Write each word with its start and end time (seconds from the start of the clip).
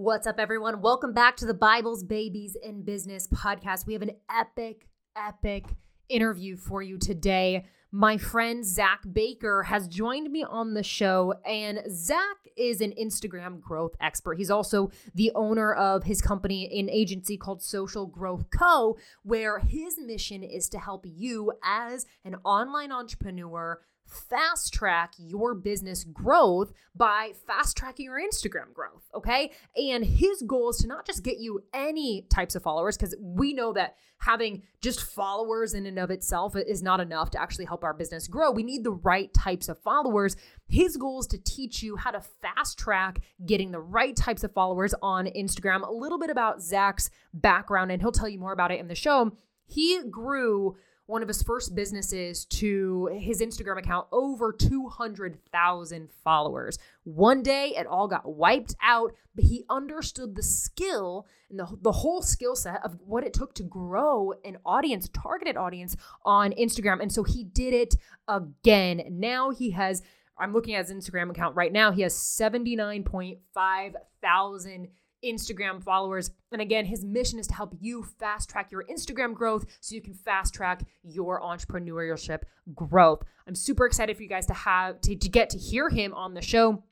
What's 0.00 0.28
up, 0.28 0.38
everyone? 0.38 0.80
Welcome 0.80 1.12
back 1.12 1.36
to 1.38 1.44
the 1.44 1.52
Bibles, 1.52 2.04
Babies, 2.04 2.56
and 2.64 2.86
Business 2.86 3.26
podcast. 3.26 3.84
We 3.84 3.94
have 3.94 4.02
an 4.02 4.12
epic, 4.30 4.86
epic 5.16 5.64
interview 6.08 6.56
for 6.56 6.80
you 6.80 6.98
today. 6.98 7.66
My 7.90 8.16
friend 8.16 8.64
Zac 8.64 9.00
Baker 9.12 9.64
has 9.64 9.88
joined 9.88 10.30
me 10.30 10.44
on 10.44 10.74
the 10.74 10.84
show, 10.84 11.34
and 11.44 11.80
Zac 11.90 12.36
is 12.56 12.80
an 12.80 12.92
Instagram 12.92 13.60
growth 13.60 13.96
expert. 14.00 14.38
He's 14.38 14.52
also 14.52 14.92
the 15.16 15.32
owner 15.34 15.74
of 15.74 16.04
his 16.04 16.22
company, 16.22 16.78
an 16.78 16.88
agency 16.88 17.36
called 17.36 17.60
Social 17.60 18.06
Growth 18.06 18.50
Co., 18.56 18.96
where 19.24 19.58
his 19.58 19.98
mission 19.98 20.44
is 20.44 20.68
to 20.68 20.78
help 20.78 21.06
you 21.08 21.54
as 21.64 22.06
an 22.24 22.36
online 22.44 22.92
entrepreneur 22.92 23.80
fast 24.08 24.72
track 24.72 25.12
your 25.18 25.54
business 25.54 26.02
growth 26.04 26.72
by 26.94 27.32
fast 27.46 27.76
tracking 27.76 28.06
your 28.06 28.20
Instagram 28.20 28.72
growth. 28.72 29.08
Okay. 29.14 29.52
And 29.76 30.04
his 30.04 30.42
goal 30.42 30.70
is 30.70 30.78
to 30.78 30.86
not 30.86 31.06
just 31.06 31.22
get 31.22 31.38
you 31.38 31.62
any 31.72 32.26
types 32.30 32.54
of 32.54 32.62
followers, 32.62 32.96
because 32.96 33.14
we 33.20 33.52
know 33.52 33.72
that 33.74 33.96
having 34.20 34.62
just 34.80 35.00
followers 35.02 35.74
in 35.74 35.86
and 35.86 35.98
of 35.98 36.10
itself 36.10 36.56
is 36.56 36.82
not 36.82 36.98
enough 36.98 37.30
to 37.30 37.40
actually 37.40 37.66
help 37.66 37.84
our 37.84 37.94
business 37.94 38.26
grow. 38.26 38.50
We 38.50 38.64
need 38.64 38.82
the 38.82 38.90
right 38.90 39.32
types 39.32 39.68
of 39.68 39.78
followers. 39.78 40.36
His 40.66 40.96
goal 40.96 41.20
is 41.20 41.28
to 41.28 41.38
teach 41.38 41.84
you 41.84 41.96
how 41.96 42.10
to 42.10 42.20
fast 42.20 42.78
track 42.78 43.20
getting 43.46 43.70
the 43.70 43.80
right 43.80 44.16
types 44.16 44.42
of 44.42 44.52
followers 44.52 44.92
on 45.02 45.26
Instagram. 45.26 45.86
A 45.86 45.92
little 45.92 46.18
bit 46.18 46.30
about 46.30 46.60
Zac's 46.60 47.10
background, 47.32 47.92
and 47.92 48.02
he'll 48.02 48.10
tell 48.10 48.28
you 48.28 48.40
more 48.40 48.52
about 48.52 48.72
it 48.72 48.80
in 48.80 48.88
the 48.88 48.96
show. 48.96 49.36
He 49.66 50.00
grew 50.10 50.76
one 51.08 51.22
of 51.22 51.28
his 51.28 51.42
first 51.42 51.74
businesses 51.74 52.44
to 52.44 53.06
his 53.18 53.40
Instagram 53.40 53.78
account 53.78 54.06
over 54.12 54.52
200,000 54.52 56.10
followers. 56.22 56.78
One 57.04 57.42
day 57.42 57.72
it 57.78 57.86
all 57.86 58.08
got 58.08 58.30
wiped 58.36 58.76
out, 58.82 59.14
but 59.34 59.44
he 59.44 59.64
understood 59.70 60.36
the 60.36 60.42
skill 60.42 61.26
and 61.48 61.58
the, 61.58 61.66
the 61.80 61.92
whole 61.92 62.20
skill 62.20 62.54
set 62.54 62.84
of 62.84 62.98
what 63.00 63.24
it 63.24 63.32
took 63.32 63.54
to 63.54 63.62
grow 63.62 64.34
an 64.44 64.58
audience, 64.66 65.08
targeted 65.08 65.56
audience 65.56 65.96
on 66.26 66.52
Instagram. 66.52 67.00
And 67.00 67.10
so 67.10 67.22
he 67.22 67.42
did 67.42 67.72
it 67.72 67.94
again. 68.28 69.02
Now 69.10 69.48
he 69.48 69.70
has, 69.70 70.02
I'm 70.36 70.52
looking 70.52 70.74
at 70.74 70.86
his 70.86 70.94
Instagram 70.94 71.30
account 71.30 71.56
right 71.56 71.72
now, 71.72 71.90
he 71.90 72.02
has 72.02 72.14
79.5 72.14 73.94
thousand 74.20 74.88
Instagram 75.24 75.82
followers. 75.82 76.30
And 76.52 76.60
again, 76.60 76.84
his 76.84 77.04
mission 77.04 77.38
is 77.38 77.46
to 77.48 77.54
help 77.54 77.74
you 77.80 78.02
fast 78.02 78.48
track 78.48 78.70
your 78.70 78.84
Instagram 78.84 79.34
growth 79.34 79.66
so 79.80 79.94
you 79.94 80.02
can 80.02 80.14
fast 80.14 80.54
track 80.54 80.84
your 81.02 81.40
entrepreneurship 81.40 82.42
growth. 82.74 83.22
I'm 83.46 83.54
super 83.54 83.86
excited 83.86 84.16
for 84.16 84.22
you 84.22 84.28
guys 84.28 84.46
to 84.46 84.54
have 84.54 85.00
to, 85.02 85.16
to 85.16 85.28
get 85.28 85.50
to 85.50 85.58
hear 85.58 85.88
him 85.88 86.14
on 86.14 86.34
the 86.34 86.42
show 86.42 86.82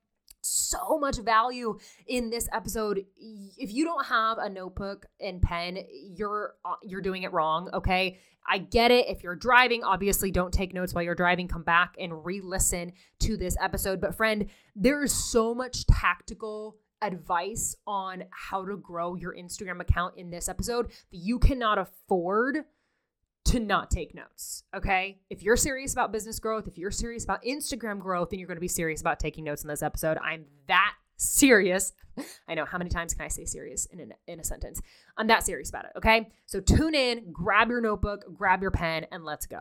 so 0.46 0.98
much 0.98 1.18
value 1.18 1.76
in 2.06 2.30
this 2.30 2.48
episode. 2.52 3.04
If 3.18 3.72
you 3.72 3.84
don't 3.84 4.06
have 4.06 4.38
a 4.38 4.48
notebook 4.48 5.06
and 5.20 5.42
pen, 5.42 5.78
you're 5.90 6.54
uh, 6.64 6.74
you're 6.82 7.00
doing 7.00 7.24
it 7.24 7.32
wrong, 7.32 7.68
okay? 7.74 8.18
I 8.48 8.58
get 8.58 8.92
it. 8.92 9.08
If 9.08 9.24
you're 9.24 9.34
driving, 9.34 9.82
obviously 9.82 10.30
don't 10.30 10.54
take 10.54 10.72
notes 10.72 10.94
while 10.94 11.02
you're 11.02 11.16
driving. 11.16 11.48
Come 11.48 11.64
back 11.64 11.96
and 11.98 12.24
re-listen 12.24 12.92
to 13.20 13.36
this 13.36 13.56
episode. 13.60 14.00
But 14.00 14.14
friend, 14.14 14.46
there 14.76 15.02
is 15.02 15.12
so 15.12 15.52
much 15.52 15.84
tactical 15.86 16.76
advice 17.02 17.76
on 17.86 18.24
how 18.30 18.64
to 18.64 18.76
grow 18.76 19.14
your 19.14 19.34
Instagram 19.34 19.80
account 19.80 20.14
in 20.16 20.30
this 20.30 20.48
episode 20.48 20.86
that 20.86 21.18
you 21.18 21.38
cannot 21.38 21.78
afford 21.78 22.64
to 23.46 23.60
not 23.60 23.90
take 23.90 24.14
notes. 24.14 24.64
Okay. 24.74 25.20
If 25.30 25.42
you're 25.42 25.56
serious 25.56 25.92
about 25.92 26.12
business 26.12 26.38
growth, 26.40 26.66
if 26.66 26.76
you're 26.76 26.90
serious 26.90 27.24
about 27.24 27.44
Instagram 27.44 28.00
growth, 28.00 28.30
then 28.30 28.40
you're 28.40 28.48
going 28.48 28.56
to 28.56 28.60
be 28.60 28.68
serious 28.68 29.00
about 29.00 29.20
taking 29.20 29.44
notes 29.44 29.62
in 29.62 29.68
this 29.68 29.82
episode. 29.82 30.18
I'm 30.18 30.46
that 30.66 30.94
serious. 31.16 31.92
I 32.48 32.54
know 32.54 32.64
how 32.64 32.78
many 32.78 32.90
times 32.90 33.14
can 33.14 33.24
I 33.24 33.28
say 33.28 33.44
serious 33.44 33.86
in, 33.86 34.00
an, 34.00 34.14
in 34.26 34.40
a 34.40 34.44
sentence? 34.44 34.82
I'm 35.16 35.28
that 35.28 35.44
serious 35.44 35.68
about 35.68 35.84
it. 35.84 35.92
Okay. 35.96 36.28
So 36.46 36.60
tune 36.60 36.94
in, 36.94 37.32
grab 37.32 37.68
your 37.68 37.80
notebook, 37.80 38.24
grab 38.34 38.62
your 38.62 38.72
pen, 38.72 39.06
and 39.12 39.24
let's 39.24 39.46
go. 39.46 39.60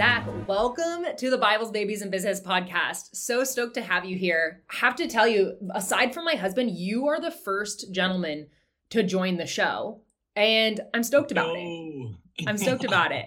Zac, 0.00 0.26
welcome 0.48 1.04
to 1.18 1.28
the 1.28 1.36
Bibles, 1.36 1.70
Babies, 1.70 2.00
and 2.00 2.10
Business 2.10 2.40
podcast. 2.40 3.14
So 3.14 3.44
stoked 3.44 3.74
to 3.74 3.82
have 3.82 4.06
you 4.06 4.16
here. 4.16 4.62
I 4.70 4.76
have 4.76 4.96
to 4.96 5.06
tell 5.06 5.28
you, 5.28 5.58
aside 5.74 6.14
from 6.14 6.24
my 6.24 6.36
husband, 6.36 6.70
you 6.70 7.08
are 7.08 7.20
the 7.20 7.30
first 7.30 7.92
gentleman 7.92 8.46
to 8.88 9.02
join 9.02 9.36
the 9.36 9.44
show. 9.44 10.00
And 10.34 10.80
I'm 10.94 11.02
stoked 11.02 11.32
about 11.32 11.54
it. 11.54 12.16
I'm 12.46 12.56
stoked 12.56 12.84
about 12.86 13.12
it. 13.12 13.26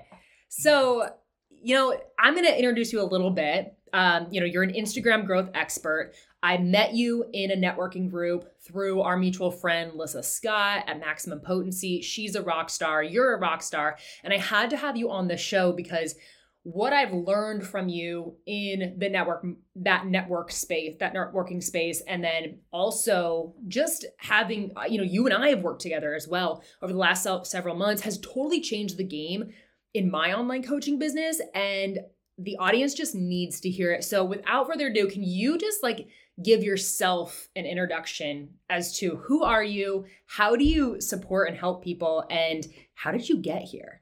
So, 0.49 1.11
you 1.61 1.75
know, 1.75 1.95
I'm 2.17 2.33
going 2.33 2.47
to 2.47 2.57
introduce 2.57 2.91
you 2.91 3.01
a 3.01 3.05
little 3.05 3.29
bit. 3.29 3.77
Um, 3.93 4.25
you 4.31 4.39
know, 4.39 4.47
you're 4.47 4.63
an 4.63 4.73
Instagram 4.73 5.27
growth 5.27 5.51
expert. 5.53 6.13
I 6.41 6.57
met 6.57 6.95
you 6.95 7.23
in 7.33 7.51
a 7.51 7.55
networking 7.55 8.09
group 8.09 8.49
through 8.63 9.01
our 9.01 9.15
mutual 9.15 9.51
friend, 9.51 9.91
Lissa 9.93 10.23
Scott 10.23 10.85
at 10.87 10.99
Maximum 10.99 11.39
Potency. 11.39 12.01
She's 12.01 12.33
a 12.33 12.41
rock 12.41 12.71
star. 12.71 13.03
You're 13.03 13.35
a 13.35 13.39
rock 13.39 13.61
star. 13.61 13.99
And 14.23 14.33
I 14.33 14.37
had 14.37 14.71
to 14.71 14.77
have 14.77 14.97
you 14.97 15.11
on 15.11 15.27
the 15.27 15.37
show 15.37 15.71
because 15.71 16.15
what 16.63 16.93
I've 16.93 17.13
learned 17.13 17.67
from 17.67 17.89
you 17.89 18.37
in 18.45 18.95
the 18.97 19.09
network, 19.09 19.45
that 19.75 20.07
network 20.07 20.49
space, 20.49 20.95
that 20.99 21.13
networking 21.13 21.61
space, 21.61 22.01
and 22.07 22.23
then 22.23 22.59
also 22.71 23.53
just 23.67 24.05
having, 24.17 24.71
uh, 24.77 24.85
you 24.87 24.97
know, 24.97 25.03
you 25.03 25.25
and 25.25 25.33
I 25.33 25.49
have 25.49 25.61
worked 25.61 25.81
together 25.81 26.15
as 26.15 26.27
well 26.27 26.63
over 26.81 26.93
the 26.93 26.99
last 26.99 27.27
several 27.45 27.75
months 27.75 28.03
has 28.03 28.17
totally 28.19 28.61
changed 28.61 28.97
the 28.97 29.03
game 29.03 29.51
in 29.93 30.09
my 30.09 30.33
online 30.33 30.63
coaching 30.63 30.97
business. 30.97 31.41
And 31.53 31.99
the 32.37 32.57
audience 32.57 32.93
just 32.93 33.13
needs 33.13 33.59
to 33.59 33.69
hear 33.69 33.91
it. 33.91 34.03
So 34.03 34.23
without 34.23 34.67
further 34.67 34.87
ado, 34.87 35.07
can 35.07 35.21
you 35.21 35.57
just 35.57 35.83
like 35.83 36.07
give 36.41 36.63
yourself 36.63 37.49
an 37.55 37.65
introduction 37.65 38.49
as 38.69 38.97
to 38.99 39.17
who 39.17 39.43
are 39.43 39.63
you, 39.63 40.05
how 40.25 40.55
do 40.55 40.63
you 40.63 40.99
support 40.99 41.49
and 41.49 41.57
help 41.57 41.83
people, 41.83 42.25
and 42.29 42.65
how 42.95 43.11
did 43.11 43.27
you 43.29 43.37
get 43.37 43.63
here? 43.63 44.01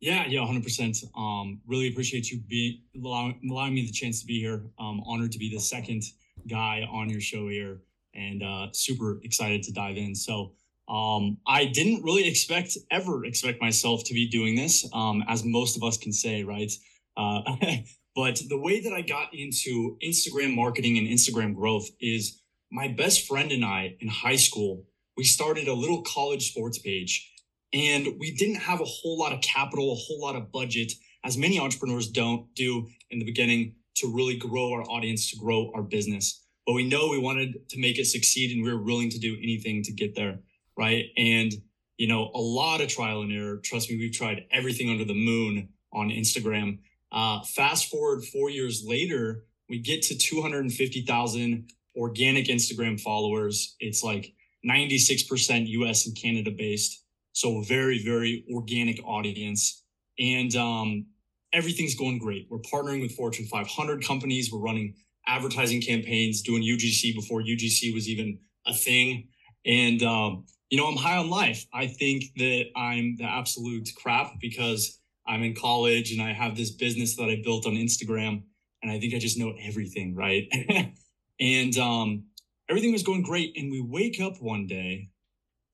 Yeah, 0.00 0.26
yeah, 0.28 0.46
hundred 0.46 0.62
percent. 0.62 0.96
Um, 1.16 1.60
really 1.66 1.88
appreciate 1.88 2.30
you 2.30 2.40
being 2.48 2.82
allowing, 3.02 3.40
allowing 3.50 3.74
me 3.74 3.84
the 3.84 3.92
chance 3.92 4.20
to 4.20 4.26
be 4.26 4.38
here. 4.38 4.62
Um, 4.78 5.02
honored 5.06 5.32
to 5.32 5.38
be 5.38 5.52
the 5.52 5.60
second 5.60 6.04
guy 6.48 6.86
on 6.90 7.10
your 7.10 7.20
show 7.20 7.48
here, 7.48 7.80
and 8.14 8.42
uh, 8.42 8.68
super 8.72 9.18
excited 9.24 9.64
to 9.64 9.72
dive 9.72 9.96
in. 9.96 10.14
So, 10.14 10.52
um, 10.88 11.38
I 11.48 11.64
didn't 11.64 12.04
really 12.04 12.28
expect 12.28 12.78
ever 12.92 13.24
expect 13.24 13.60
myself 13.60 14.04
to 14.04 14.14
be 14.14 14.28
doing 14.28 14.54
this, 14.54 14.88
um, 14.92 15.24
as 15.26 15.44
most 15.44 15.76
of 15.76 15.82
us 15.82 15.96
can 15.96 16.12
say, 16.12 16.44
right? 16.44 16.70
Uh, 17.16 17.40
but 18.14 18.40
the 18.48 18.58
way 18.58 18.80
that 18.80 18.92
I 18.92 19.02
got 19.02 19.34
into 19.34 19.96
Instagram 20.04 20.54
marketing 20.54 20.96
and 20.98 21.08
Instagram 21.08 21.56
growth 21.56 21.88
is 22.00 22.40
my 22.70 22.86
best 22.86 23.26
friend 23.26 23.50
and 23.50 23.64
I 23.64 23.96
in 23.98 24.06
high 24.06 24.36
school. 24.36 24.84
We 25.16 25.24
started 25.24 25.66
a 25.66 25.74
little 25.74 26.02
college 26.02 26.52
sports 26.52 26.78
page 26.78 27.28
and 27.72 28.08
we 28.18 28.34
didn't 28.34 28.56
have 28.56 28.80
a 28.80 28.84
whole 28.84 29.18
lot 29.18 29.32
of 29.32 29.40
capital, 29.40 29.92
a 29.92 29.96
whole 29.96 30.20
lot 30.20 30.36
of 30.36 30.50
budget, 30.50 30.92
as 31.24 31.36
many 31.36 31.58
entrepreneurs 31.58 32.08
don't 32.08 32.52
do 32.54 32.86
in 33.10 33.18
the 33.18 33.24
beginning 33.24 33.74
to 33.96 34.12
really 34.12 34.36
grow 34.36 34.72
our 34.72 34.82
audience, 34.82 35.30
to 35.30 35.36
grow 35.36 35.70
our 35.74 35.82
business. 35.82 36.44
But 36.66 36.74
we 36.74 36.88
know 36.88 37.08
we 37.08 37.18
wanted 37.18 37.68
to 37.70 37.78
make 37.80 37.98
it 37.98 38.06
succeed 38.06 38.54
and 38.54 38.64
we 38.64 38.72
were 38.72 38.82
willing 38.82 39.10
to 39.10 39.18
do 39.18 39.36
anything 39.42 39.82
to 39.84 39.92
get 39.92 40.14
there. 40.14 40.38
Right. 40.76 41.06
And, 41.16 41.52
you 41.96 42.06
know, 42.06 42.30
a 42.34 42.40
lot 42.40 42.80
of 42.80 42.88
trial 42.88 43.22
and 43.22 43.32
error. 43.32 43.56
Trust 43.56 43.90
me, 43.90 43.98
we've 43.98 44.12
tried 44.12 44.44
everything 44.50 44.88
under 44.90 45.04
the 45.04 45.14
moon 45.14 45.70
on 45.92 46.10
Instagram. 46.10 46.78
Uh, 47.10 47.42
fast 47.42 47.90
forward 47.90 48.24
four 48.24 48.50
years 48.50 48.84
later, 48.86 49.44
we 49.68 49.78
get 49.78 50.02
to 50.02 50.16
250,000 50.16 51.68
organic 51.96 52.46
Instagram 52.46 53.00
followers. 53.00 53.74
It's 53.80 54.04
like 54.04 54.32
96% 54.64 55.66
US 55.68 56.06
and 56.06 56.16
Canada 56.16 56.50
based. 56.50 57.02
So 57.38 57.58
a 57.58 57.62
very, 57.62 58.02
very 58.02 58.44
organic 58.52 58.98
audience. 59.04 59.84
And 60.18 60.56
um, 60.56 61.06
everything's 61.52 61.94
going 61.94 62.18
great. 62.18 62.48
We're 62.50 62.58
partnering 62.58 63.00
with 63.00 63.12
Fortune 63.12 63.46
500 63.46 64.04
companies. 64.04 64.50
We're 64.52 64.58
running 64.58 64.96
advertising 65.24 65.80
campaigns, 65.80 66.42
doing 66.42 66.64
UGC 66.64 67.14
before 67.14 67.40
UGC 67.40 67.94
was 67.94 68.08
even 68.08 68.40
a 68.66 68.74
thing. 68.74 69.28
And, 69.64 70.02
um, 70.02 70.46
you 70.68 70.78
know, 70.78 70.88
I'm 70.88 70.96
high 70.96 71.16
on 71.16 71.30
life. 71.30 71.64
I 71.72 71.86
think 71.86 72.24
that 72.38 72.64
I'm 72.74 73.14
the 73.18 73.26
absolute 73.26 73.88
crap 73.96 74.32
because 74.40 74.98
I'm 75.24 75.44
in 75.44 75.54
college 75.54 76.10
and 76.10 76.20
I 76.20 76.32
have 76.32 76.56
this 76.56 76.72
business 76.72 77.14
that 77.18 77.30
I 77.30 77.40
built 77.44 77.66
on 77.66 77.74
Instagram. 77.74 78.42
And 78.82 78.90
I 78.90 78.98
think 78.98 79.14
I 79.14 79.20
just 79.20 79.38
know 79.38 79.54
everything, 79.62 80.16
right? 80.16 80.52
and 81.38 81.78
um, 81.78 82.24
everything 82.68 82.90
was 82.90 83.04
going 83.04 83.22
great. 83.22 83.56
And 83.56 83.70
we 83.70 83.80
wake 83.80 84.20
up 84.20 84.42
one 84.42 84.66
day 84.66 85.10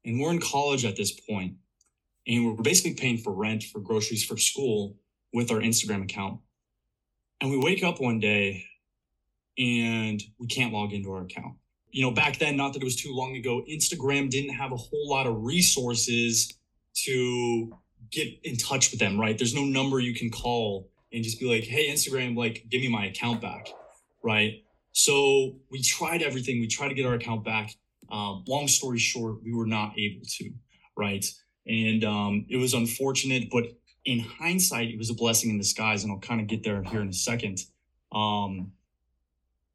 and 0.05 0.21
we're 0.21 0.31
in 0.31 0.41
college 0.41 0.85
at 0.85 0.97
this 0.97 1.13
point, 1.13 1.55
and 2.27 2.47
we're 2.47 2.63
basically 2.63 2.95
paying 2.95 3.19
for 3.19 3.33
rent, 3.33 3.65
for 3.65 3.81
groceries, 3.81 4.25
for 4.25 4.37
school 4.37 4.97
with 5.33 5.51
our 5.51 5.59
Instagram 5.59 6.03
account. 6.03 6.41
And 7.41 7.51
we 7.51 7.59
wake 7.59 7.83
up 7.83 8.01
one 8.01 8.21
day 8.21 8.65
and 9.59 10.23
we 10.39 10.47
can't 10.47 10.73
log 10.73 10.93
into 10.93 11.11
our 11.13 11.23
account. 11.23 11.55
You 11.91 12.03
know, 12.03 12.11
back 12.11 12.39
then, 12.39 12.57
not 12.57 12.73
that 12.73 12.83
it 12.83 12.85
was 12.85 12.97
too 12.97 13.13
long 13.13 13.37
ago, 13.37 13.63
Instagram 13.71 14.31
didn't 14.31 14.55
have 14.55 14.73
a 14.73 14.77
whole 14.77 15.09
lot 15.09 15.27
of 15.27 15.45
resources 15.45 16.55
to 17.05 17.73
get 18.11 18.29
in 18.45 18.57
touch 18.57 18.91
with 18.91 19.01
them, 19.01 19.21
right? 19.21 19.37
There's 19.37 19.55
no 19.55 19.65
number 19.65 20.01
you 20.01 20.15
can 20.15 20.31
call 20.31 20.89
and 21.13 21.23
just 21.23 21.39
be 21.39 21.47
like, 21.47 21.65
hey, 21.65 21.89
Instagram, 21.89 22.37
like, 22.37 22.67
give 22.69 22.81
me 22.81 22.89
my 22.89 23.07
account 23.07 23.41
back, 23.41 23.69
right? 24.23 24.65
So 24.93 25.57
we 25.71 25.83
tried 25.83 26.23
everything. 26.23 26.61
We 26.61 26.67
tried 26.67 26.89
to 26.89 26.95
get 26.95 27.07
our 27.07 27.15
account 27.15 27.45
back. 27.45 27.75
Um, 28.15 28.45
long 28.47 28.69
story 28.69 28.99
short, 28.99 29.43
we 29.43 29.53
were 29.53 29.67
not 29.67 29.99
able 29.99 30.25
to, 30.25 30.51
right? 30.97 31.25
And 31.67 32.05
um, 32.05 32.47
it 32.49 32.57
was 32.57 32.73
unfortunate, 32.73 33.51
but 33.51 33.65
in 34.05 34.21
hindsight, 34.21 34.91
it 34.91 34.99
was 34.99 35.11
a 35.11 35.15
blessing 35.15 35.51
in 35.51 35.59
disguise. 35.59 36.05
And 36.05 36.13
I'll 36.13 36.21
kind 36.21 36.41
of 36.41 36.47
get 36.47 36.63
there 36.63 36.81
here 36.85 37.01
in 37.01 37.09
a 37.09 37.13
second. 37.13 37.59
Um, 38.13 38.71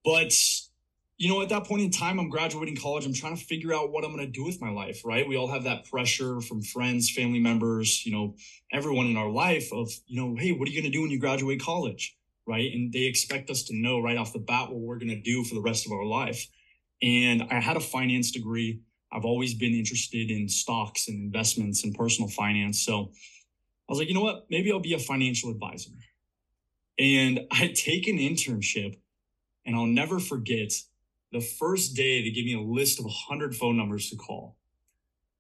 but 0.06 0.31
you 1.18 1.27
know, 1.27 1.41
at 1.41 1.50
that 1.50 1.65
point 1.65 1.81
in 1.81 1.91
time, 1.91 2.18
I'm 2.18 2.30
graduating 2.30 2.77
college. 2.77 3.06
I'm 3.06 3.13
trying 3.13 3.36
to 3.36 3.44
figure 3.44 3.74
out 3.74 3.91
what 3.91 4.06
I'm 4.06 4.15
going 4.15 4.25
to 4.25 4.31
do 4.31 4.45
with 4.45 4.62
my 4.62 4.69
life, 4.69 5.01
right? 5.03 5.27
We 5.27 5.36
all 5.36 5.50
have 5.50 5.65
that 5.65 5.83
pressure 5.83 6.39
from 6.39 6.62
friends, 6.62 7.12
family 7.12 7.39
members, 7.39 8.06
you 8.06 8.13
know, 8.13 8.36
everyone 8.71 9.07
in 9.07 9.18
our 9.18 9.30
life 9.30 9.69
of, 9.74 9.91
you 10.07 10.21
know, 10.21 10.38
hey, 10.39 10.53
what 10.53 10.65
are 10.65 10.71
you 10.71 10.81
going 10.81 10.89
to 10.89 10.97
do 10.97 11.01
when 11.01 11.12
you 11.12 11.19
graduate 11.19 11.62
college? 11.62 12.15
Right. 12.47 12.71
And 12.74 12.94
they 12.94 13.03
expect 13.03 13.50
us 13.50 13.63
to 13.63 13.75
know 13.75 14.00
right 14.00 14.18
off 14.18 14.31
the 14.31 14.39
bat 14.39 14.69
what 14.69 14.80
we're 14.80 14.97
going 14.97 15.09
to 15.09 15.21
do 15.21 15.44
for 15.44 15.56
the 15.56 15.62
rest 15.62 15.86
of 15.86 15.91
our 15.91 16.06
life. 16.06 16.47
And 17.01 17.44
I 17.50 17.60
had 17.60 17.78
a 17.78 17.81
finance 17.81 18.31
degree. 18.31 18.81
I've 19.12 19.25
always 19.25 19.54
been 19.54 19.74
interested 19.74 20.30
in 20.30 20.50
stocks 20.50 21.07
and 21.07 21.18
investments 21.18 21.84
and 21.84 21.96
personal 21.96 22.30
finance. 22.30 22.81
So 22.86 23.12
I 23.90 23.92
was 23.92 24.00
like, 24.00 24.07
you 24.07 24.13
know 24.13 24.22
what? 24.22 24.46
Maybe 24.50 24.72
I'll 24.72 24.80
be 24.80 24.94
a 24.94 25.00
financial 25.00 25.50
advisor. 25.50 25.92
And 27.00 27.42
I 27.51 27.68
take 27.68 28.07
an 28.07 28.18
internship 28.18 28.98
and 29.66 29.75
I'll 29.75 29.86
never 29.86 30.19
forget 30.19 30.74
the 31.31 31.42
first 31.42 31.96
day 31.96 32.24
they 32.24 32.31
give 32.31 32.46
me 32.46 32.56
a 32.56 32.62
list 32.62 33.00
of 33.00 33.06
100 33.06 33.56
phone 33.56 33.78
numbers 33.78 34.10
to 34.10 34.16
call. 34.16 34.57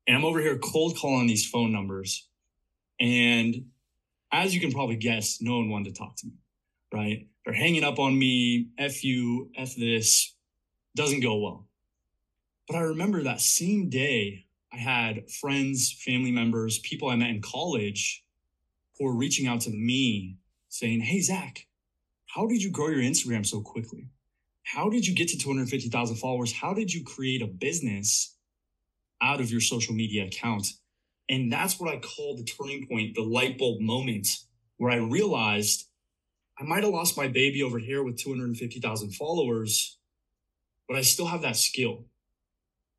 And 0.07 0.15
I'm 0.15 0.25
over 0.25 0.39
here 0.39 0.57
cold 0.57 0.97
calling 0.97 1.27
these 1.27 1.47
phone 1.47 1.71
numbers. 1.71 2.27
And 2.99 3.65
as 4.31 4.53
you 4.53 4.61
can 4.61 4.71
probably 4.71 4.95
guess, 4.95 5.41
no 5.41 5.57
one 5.57 5.69
wanted 5.69 5.93
to 5.93 5.99
talk 5.99 6.15
to 6.17 6.27
me, 6.27 6.33
right? 6.93 7.27
They're 7.45 7.53
hanging 7.53 7.83
up 7.83 7.99
on 7.99 8.17
me, 8.17 8.69
F 8.77 9.03
you, 9.03 9.49
F 9.55 9.75
this, 9.75 10.35
doesn't 10.95 11.21
go 11.21 11.37
well. 11.37 11.67
But 12.67 12.77
I 12.77 12.81
remember 12.81 13.23
that 13.23 13.41
same 13.41 13.89
day, 13.89 14.45
I 14.71 14.77
had 14.77 15.29
friends, 15.29 15.91
family 16.05 16.31
members, 16.31 16.79
people 16.79 17.09
I 17.09 17.15
met 17.15 17.29
in 17.29 17.41
college 17.41 18.23
who 18.97 19.05
were 19.05 19.15
reaching 19.15 19.47
out 19.47 19.61
to 19.61 19.71
me 19.71 20.37
saying, 20.67 21.01
Hey, 21.01 21.21
Zac, 21.21 21.65
how 22.27 22.45
did 22.47 22.61
you 22.61 22.69
grow 22.69 22.89
your 22.89 23.01
Instagram 23.01 23.45
so 23.45 23.61
quickly? 23.61 24.09
How 24.63 24.89
did 24.89 25.07
you 25.07 25.15
get 25.15 25.29
to 25.29 25.37
250,000 25.37 26.15
followers? 26.17 26.53
How 26.53 26.73
did 26.73 26.93
you 26.93 27.03
create 27.03 27.41
a 27.41 27.47
business 27.47 28.37
out 29.21 29.41
of 29.41 29.49
your 29.49 29.61
social 29.61 29.95
media 29.95 30.25
account? 30.25 30.67
And 31.27 31.51
that's 31.51 31.79
what 31.79 31.93
I 31.93 31.99
call 31.99 32.35
the 32.35 32.43
turning 32.43 32.87
point, 32.87 33.15
the 33.15 33.23
light 33.23 33.57
bulb 33.57 33.81
moment 33.81 34.27
where 34.77 34.91
I 34.91 34.97
realized 34.97 35.85
I 36.59 36.63
might 36.63 36.83
have 36.83 36.93
lost 36.93 37.17
my 37.17 37.27
baby 37.27 37.63
over 37.63 37.79
here 37.79 38.03
with 38.03 38.17
250,000 38.17 39.11
followers, 39.11 39.98
but 40.89 40.97
I 40.97 41.01
still 41.01 41.27
have 41.27 41.43
that 41.43 41.55
skill. 41.55 42.03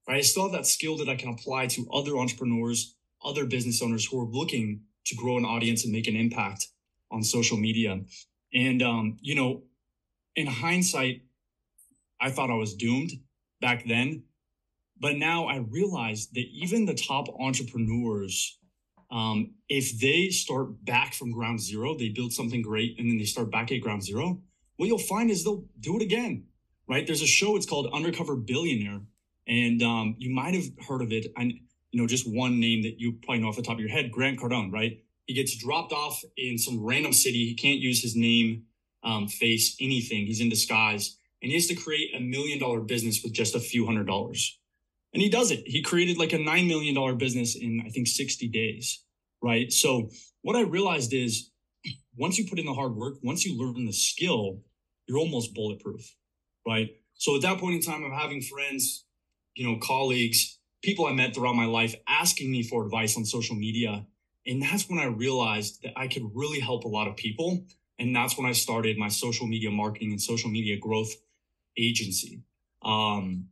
Right? 0.09 0.18
I 0.18 0.20
still 0.20 0.44
have 0.44 0.52
that 0.52 0.66
skill 0.66 0.97
that 0.99 1.09
I 1.09 1.16
can 1.16 1.28
apply 1.28 1.66
to 1.66 1.90
other 1.92 2.16
entrepreneurs, 2.16 2.94
other 3.23 3.44
business 3.44 3.82
owners 3.82 4.06
who 4.06 4.20
are 4.20 4.26
looking 4.26 4.82
to 5.06 5.16
grow 5.16 5.37
an 5.37 5.44
audience 5.44 5.82
and 5.85 5.92
make 5.92 6.06
an 6.06 6.16
impact 6.16 6.68
on 7.11 7.23
social 7.25 7.56
media. 7.59 8.00
And 8.54 8.80
um, 8.80 9.18
you 9.20 9.35
know, 9.35 9.64
in 10.37 10.47
hindsight, 10.47 11.23
I 12.20 12.30
thought 12.30 12.50
I 12.50 12.54
was 12.54 12.75
doomed 12.75 13.11
back 13.61 13.85
then. 13.87 14.23
But 14.99 15.16
now 15.16 15.47
I 15.47 15.56
realize 15.56 16.28
that 16.35 16.44
even 16.52 16.85
the 16.85 16.94
top 16.94 17.26
entrepreneurs, 17.40 18.59
um, 19.11 19.54
if 19.68 19.99
they 19.99 20.28
start 20.28 20.85
back 20.85 21.14
from 21.14 21.32
ground 21.32 21.61
zero, 21.61 21.97
they 21.97 22.11
build 22.11 22.32
something 22.32 22.62
great 22.62 22.99
and 22.99 23.11
then 23.11 23.18
they 23.18 23.25
start 23.25 23.50
back 23.50 23.73
at 23.73 23.80
ground 23.80 24.04
zero, 24.04 24.42
what 24.76 24.87
you'll 24.87 24.99
find 24.99 25.30
is 25.30 25.42
they'll 25.42 25.64
do 25.80 25.97
it 25.97 26.02
again 26.02 26.44
right? 26.90 27.06
There's 27.06 27.23
a 27.23 27.26
show. 27.26 27.56
It's 27.56 27.66
called 27.66 27.88
Undercover 27.94 28.35
Billionaire, 28.35 29.00
and 29.47 29.80
um, 29.82 30.16
you 30.18 30.35
might 30.35 30.54
have 30.54 30.64
heard 30.87 31.02
of 31.02 31.12
it. 31.12 31.32
And 31.37 31.52
you 31.92 32.00
know, 32.00 32.06
just 32.06 32.28
one 32.28 32.61
name 32.61 32.82
that 32.82 32.99
you 32.99 33.12
probably 33.12 33.42
know 33.42 33.49
off 33.49 33.56
the 33.56 33.62
top 33.62 33.75
of 33.75 33.80
your 33.80 33.88
head, 33.88 34.11
Grant 34.11 34.40
Cardone, 34.40 34.73
right? 34.73 35.02
He 35.26 35.35
gets 35.35 35.56
dropped 35.56 35.92
off 35.92 36.20
in 36.37 36.59
some 36.59 36.85
random 36.85 37.12
city. 37.12 37.47
He 37.47 37.54
can't 37.54 37.78
use 37.78 38.02
his 38.02 38.16
name, 38.16 38.64
um, 39.04 39.28
face, 39.28 39.76
anything. 39.80 40.26
He's 40.26 40.40
in 40.40 40.49
disguise, 40.49 41.16
and 41.40 41.50
he 41.50 41.54
has 41.54 41.68
to 41.68 41.76
create 41.76 42.11
a 42.14 42.20
million 42.20 42.59
dollar 42.59 42.80
business 42.80 43.23
with 43.23 43.32
just 43.32 43.54
a 43.54 43.61
few 43.61 43.87
hundred 43.87 44.09
dollars. 44.09 44.59
And 45.14 45.23
he 45.23 45.28
does 45.28 45.52
it. 45.52 45.62
He 45.66 45.82
created 45.82 46.18
like 46.18 46.32
a 46.32 46.38
$9 46.38 46.68
million 46.68 47.16
business 47.16 47.56
in, 47.56 47.82
I 47.85 47.88
think, 47.88 48.06
60 48.06 48.47
days, 48.47 49.02
right? 49.42 49.73
So, 49.73 50.09
what 50.42 50.54
I 50.54 50.61
realized 50.61 51.12
is 51.12 51.50
once 52.16 52.38
you 52.38 52.49
put 52.49 52.61
in 52.61 52.66
the 52.66 52.75
hard 52.75 52.94
work, 52.94 53.14
once 53.25 53.44
you 53.44 53.59
learn 53.59 53.87
the 53.87 53.92
skill, 53.92 54.61
you're 55.09 55.18
almost 55.18 55.52
bulletproof 55.52 56.14
right? 56.67 56.90
So 57.14 57.37
at 57.37 57.43
that 57.43 57.59
point 57.59 57.76
in 57.76 57.83
time, 57.83 58.05
I'm 58.05 58.19
having 58.19 58.40
friends, 58.40 59.05
you 59.55 59.67
know, 59.67 59.79
colleagues, 59.79 60.59
people 60.83 61.07
I 61.07 61.12
met 61.12 61.35
throughout 61.35 61.55
my 61.55 61.67
life 61.67 61.95
asking 62.09 62.50
me 62.50 62.62
for 62.62 62.85
advice 62.85 63.17
on 63.17 63.25
social 63.25 63.57
media. 63.57 64.07
And 64.47 64.62
that's 64.62 64.88
when 64.88 64.99
I 64.99 65.05
realized 65.05 65.83
that 65.83 65.93
I 65.97 66.09
could 66.09 66.31
really 66.35 66.61
help 66.61 66.85
a 66.85 66.88
lot 66.88 67.09
of 67.09 67.17
people. 67.17 67.67
And 67.99 68.17
that's 68.17 68.38
when 68.38 68.47
I 68.47 68.52
started 68.52 68.97
my 68.97 69.09
social 69.09 69.47
media 69.47 69.71
marketing 69.71 70.12
and 70.12 70.21
social 70.21 70.50
media 70.50 70.79
growth 70.79 71.12
agency. 71.76 72.43
Um, 72.83 73.49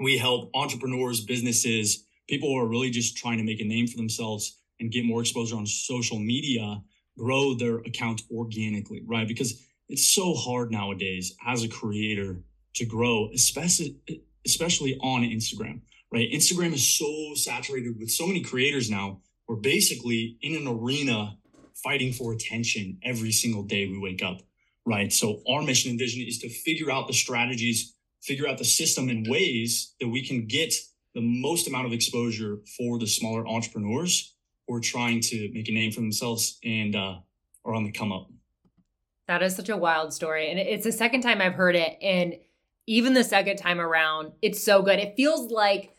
we 0.00 0.18
help 0.18 0.50
entrepreneurs, 0.54 1.20
businesses, 1.20 2.04
people 2.28 2.48
who 2.48 2.58
are 2.58 2.66
really 2.66 2.90
just 2.90 3.16
trying 3.16 3.38
to 3.38 3.44
make 3.44 3.60
a 3.60 3.64
name 3.64 3.86
for 3.86 3.96
themselves 3.96 4.58
and 4.80 4.90
get 4.90 5.04
more 5.04 5.20
exposure 5.20 5.56
on 5.56 5.66
social 5.66 6.18
media 6.18 6.82
grow 7.18 7.54
their 7.54 7.78
account 7.78 8.22
organically, 8.30 9.02
right? 9.06 9.28
Because 9.28 9.62
it's 9.90 10.06
so 10.06 10.34
hard 10.34 10.70
nowadays 10.70 11.36
as 11.44 11.64
a 11.64 11.68
creator 11.68 12.42
to 12.74 12.86
grow, 12.86 13.28
especially 13.34 13.98
especially 14.46 14.96
on 15.02 15.22
Instagram, 15.22 15.80
right? 16.12 16.30
Instagram 16.32 16.72
is 16.72 16.96
so 16.96 17.34
saturated 17.34 17.98
with 17.98 18.10
so 18.10 18.26
many 18.26 18.40
creators 18.40 18.88
now. 18.88 19.20
We're 19.48 19.56
basically 19.56 20.38
in 20.40 20.54
an 20.54 20.66
arena 20.68 21.36
fighting 21.82 22.12
for 22.12 22.32
attention 22.32 22.98
every 23.02 23.32
single 23.32 23.64
day 23.64 23.86
we 23.86 23.98
wake 23.98 24.22
up, 24.22 24.40
right? 24.86 25.12
So 25.12 25.42
our 25.50 25.62
mission 25.62 25.90
and 25.90 25.98
vision 25.98 26.24
is 26.26 26.38
to 26.38 26.48
figure 26.48 26.90
out 26.90 27.08
the 27.08 27.12
strategies, 27.12 27.94
figure 28.22 28.48
out 28.48 28.58
the 28.58 28.64
system 28.64 29.08
and 29.08 29.26
ways 29.28 29.94
that 30.00 30.08
we 30.08 30.24
can 30.24 30.46
get 30.46 30.72
the 31.14 31.20
most 31.20 31.66
amount 31.66 31.86
of 31.86 31.92
exposure 31.92 32.60
for 32.78 32.98
the 32.98 33.06
smaller 33.06 33.46
entrepreneurs 33.46 34.36
who 34.66 34.74
are 34.76 34.80
trying 34.80 35.20
to 35.20 35.50
make 35.52 35.68
a 35.68 35.72
name 35.72 35.90
for 35.90 36.00
themselves 36.00 36.58
and 36.64 36.94
uh, 36.94 37.16
are 37.64 37.74
on 37.74 37.84
the 37.84 37.90
come 37.90 38.12
up. 38.12 38.28
That 39.30 39.44
is 39.44 39.54
such 39.54 39.68
a 39.68 39.76
wild 39.76 40.12
story. 40.12 40.50
And 40.50 40.58
it's 40.58 40.82
the 40.82 40.90
second 40.90 41.20
time 41.20 41.40
I've 41.40 41.54
heard 41.54 41.76
it. 41.76 41.96
And 42.02 42.34
even 42.88 43.14
the 43.14 43.22
second 43.22 43.58
time 43.58 43.80
around, 43.80 44.32
it's 44.42 44.64
so 44.64 44.82
good. 44.82 44.98
It 44.98 45.14
feels 45.16 45.52
like 45.52 45.94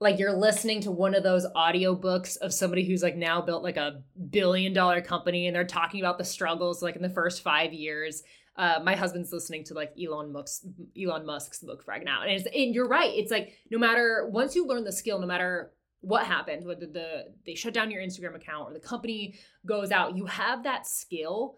like 0.00 0.18
you're 0.18 0.32
listening 0.32 0.80
to 0.80 0.90
one 0.90 1.14
of 1.14 1.22
those 1.22 1.46
audiobooks 1.54 2.38
of 2.38 2.54
somebody 2.54 2.86
who's 2.86 3.02
like 3.02 3.14
now 3.14 3.42
built 3.42 3.62
like 3.62 3.76
a 3.76 4.02
billion 4.30 4.72
dollar 4.72 5.02
company 5.02 5.46
and 5.46 5.54
they're 5.54 5.66
talking 5.66 6.00
about 6.00 6.16
the 6.16 6.24
struggles 6.24 6.82
like 6.82 6.96
in 6.96 7.02
the 7.02 7.10
first 7.10 7.42
five 7.42 7.74
years 7.74 8.22
uh, 8.56 8.80
my 8.82 8.96
husband's 8.96 9.32
listening 9.32 9.64
to 9.64 9.74
like 9.74 9.92
Elon 10.02 10.32
Musk's 10.32 10.66
Elon 11.00 11.26
Musk's 11.26 11.60
book 11.60 11.84
right 11.86 12.04
now, 12.04 12.22
and 12.22 12.30
it's 12.30 12.46
and 12.46 12.74
you're 12.74 12.88
right. 12.88 13.10
It's 13.14 13.30
like 13.30 13.52
no 13.70 13.78
matter 13.78 14.28
once 14.30 14.56
you 14.56 14.66
learn 14.66 14.84
the 14.84 14.92
skill, 14.92 15.18
no 15.18 15.26
matter 15.26 15.72
what 16.00 16.26
happened, 16.26 16.66
whether 16.66 16.86
the 16.86 17.32
they 17.46 17.54
shut 17.54 17.72
down 17.74 17.90
your 17.90 18.02
Instagram 18.02 18.34
account 18.34 18.70
or 18.70 18.74
the 18.74 18.80
company 18.80 19.34
goes 19.64 19.90
out, 19.90 20.16
you 20.16 20.26
have 20.26 20.64
that 20.64 20.86
skill 20.86 21.56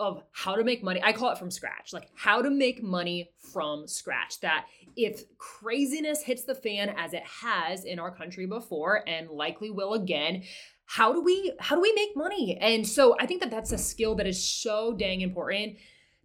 of 0.00 0.22
how 0.30 0.54
to 0.54 0.64
make 0.64 0.82
money. 0.82 1.00
I 1.02 1.12
call 1.12 1.32
it 1.32 1.38
from 1.38 1.50
scratch, 1.50 1.92
like 1.92 2.08
how 2.14 2.40
to 2.42 2.50
make 2.50 2.82
money 2.82 3.30
from 3.52 3.86
scratch. 3.86 4.40
That 4.40 4.66
if 4.96 5.22
craziness 5.38 6.22
hits 6.22 6.44
the 6.44 6.54
fan 6.54 6.94
as 6.96 7.12
it 7.12 7.24
has 7.24 7.84
in 7.84 7.98
our 7.98 8.14
country 8.14 8.46
before 8.46 9.02
and 9.08 9.30
likely 9.30 9.70
will 9.70 9.94
again, 9.94 10.44
how 10.86 11.12
do 11.12 11.20
we 11.20 11.52
how 11.58 11.74
do 11.74 11.82
we 11.82 11.92
make 11.94 12.16
money? 12.16 12.56
And 12.60 12.86
so 12.86 13.16
I 13.18 13.26
think 13.26 13.40
that 13.40 13.50
that's 13.50 13.72
a 13.72 13.78
skill 13.78 14.14
that 14.16 14.26
is 14.26 14.42
so 14.42 14.94
dang 14.94 15.20
important 15.20 15.76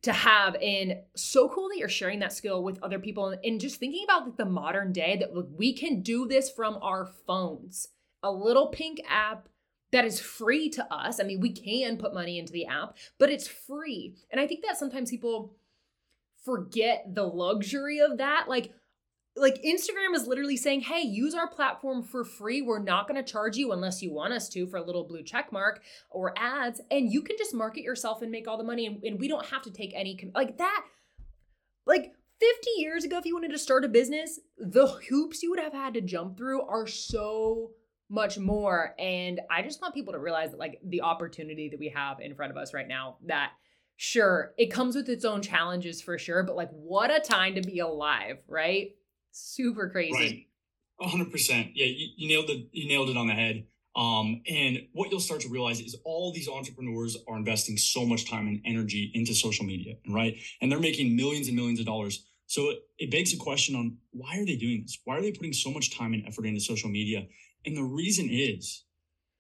to 0.04 0.12
have 0.12 0.56
and 0.62 0.98
so 1.16 1.50
cool 1.50 1.70
that 1.70 1.78
you're 1.78 1.90
sharing 1.90 2.20
that 2.20 2.34
skill 2.34 2.62
with 2.62 2.82
other 2.84 3.00
people 3.00 3.36
and 3.44 3.60
just 3.60 3.80
thinking 3.80 4.04
about 4.04 4.38
the 4.38 4.46
modern 4.46 4.92
day 4.92 5.18
that 5.18 5.34
we 5.58 5.74
can 5.74 6.02
do 6.02 6.28
this 6.28 6.52
from 6.52 6.78
our 6.82 7.06
phones 7.06 7.88
a 8.22 8.32
little 8.32 8.68
pink 8.68 9.02
app 9.08 9.48
that 9.94 10.06
is 10.06 10.20
free 10.20 10.70
to 10.70 10.94
us 10.94 11.20
i 11.20 11.24
mean 11.24 11.40
we 11.40 11.52
can 11.52 11.98
put 11.98 12.14
money 12.14 12.38
into 12.38 12.52
the 12.52 12.66
app 12.66 12.98
but 13.18 13.30
it's 13.30 13.48
free 13.48 14.14
and 14.32 14.42
i 14.42 14.46
think 14.46 14.62
that 14.66 14.78
sometimes 14.78 15.10
people 15.10 15.56
forget 16.44 17.06
the 17.14 17.24
luxury 17.24 18.00
of 18.00 18.18
that 18.18 18.46
like 18.50 18.74
like 19.36 19.62
Instagram 19.64 20.14
is 20.14 20.28
literally 20.28 20.58
saying, 20.58 20.82
"Hey, 20.82 21.02
use 21.02 21.34
our 21.34 21.48
platform 21.48 22.04
for 22.04 22.24
free. 22.24 22.62
We're 22.62 22.80
not 22.80 23.08
going 23.08 23.24
to 23.24 23.32
charge 23.32 23.58
you 23.58 23.72
unless 23.72 24.02
you 24.02 24.14
want 24.14 24.34
us 24.34 24.48
to 24.50 24.68
for 24.68 24.78
a 24.78 24.84
little 24.84 25.06
blue 25.06 25.24
check 25.24 25.52
mark 25.52 25.82
or 26.12 26.34
ads, 26.38 26.82
and 26.92 27.12
you 27.12 27.22
can 27.22 27.38
just 27.38 27.54
market 27.54 27.82
yourself 27.82 28.22
and 28.22 28.32
make 28.32 28.48
all 28.48 28.58
the 28.58 28.64
money, 28.64 28.86
and, 28.86 29.04
and 29.04 29.20
we 29.20 29.28
don't 29.28 29.48
have 29.48 29.64
to 29.64 29.72
take 29.72 29.94
any 29.96 30.16
com- 30.16 30.32
like 30.36 30.58
that." 30.58 30.86
Like 31.86 32.14
50 32.40 32.70
years 32.78 33.04
ago, 33.04 33.18
if 33.18 33.26
you 33.26 33.34
wanted 33.34 33.52
to 33.52 33.58
start 33.58 33.86
a 33.86 33.90
business, 33.90 34.40
the 34.58 34.88
hoops 35.10 35.42
you 35.42 35.50
would 35.50 35.60
have 35.60 35.74
had 35.74 35.94
to 35.96 36.02
jump 36.02 36.38
through 36.38 36.62
are 36.62 36.88
so 36.88 37.72
much 38.10 38.38
more, 38.38 38.94
and 39.00 39.42
I 39.50 39.62
just 39.62 39.82
want 39.82 39.94
people 39.94 40.14
to 40.14 40.20
realize 40.20 40.52
that 40.52 40.60
like 40.60 40.80
the 40.86 41.02
opportunity 41.02 41.70
that 41.70 41.80
we 41.80 41.90
have 41.90 42.20
in 42.20 42.36
front 42.36 42.52
of 42.52 42.58
us 42.58 42.74
right 42.74 42.88
now 42.88 43.18
that 43.28 43.52
sure 43.96 44.54
it 44.58 44.68
comes 44.68 44.96
with 44.96 45.08
its 45.08 45.24
own 45.24 45.40
challenges 45.42 46.02
for 46.02 46.18
sure 46.18 46.42
but 46.42 46.56
like 46.56 46.70
what 46.72 47.16
a 47.16 47.20
time 47.20 47.54
to 47.54 47.62
be 47.62 47.78
alive 47.78 48.40
right 48.48 48.96
super 49.34 49.90
crazy. 49.90 50.48
Right. 51.02 51.10
hundred 51.10 51.32
percent. 51.32 51.72
Yeah, 51.74 51.88
you, 51.88 52.08
you 52.16 52.28
nailed 52.30 52.50
it. 52.50 52.68
You 52.72 52.88
nailed 52.88 53.10
it 53.10 53.18
on 53.18 53.28
the 53.28 53.34
head. 53.34 53.66
Um, 53.96 54.42
and 54.48 54.88
what 54.94 55.12
you'll 55.12 55.20
start 55.20 55.42
to 55.42 55.50
realize 55.50 55.80
is 55.80 55.96
all 56.04 56.34
these 56.34 56.50
entrepreneurs 56.50 57.16
are 57.28 57.38
investing 57.38 57.78
so 57.78 58.06
much 58.06 58.28
time 58.28 58.48
and 58.48 58.60
energy 58.66 59.12
into 59.14 59.36
social 59.36 59.66
media, 59.66 59.96
right? 60.10 60.36
And 60.62 60.72
they're 60.72 60.80
making 60.80 61.16
millions 61.16 61.48
and 61.48 61.56
millions 61.56 61.80
of 61.80 61.86
dollars. 61.86 62.26
So 62.48 62.72
it, 62.72 62.80
it 62.98 63.12
begs 63.12 63.34
a 63.34 63.38
question 63.38 63.76
on 63.76 63.98
why 64.12 64.40
are 64.40 64.46
they 64.46 64.56
doing 64.56 64.82
this? 64.82 64.98
Why 65.06 65.18
are 65.18 65.22
they 65.22 65.32
putting 65.32 65.54
so 65.54 65.70
much 65.70 65.96
time 65.96 66.14
and 66.14 66.26
effort 66.26 66.46
into 66.46 66.60
social 66.60 66.90
media? 66.90 67.28
And 67.66 67.78
the 67.78 67.84
reason 67.84 68.30
is, 68.30 68.84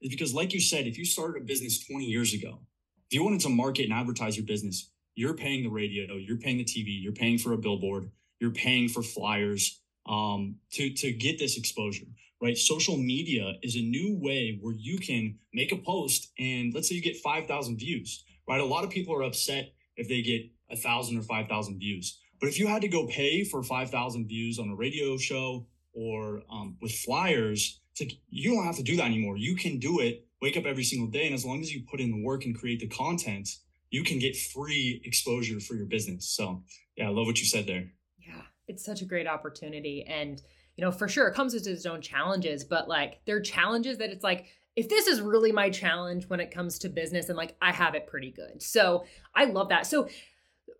is 0.01 0.10
because 0.10 0.34
like 0.34 0.53
you 0.53 0.60
said, 0.60 0.88
if 0.88 0.98
you 0.98 1.06
started 1.06 1.42
a 1.42 1.46
business 1.46 1.86
20 1.86 2.06
years 2.06 2.34
ago, 2.34 2.60
if 3.08 3.13
you 3.15 3.24
wanted 3.24 3.42
to 3.42 3.50
market 3.50 3.84
and 3.84 3.94
advertise 3.94 4.38
your 4.38 4.46
business, 4.46 4.89
you're 5.15 5.34
paying 5.34 5.63
the 5.63 5.70
radio, 5.70 6.15
you're 6.15 6.38
paying 6.38 6.58
the 6.58 6.65
TV, 6.65 7.01
you're 7.01 7.13
paying 7.13 7.38
for 7.38 7.53
a 7.53 7.58
billboard, 7.58 8.10
you're 8.39 8.51
paying 8.51 8.89
for 8.89 9.03
flyers, 9.03 9.80
um, 10.08 10.56
to 10.72 10.89
to 10.94 11.12
get 11.13 11.39
this 11.39 11.58
exposure 11.58 12.06
right? 12.42 12.58
Social 12.58 12.98
media 12.98 13.53
is 13.62 13.77
a 13.77 13.82
new 13.82 14.18
way 14.20 14.58
where 14.60 14.74
you 14.74 14.98
can 14.98 15.36
make 15.53 15.72
a 15.72 15.77
post 15.77 16.34
and 16.38 16.74
let's 16.74 16.89
say 16.89 16.96
you 16.96 17.01
get 17.01 17.15
5000 17.15 17.77
views 17.77 18.25
right? 18.48 18.62
A 18.62 18.65
lot 18.65 18.84
of 18.84 18.89
people 18.89 19.15
are 19.15 19.24
upset 19.24 19.74
if 19.96 20.08
they 20.08 20.22
get 20.22 20.44
a 20.70 20.75
thousand 20.75 21.18
or 21.18 21.22
5000 21.22 21.80
views. 21.80 22.20
But 22.39 22.50
if 22.50 22.60
you 22.60 22.68
had 22.68 22.82
to 22.82 22.88
go 22.88 23.08
pay 23.08 23.44
for 23.44 23.63
5000 23.63 24.27
views 24.27 24.60
on 24.60 24.70
a 24.70 24.75
radio 24.75 25.18
show 25.18 25.68
or 25.94 26.42
um, 26.51 26.77
with 26.82 26.92
flyers 26.92 27.80
it's 27.93 28.01
like 28.01 28.19
you 28.29 28.55
don't 28.55 28.65
have 28.65 28.77
to 28.77 28.83
do 28.83 28.95
that 28.97 29.05
anymore. 29.05 29.38
You 29.38 29.55
can 29.55 29.77
do 29.77 30.00
it 30.00 30.25
wake 30.41 30.57
up 30.57 30.65
every 30.65 30.83
single 30.83 31.07
day 31.07 31.25
and 31.25 31.33
as 31.33 31.45
long 31.45 31.62
as 31.62 31.73
you 31.73 31.83
put 31.89 32.01
in 32.01 32.12
the 32.12 32.21
work 32.21 32.43
and 32.43 32.57
create 32.57 32.81
the 32.81 32.88
content 32.88 33.47
you 33.91 34.03
can 34.03 34.17
get 34.17 34.35
free 34.35 35.00
exposure 35.05 35.59
for 35.59 35.75
your 35.75 35.85
business. 35.85 36.27
So 36.27 36.63
yeah 36.97 37.05
i 37.05 37.09
love 37.09 37.27
what 37.27 37.39
you 37.39 37.45
said 37.45 37.65
there. 37.67 37.85
Yeah, 38.19 38.41
it's 38.67 38.83
such 38.83 39.01
a 39.01 39.05
great 39.05 39.27
opportunity. 39.27 40.03
And 40.07 40.41
you 40.75 40.83
know 40.83 40.91
for 40.91 41.07
sure 41.07 41.27
it 41.27 41.35
comes 41.35 41.53
with 41.53 41.67
its 41.67 41.85
own 41.85 42.01
challenges 42.01 42.63
but 42.63 42.89
like 42.89 43.19
there 43.25 43.35
are 43.35 43.41
challenges 43.41 44.00
that 44.00 44.09
it's 44.09 44.23
like 44.23 44.47
if 44.75 44.89
this 44.89 45.05
is 45.05 45.21
really 45.21 45.51
my 45.51 45.69
challenge 45.69 46.27
when 46.27 46.39
it 46.39 46.50
comes 46.50 46.79
to 46.79 46.89
business 46.89 47.29
and 47.29 47.38
like 47.38 47.55
i 47.62 47.71
have 47.71 47.93
it 47.93 48.07
pretty 48.07 48.31
good. 48.31 48.62
So 48.62 49.05
i 49.35 49.45
love 49.45 49.69
that. 49.69 49.85
So 49.85 50.09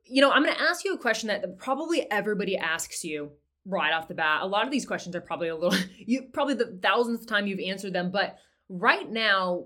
you 0.03 0.22
know 0.22 0.32
i'm 0.32 0.43
going 0.43 0.55
to 0.55 0.62
ask 0.62 0.84
you 0.84 0.93
a 0.93 0.98
question 0.98 1.27
that 1.27 1.58
probably 1.58 2.10
everybody 2.12 2.58
asks 2.58 3.05
you 3.05 3.32
right 3.65 3.93
off 3.93 4.08
the 4.08 4.13
bat. 4.13 4.41
A 4.41 4.48
lot 4.48 4.65
of 4.65 4.72
these 4.72 4.86
questions 4.86 5.15
are 5.15 5.22
probably 5.22 5.50
a 5.50 5.55
little 5.55 5.77
you 5.98 6.24
probably 6.34 6.55
the 6.55 6.77
thousandth 6.82 7.27
time 7.27 7.48
you've 7.48 7.60
answered 7.60 7.93
them 7.93 8.12
but 8.12 8.38
right 8.70 9.10
now 9.10 9.65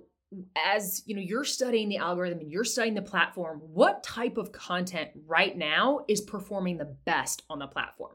as 0.66 1.04
you 1.06 1.16
know 1.16 1.22
you're 1.22 1.46
studying 1.46 1.88
the 1.88 1.98
algorithm 1.98 2.40
and 2.40 2.52
you're 2.52 2.66
studying 2.66 2.94
the 2.94 3.02
platform 3.02 3.62
what 3.64 4.04
type 4.04 4.38
of 4.38 4.52
content 4.52 5.10
right 5.26 5.58
now 5.58 6.02
is 6.08 6.22
performing 6.22 6.78
the 6.78 6.96
best 7.06 7.44
on 7.50 7.60
the 7.60 7.68
platform? 7.68 8.14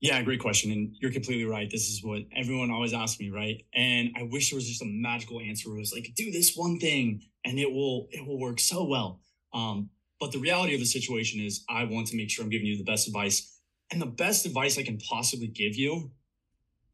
Yeah 0.00 0.22
great 0.22 0.40
question 0.40 0.70
and 0.70 0.94
you're 1.00 1.10
completely 1.10 1.44
right. 1.44 1.68
This 1.70 1.88
is 1.88 2.04
what 2.04 2.22
everyone 2.36 2.70
always 2.70 2.92
asks 2.92 3.18
me 3.18 3.30
right? 3.30 3.64
And 3.74 4.10
i 4.16 4.22
wish 4.22 4.50
there 4.50 4.56
was 4.56 4.68
just 4.68 4.82
a 4.82 4.86
magical 4.86 5.40
answer 5.40 5.70
it 5.70 5.78
was 5.78 5.92
like 5.92 6.12
do 6.14 6.30
this 6.30 6.54
one 6.54 6.78
thing 6.78 7.22
and 7.44 7.58
it 7.58 7.70
will 7.70 8.08
it 8.10 8.26
will 8.26 8.38
work 8.38 8.60
so 8.60 8.84
well. 8.84 9.20
Um, 9.54 9.90
but 10.20 10.32
the 10.32 10.38
reality 10.38 10.74
of 10.74 10.80
the 10.80 10.86
situation 10.86 11.40
is 11.40 11.64
i 11.70 11.84
want 11.84 12.06
to 12.08 12.16
make 12.16 12.28
sure 12.28 12.44
i'm 12.44 12.50
giving 12.50 12.66
you 12.66 12.76
the 12.76 12.84
best 12.84 13.06
advice 13.06 13.57
and 13.90 14.00
the 14.00 14.06
best 14.06 14.46
advice 14.46 14.78
i 14.78 14.82
can 14.82 14.98
possibly 14.98 15.46
give 15.46 15.76
you 15.76 16.10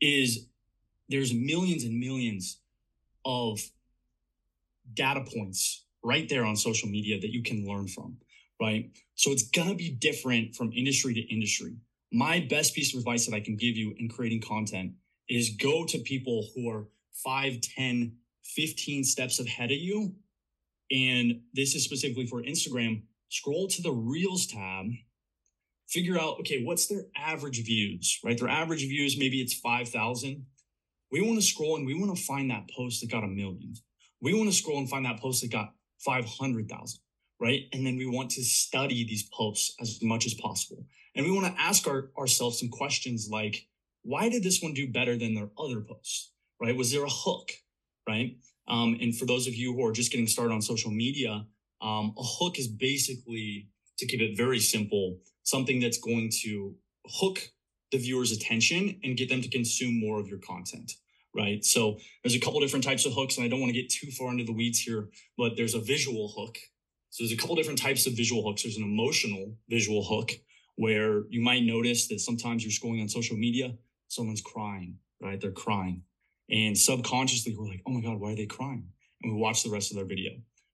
is 0.01 0.47
there's 1.09 1.33
millions 1.33 1.85
and 1.85 1.99
millions 1.99 2.61
of 3.25 3.61
data 4.93 5.25
points 5.35 5.85
right 6.03 6.29
there 6.29 6.45
on 6.45 6.57
social 6.57 6.89
media 6.89 7.21
that 7.21 7.31
you 7.31 7.43
can 7.43 7.67
learn 7.67 7.89
from, 7.89 8.19
right? 8.61 8.91
So 9.15 9.33
it's 9.33 9.49
going 9.49 9.69
to 9.69 9.75
be 9.75 9.91
different 9.91 10.55
from 10.55 10.73
industry 10.73 11.15
to 11.15 11.21
industry. 11.21 11.77
My 12.13 12.47
best 12.49 12.75
piece 12.75 12.95
of 12.95 12.99
advice 12.99 13.27
that 13.27 13.35
I 13.35 13.41
can 13.41 13.57
give 13.57 13.77
you 13.77 13.95
in 13.99 14.09
creating 14.09 14.43
content 14.43 14.93
is 15.29 15.57
go 15.59 15.85
to 15.87 15.99
people 15.99 16.47
who 16.55 16.71
are 16.71 16.87
5, 17.25 17.61
10, 17.61 18.13
15 18.43 19.05
steps 19.05 19.41
ahead 19.41 19.71
of 19.71 19.79
you. 19.79 20.15
And 20.91 21.41
this 21.55 21.75
is 21.75 21.83
specifically 21.83 22.27
for 22.27 22.43
Instagram. 22.43 23.03
Scroll 23.31 23.67
to 23.69 23.83
the 23.83 23.91
Reels 23.91 24.47
tab, 24.47 24.87
figure 25.95 26.19
out, 26.19 26.41
okay, 26.41 26.65
what's 26.65 26.89
their 26.89 27.07
average 27.17 27.65
views, 27.65 28.19
right? 28.25 28.37
Their 28.39 28.49
average 28.49 28.83
views, 28.83 29.17
maybe 29.17 29.41
it's 29.41 29.55
5,000 29.55 30.45
we 31.15 31.21
want 31.21 31.41
to 31.41 31.47
scroll 31.47 31.77
and 31.77 31.87
we 31.87 31.95
want 31.95 32.17
to 32.17 32.21
find 32.21 32.51
that 32.51 32.69
post 32.77 33.01
that 33.01 33.09
got 33.09 33.23
a 33.23 33.29
million. 33.29 33.75
We 34.21 34.35
want 34.35 34.51
to 34.51 34.57
scroll 34.57 34.79
and 34.79 34.91
find 34.91 35.07
that 35.07 35.21
post 35.21 35.43
that 35.43 35.53
got 35.53 35.73
500,000, 36.05 36.99
right? 37.41 37.63
And 37.73 37.87
then 37.87 37.97
we 37.97 38.05
want 38.05 38.31
to 38.33 38.43
study 38.43 39.05
these 39.05 39.29
posts 39.33 39.77
as 39.81 40.01
much 40.03 40.27
as 40.27 40.35
possible. 40.35 40.85
And 41.15 41.25
we 41.25 41.31
want 41.31 41.55
to 41.55 41.63
ask 41.63 41.87
our, 41.87 42.11
ourselves 42.19 42.59
some 42.59 42.69
questions 42.69 43.29
like, 43.31 43.69
why 44.03 44.29
did 44.29 44.43
this 44.43 44.61
one 44.61 44.75
do 44.75 44.91
better 44.91 45.17
than 45.17 45.35
their 45.35 45.51
other 45.57 45.81
posts, 45.81 46.33
right? 46.61 46.77
Was 46.77 46.91
there 46.91 47.05
a 47.05 47.09
hook, 47.09 47.53
right? 48.09 48.37
Um, 48.67 48.99
and 49.01 49.17
for 49.17 49.25
those 49.25 49.47
of 49.47 49.55
you 49.55 49.73
who 49.73 49.87
are 49.87 49.93
just 49.93 50.11
getting 50.11 50.27
started 50.27 50.53
on 50.53 50.63
social 50.63 50.91
media, 50.91 51.47
um, 51.81 52.13
a 52.19 52.25
hook 52.25 52.59
is 52.59 52.67
basically, 52.67 53.69
to 53.99 54.07
keep 54.07 54.21
it 54.21 54.37
very 54.37 54.61
simple, 54.61 55.19
something 55.43 55.81
that's 55.81 55.99
going 55.99 56.31
to 56.43 56.75
hook 57.07 57.51
the 57.93 57.99
viewer's 57.99 58.33
attention 58.33 58.99
and 59.05 59.17
get 59.17 59.29
them 59.29 59.43
to 59.43 59.49
consume 59.49 60.01
more 60.01 60.19
of 60.21 60.29
your 60.29 60.39
content 60.39 60.93
right? 61.35 61.65
So 61.65 61.99
there's 62.23 62.35
a 62.35 62.41
couple 62.41 62.61
different 62.61 62.85
types 62.85 63.05
of 63.05 63.13
hooks, 63.13 63.37
and 63.37 63.45
I 63.45 63.49
don't 63.49 63.61
want 63.61 63.75
to 63.75 63.81
get 63.81 63.91
too 63.91 64.11
far 64.11 64.31
into 64.31 64.45
the 64.45 64.53
weeds 64.53 64.79
here, 64.79 65.09
but 65.37 65.57
there's 65.57 65.75
a 65.75 65.81
visual 65.81 66.33
hook. 66.37 66.59
So 67.11 67.23
there's 67.23 67.33
a 67.33 67.37
couple 67.37 67.57
different 67.57 67.81
types 67.81 68.07
of 68.07 68.15
visual 68.15 68.43
hooks. 68.43 68.63
There's 68.63 68.77
an 68.77 68.85
emotional 68.85 69.57
visual 69.69 70.05
hook 70.05 70.33
where 70.77 71.23
you 71.29 71.41
might 71.41 71.63
notice 71.63 72.09
that 72.09 72.21
sometimes 72.21 72.65
you're 72.65 72.73
scrolling 72.73 73.03
on 73.03 73.09
social 73.09 73.37
media, 73.37 73.75
someone's 74.09 74.41
crying, 74.41 74.99
right? 75.21 75.41
They're 75.41 75.53
crying. 75.53 76.03
And 76.51 76.77
subconsciously, 76.77 77.55
we're 77.57 77.69
like, 77.69 77.83
oh 77.87 77.93
my 77.93 78.01
God, 78.01 78.21
why 78.21 78.33
are 78.33 78.37
they 78.37 78.47
crying? 78.47 78.89
And 79.23 79.33
we 79.33 79.39
watch 79.39 79.63
the 79.63 79.71
rest 79.71 79.91
of 79.91 79.97
their 79.97 80.05
video, 80.05 80.33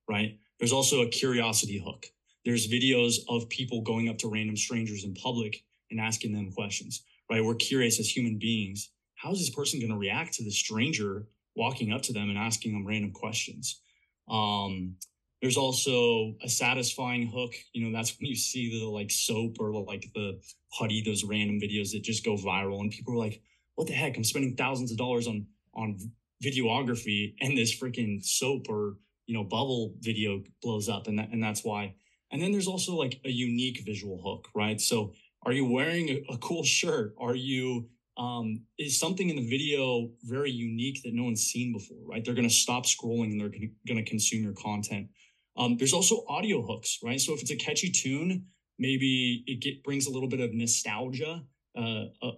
right? 0.08 0.38
There's 0.58 0.72
also 0.72 1.02
a 1.02 1.08
curiosity 1.08 1.82
hook. 1.84 2.06
There's 2.44 2.68
videos 2.68 3.16
of 3.28 3.48
people 3.48 3.82
going 3.82 4.08
up 4.08 4.18
to 4.18 4.28
random 4.28 4.56
strangers 4.56 5.04
in 5.04 5.14
public 5.14 5.62
and 5.90 6.00
asking 6.00 6.32
them 6.32 6.52
questions, 6.52 7.02
right? 7.30 7.44
We're 7.44 7.54
curious 7.54 8.00
as 8.00 8.08
human 8.08 8.38
beings. 8.38 8.90
How 9.16 9.32
is 9.32 9.38
this 9.38 9.50
person 9.50 9.80
going 9.80 9.92
to 9.92 9.98
react 9.98 10.34
to 10.34 10.44
the 10.44 10.50
stranger 10.50 11.26
walking 11.54 11.92
up 11.92 12.02
to 12.02 12.12
them 12.12 12.30
and 12.30 12.38
asking 12.38 12.72
them 12.72 12.86
random 12.86 13.12
questions? 13.12 13.82
Um, 14.28 14.96
there's 15.42 15.56
also 15.56 16.34
a 16.42 16.48
satisfying 16.48 17.26
hook. 17.26 17.52
You 17.72 17.86
know, 17.86 17.96
that's 17.96 18.18
when 18.18 18.28
you 18.28 18.36
see 18.36 18.78
the 18.78 18.86
like 18.86 19.10
soap 19.10 19.56
or 19.58 19.72
like 19.84 20.06
the 20.14 20.40
putty, 20.78 21.02
those 21.02 21.24
random 21.24 21.60
videos 21.60 21.92
that 21.92 22.02
just 22.02 22.24
go 22.24 22.36
viral, 22.36 22.80
and 22.80 22.90
people 22.90 23.14
are 23.14 23.18
like, 23.18 23.40
"What 23.74 23.86
the 23.88 23.94
heck? 23.94 24.16
I'm 24.16 24.24
spending 24.24 24.54
thousands 24.54 24.92
of 24.92 24.98
dollars 24.98 25.26
on 25.26 25.46
on 25.74 25.98
videography, 26.44 27.34
and 27.40 27.56
this 27.56 27.78
freaking 27.78 28.22
soap 28.22 28.66
or 28.68 28.96
you 29.26 29.34
know 29.34 29.44
bubble 29.44 29.94
video 30.00 30.42
blows 30.60 30.88
up 30.88 31.06
and 31.06 31.18
that 31.18 31.30
and 31.30 31.42
that's 31.42 31.64
why 31.64 31.94
and 32.32 32.40
then 32.40 32.52
there's 32.52 32.68
also 32.68 32.94
like 32.94 33.20
a 33.24 33.30
unique 33.30 33.82
visual 33.84 34.20
hook 34.22 34.48
right? 34.54 34.80
So 34.80 35.12
are 35.44 35.52
you 35.52 35.64
wearing 35.64 36.08
a, 36.10 36.24
a 36.34 36.38
cool 36.38 36.64
shirt? 36.64 37.14
Are 37.18 37.34
you 37.34 37.88
um, 38.18 38.62
is 38.78 38.98
something 38.98 39.30
in 39.30 39.36
the 39.36 39.48
video 39.48 40.10
very 40.24 40.50
unique 40.50 41.02
that 41.04 41.14
no 41.14 41.24
one's 41.24 41.42
seen 41.42 41.72
before 41.72 41.98
right? 42.06 42.24
They're 42.24 42.34
going 42.34 42.48
to 42.48 42.54
stop 42.54 42.84
scrolling 42.84 43.32
and 43.32 43.40
they're 43.40 43.48
going 43.86 44.04
to 44.04 44.08
consume 44.08 44.42
your 44.42 44.52
content. 44.52 45.08
Um, 45.56 45.76
there's 45.76 45.92
also 45.92 46.24
audio 46.28 46.62
hooks 46.62 46.98
right? 47.02 47.20
So 47.20 47.32
if 47.32 47.40
it's 47.42 47.50
a 47.50 47.56
catchy 47.56 47.90
tune 47.90 48.46
maybe 48.78 49.44
it 49.46 49.60
get, 49.60 49.84
brings 49.84 50.06
a 50.06 50.10
little 50.10 50.28
bit 50.28 50.40
of 50.40 50.52
nostalgia 50.54 51.42
uh, 51.78 52.04
a, 52.22 52.30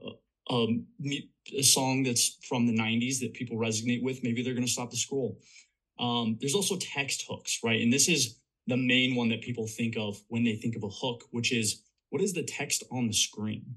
a, 0.50 0.66
a 1.58 1.62
song 1.62 2.02
that's 2.02 2.38
from 2.48 2.66
the 2.66 2.76
90s 2.76 3.20
that 3.20 3.32
people 3.32 3.56
resonate 3.56 4.02
with 4.02 4.22
maybe 4.22 4.42
they're 4.42 4.54
going 4.54 4.66
to 4.66 4.72
stop 4.72 4.90
the 4.90 4.96
scroll. 4.96 5.38
Um, 5.98 6.36
there's 6.40 6.54
also 6.54 6.76
text 6.76 7.24
hooks, 7.28 7.60
right? 7.62 7.80
And 7.80 7.92
this 7.92 8.08
is 8.08 8.40
the 8.66 8.76
main 8.76 9.14
one 9.14 9.28
that 9.30 9.42
people 9.42 9.66
think 9.66 9.96
of 9.96 10.20
when 10.28 10.44
they 10.44 10.54
think 10.54 10.76
of 10.76 10.84
a 10.84 10.88
hook, 10.88 11.24
which 11.30 11.52
is 11.52 11.82
what 12.10 12.22
is 12.22 12.32
the 12.32 12.42
text 12.42 12.84
on 12.90 13.06
the 13.06 13.12
screen? 13.12 13.76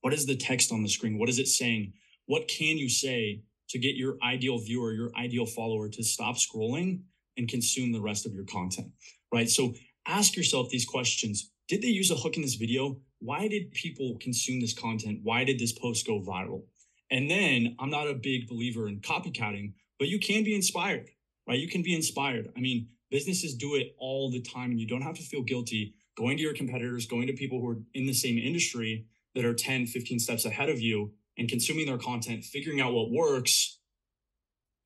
What 0.00 0.12
is 0.12 0.26
the 0.26 0.36
text 0.36 0.70
on 0.72 0.82
the 0.82 0.88
screen? 0.88 1.18
What 1.18 1.28
is 1.28 1.38
it 1.38 1.48
saying? 1.48 1.92
What 2.26 2.48
can 2.48 2.78
you 2.78 2.88
say 2.88 3.42
to 3.70 3.78
get 3.78 3.96
your 3.96 4.16
ideal 4.22 4.58
viewer, 4.58 4.92
your 4.92 5.10
ideal 5.16 5.46
follower 5.46 5.88
to 5.88 6.02
stop 6.02 6.36
scrolling 6.36 7.00
and 7.36 7.48
consume 7.48 7.92
the 7.92 8.00
rest 8.00 8.26
of 8.26 8.34
your 8.34 8.44
content, 8.44 8.92
right? 9.32 9.48
So 9.48 9.74
ask 10.06 10.36
yourself 10.36 10.68
these 10.68 10.84
questions. 10.84 11.50
Did 11.68 11.82
they 11.82 11.88
use 11.88 12.10
a 12.10 12.14
hook 12.14 12.36
in 12.36 12.42
this 12.42 12.54
video? 12.54 13.00
Why 13.20 13.48
did 13.48 13.72
people 13.72 14.18
consume 14.20 14.60
this 14.60 14.74
content? 14.74 15.20
Why 15.22 15.44
did 15.44 15.58
this 15.58 15.72
post 15.72 16.06
go 16.06 16.20
viral? 16.20 16.64
And 17.10 17.30
then 17.30 17.74
I'm 17.80 17.90
not 17.90 18.08
a 18.08 18.14
big 18.14 18.46
believer 18.46 18.86
in 18.88 19.00
copycatting, 19.00 19.72
but 19.98 20.08
you 20.08 20.18
can 20.18 20.44
be 20.44 20.54
inspired 20.54 21.08
right? 21.46 21.58
You 21.58 21.68
can 21.68 21.82
be 21.82 21.94
inspired. 21.94 22.50
I 22.56 22.60
mean, 22.60 22.88
businesses 23.14 23.54
do 23.54 23.76
it 23.76 23.94
all 23.96 24.28
the 24.28 24.40
time 24.40 24.72
and 24.72 24.80
you 24.80 24.88
don't 24.88 25.02
have 25.02 25.14
to 25.14 25.22
feel 25.22 25.40
guilty 25.40 25.94
going 26.16 26.36
to 26.36 26.42
your 26.42 26.52
competitors, 26.52 27.06
going 27.06 27.28
to 27.28 27.32
people 27.32 27.60
who 27.60 27.68
are 27.68 27.78
in 27.94 28.06
the 28.06 28.12
same 28.12 28.36
industry 28.38 29.06
that 29.36 29.44
are 29.44 29.54
10, 29.54 29.86
15 29.86 30.18
steps 30.18 30.44
ahead 30.44 30.68
of 30.68 30.80
you 30.80 31.12
and 31.38 31.48
consuming 31.48 31.86
their 31.86 31.96
content, 31.96 32.42
figuring 32.42 32.80
out 32.80 32.92
what 32.92 33.12
works, 33.12 33.78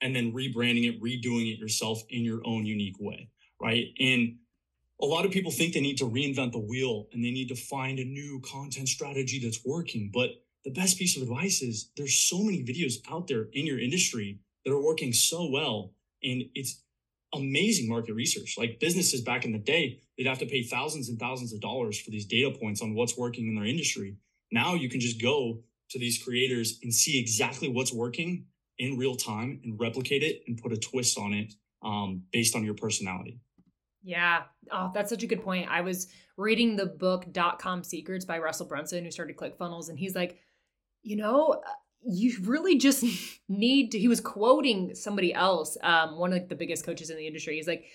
and 0.03 0.15
then 0.15 0.35
rebranding 0.35 0.87
it, 0.87 1.03
redoing 1.03 1.51
it 1.51 1.59
yourself 1.59 2.03
in 2.11 2.23
your 2.23 2.43
own 2.45 2.67
unique 2.67 2.97
way, 3.01 3.31
right? 3.63 3.87
And 3.99 4.37
a 5.01 5.07
lot 5.07 5.25
of 5.25 5.31
people 5.31 5.51
think 5.51 5.73
they 5.73 5.81
need 5.81 5.97
to 5.97 6.05
reinvent 6.05 6.53
the 6.53 6.59
wheel 6.59 7.07
and 7.15 7.25
they 7.25 7.31
need 7.31 7.49
to 7.49 7.57
find 7.57 7.99
a 7.99 8.05
new 8.05 8.43
content 8.45 8.89
strategy 8.89 9.41
that's 9.43 9.65
working. 9.65 10.11
But 10.13 10.33
the 10.67 10.71
best 10.71 10.99
piece 10.99 11.17
of 11.17 11.23
advice 11.23 11.63
is 11.63 11.93
there's 11.97 12.29
so 12.29 12.43
many 12.43 12.63
videos 12.63 12.97
out 13.11 13.27
there 13.27 13.47
in 13.55 13.65
your 13.65 13.79
industry 13.79 14.41
that 14.67 14.73
are 14.73 14.83
working 14.83 15.15
so 15.15 15.49
well 15.51 15.95
and 16.23 16.43
it's 16.55 16.83
amazing 17.35 17.89
market 17.89 18.15
research. 18.15 18.57
Like 18.57 18.81
businesses 18.81 19.21
back 19.21 19.45
in 19.45 19.53
the 19.53 19.59
day, 19.59 20.01
they'd 20.17 20.27
have 20.27 20.39
to 20.39 20.47
pay 20.47 20.63
thousands 20.63 21.09
and 21.09 21.19
thousands 21.19 21.53
of 21.53 21.61
dollars 21.61 21.99
for 22.01 22.11
these 22.11 22.27
data 22.27 22.51
points 22.51 22.83
on 22.83 22.95
what's 22.95 23.17
working 23.17 23.49
in 23.49 23.55
their 23.55 23.67
industry. 23.67 24.17
Now 24.51 24.75
you 24.75 24.89
can 24.89 25.01
just 25.01 25.21
go 25.21 25.61
to 25.91 25.99
these 25.99 26.23
creators 26.23 26.79
and 26.83 26.93
see 26.93 27.19
exactly 27.19 27.69
what's 27.69 27.93
working 27.93 28.47
in 28.79 28.97
real 28.97 29.17
time 29.17 29.61
and 29.65 29.79
replicate 29.79 30.23
it 30.23 30.43
and 30.47 30.61
put 30.61 30.73
a 30.73 30.77
twist 30.77 31.19
on 31.19 31.33
it 31.33 31.55
um, 31.83 32.23
based 32.33 32.55
on 32.55 32.65
your 32.65 32.75
personality. 32.75 33.41
Yeah. 34.03 34.45
Oh, 34.71 34.91
that's 34.95 35.11
such 35.11 35.23
a 35.23 35.27
good 35.27 35.43
point. 35.43 35.69
I 35.69 35.81
was 35.81 36.09
reading 36.37 36.77
the 36.77 36.87
book 36.87 37.27
Dot 37.33 37.59
Com 37.59 37.83
Secrets 37.83 38.25
by 38.25 38.39
Russell 38.39 38.67
Brunson, 38.67 39.05
who 39.05 39.11
started 39.11 39.37
ClickFunnels, 39.37 39.89
and 39.89 39.99
he's 39.99 40.15
like, 40.15 40.39
you 41.03 41.17
know, 41.17 41.61
you 42.03 42.35
really 42.43 42.79
just 42.79 43.05
need 43.49 43.91
to 43.91 43.99
he 43.99 44.09
was 44.09 44.21
quoting 44.21 44.95
somebody 44.95 45.33
else 45.33 45.77
um 45.83 46.19
one 46.19 46.33
of 46.33 46.49
the 46.49 46.55
biggest 46.55 46.85
coaches 46.85 47.11
in 47.11 47.17
the 47.17 47.27
industry 47.27 47.57
he's 47.57 47.69
like 47.69 47.87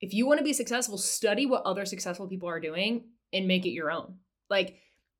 if 0.00 0.12
you 0.12 0.26
want 0.26 0.38
to 0.38 0.44
be 0.44 0.52
successful 0.52 0.98
study 0.98 1.46
what 1.46 1.62
other 1.64 1.84
successful 1.84 2.26
people 2.26 2.48
are 2.48 2.60
doing 2.60 3.04
and 3.32 3.46
make 3.46 3.64
it 3.64 3.70
your 3.70 3.90
own 3.90 4.16
like 4.50 4.78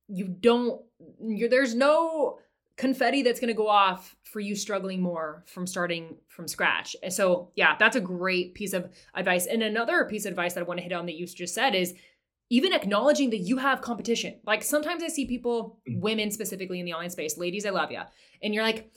you 0.08 0.26
don't 0.26 0.82
there's 1.20 1.74
no 1.74 2.38
confetti 2.76 3.22
that's 3.22 3.40
going 3.40 3.48
to 3.48 3.54
go 3.54 3.68
off 3.68 4.16
for 4.22 4.40
you 4.40 4.54
struggling 4.54 5.00
more 5.00 5.44
from 5.46 5.66
starting 5.66 6.16
from 6.28 6.46
scratch. 6.46 6.94
And 7.02 7.12
so, 7.12 7.50
yeah, 7.54 7.74
that's 7.78 7.96
a 7.96 8.00
great 8.00 8.54
piece 8.54 8.74
of 8.74 8.90
advice. 9.14 9.46
And 9.46 9.62
another 9.62 10.04
piece 10.04 10.26
of 10.26 10.30
advice 10.30 10.54
that 10.54 10.60
I 10.60 10.64
want 10.64 10.78
to 10.78 10.84
hit 10.84 10.92
on 10.92 11.06
that 11.06 11.16
you 11.16 11.26
just 11.26 11.54
said 11.54 11.74
is 11.74 11.94
even 12.48 12.72
acknowledging 12.72 13.30
that 13.30 13.38
you 13.38 13.56
have 13.58 13.80
competition. 13.80 14.38
Like 14.46 14.62
sometimes 14.62 15.02
I 15.02 15.08
see 15.08 15.26
people, 15.26 15.80
mm. 15.88 16.00
women 16.00 16.30
specifically 16.30 16.78
in 16.78 16.86
the 16.86 16.92
online 16.92 17.10
space, 17.10 17.36
ladies, 17.36 17.66
I 17.66 17.70
love 17.70 17.90
you. 17.90 18.00
And 18.42 18.54
you're 18.54 18.62
like, 18.62 18.90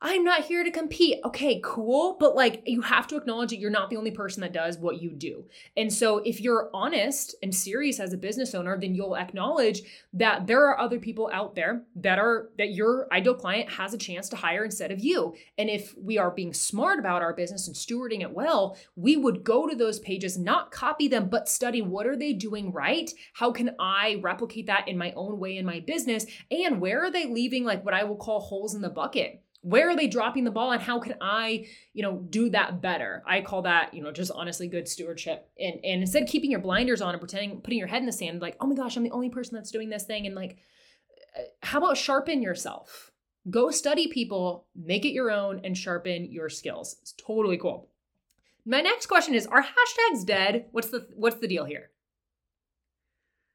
I'm 0.00 0.24
not 0.24 0.44
here 0.44 0.64
to 0.64 0.70
compete. 0.70 1.20
Okay, 1.24 1.60
cool. 1.64 2.16
But 2.18 2.34
like, 2.34 2.62
you 2.66 2.82
have 2.82 3.06
to 3.08 3.16
acknowledge 3.16 3.50
that 3.50 3.58
you're 3.58 3.70
not 3.70 3.90
the 3.90 3.96
only 3.96 4.10
person 4.10 4.40
that 4.42 4.52
does 4.52 4.76
what 4.78 5.00
you 5.00 5.10
do. 5.10 5.46
And 5.76 5.92
so, 5.92 6.18
if 6.18 6.40
you're 6.40 6.70
honest 6.74 7.34
and 7.42 7.54
serious 7.54 8.00
as 8.00 8.12
a 8.12 8.18
business 8.18 8.54
owner, 8.54 8.78
then 8.78 8.94
you'll 8.94 9.16
acknowledge 9.16 9.82
that 10.12 10.46
there 10.46 10.66
are 10.68 10.78
other 10.78 10.98
people 10.98 11.30
out 11.32 11.54
there 11.54 11.84
that 11.96 12.18
are, 12.18 12.50
that 12.58 12.74
your 12.74 13.08
ideal 13.12 13.34
client 13.34 13.70
has 13.70 13.94
a 13.94 13.98
chance 13.98 14.28
to 14.30 14.36
hire 14.36 14.64
instead 14.64 14.90
of 14.90 15.00
you. 15.00 15.34
And 15.56 15.70
if 15.70 15.94
we 15.96 16.18
are 16.18 16.30
being 16.30 16.52
smart 16.52 16.98
about 16.98 17.22
our 17.22 17.34
business 17.34 17.66
and 17.66 17.76
stewarding 17.76 18.20
it 18.20 18.32
well, 18.32 18.76
we 18.96 19.16
would 19.16 19.44
go 19.44 19.68
to 19.68 19.76
those 19.76 20.00
pages, 20.00 20.36
not 20.36 20.70
copy 20.70 21.08
them, 21.08 21.28
but 21.28 21.48
study 21.48 21.80
what 21.82 22.06
are 22.06 22.16
they 22.16 22.32
doing 22.32 22.72
right? 22.72 23.10
How 23.34 23.52
can 23.52 23.74
I 23.78 24.20
replicate 24.22 24.66
that 24.66 24.88
in 24.88 24.98
my 24.98 25.12
own 25.12 25.38
way 25.38 25.56
in 25.56 25.64
my 25.64 25.80
business? 25.80 26.26
And 26.50 26.80
where 26.80 27.04
are 27.04 27.10
they 27.10 27.26
leaving, 27.26 27.64
like 27.64 27.84
what 27.84 27.94
I 27.94 28.04
will 28.04 28.16
call 28.16 28.40
holes 28.40 28.74
in 28.74 28.82
the 28.82 28.90
bucket? 28.90 29.43
Where 29.64 29.88
are 29.88 29.96
they 29.96 30.06
dropping 30.06 30.44
the 30.44 30.50
ball 30.50 30.72
and 30.72 30.82
how 30.82 31.00
can 31.00 31.14
i 31.22 31.66
you 31.94 32.02
know 32.02 32.18
do 32.30 32.50
that 32.50 32.82
better? 32.82 33.22
I 33.26 33.40
call 33.40 33.62
that 33.62 33.94
you 33.94 34.02
know 34.02 34.12
just 34.12 34.30
honestly 34.30 34.68
good 34.68 34.86
stewardship. 34.86 35.48
And 35.58 35.80
and 35.82 36.02
instead 36.02 36.22
of 36.22 36.28
keeping 36.28 36.50
your 36.50 36.60
blinders 36.60 37.00
on 37.00 37.14
and 37.14 37.20
pretending 37.20 37.60
putting 37.60 37.78
your 37.78 37.88
head 37.88 38.00
in 38.00 38.06
the 38.06 38.12
sand 38.12 38.42
like 38.42 38.56
oh 38.60 38.66
my 38.66 38.74
gosh 38.74 38.96
i'm 38.96 39.02
the 39.02 39.10
only 39.10 39.30
person 39.30 39.54
that's 39.54 39.70
doing 39.70 39.88
this 39.88 40.04
thing 40.04 40.26
and 40.26 40.34
like 40.34 40.58
uh, 41.36 41.42
how 41.62 41.78
about 41.78 41.96
sharpen 41.96 42.42
yourself? 42.42 43.10
Go 43.50 43.70
study 43.70 44.08
people 44.08 44.66
make 44.74 45.04
it 45.04 45.12
your 45.12 45.30
own 45.30 45.60
and 45.64 45.76
sharpen 45.76 46.30
your 46.30 46.48
skills. 46.48 46.96
It's 47.02 47.12
totally 47.12 47.58
cool. 47.58 47.90
My 48.66 48.80
next 48.80 49.06
question 49.06 49.34
is 49.34 49.46
are 49.46 49.62
hashtags 49.62 50.24
dead? 50.26 50.66
What's 50.72 50.88
the 50.88 51.08
what's 51.14 51.36
the 51.36 51.48
deal 51.48 51.64
here? 51.64 51.90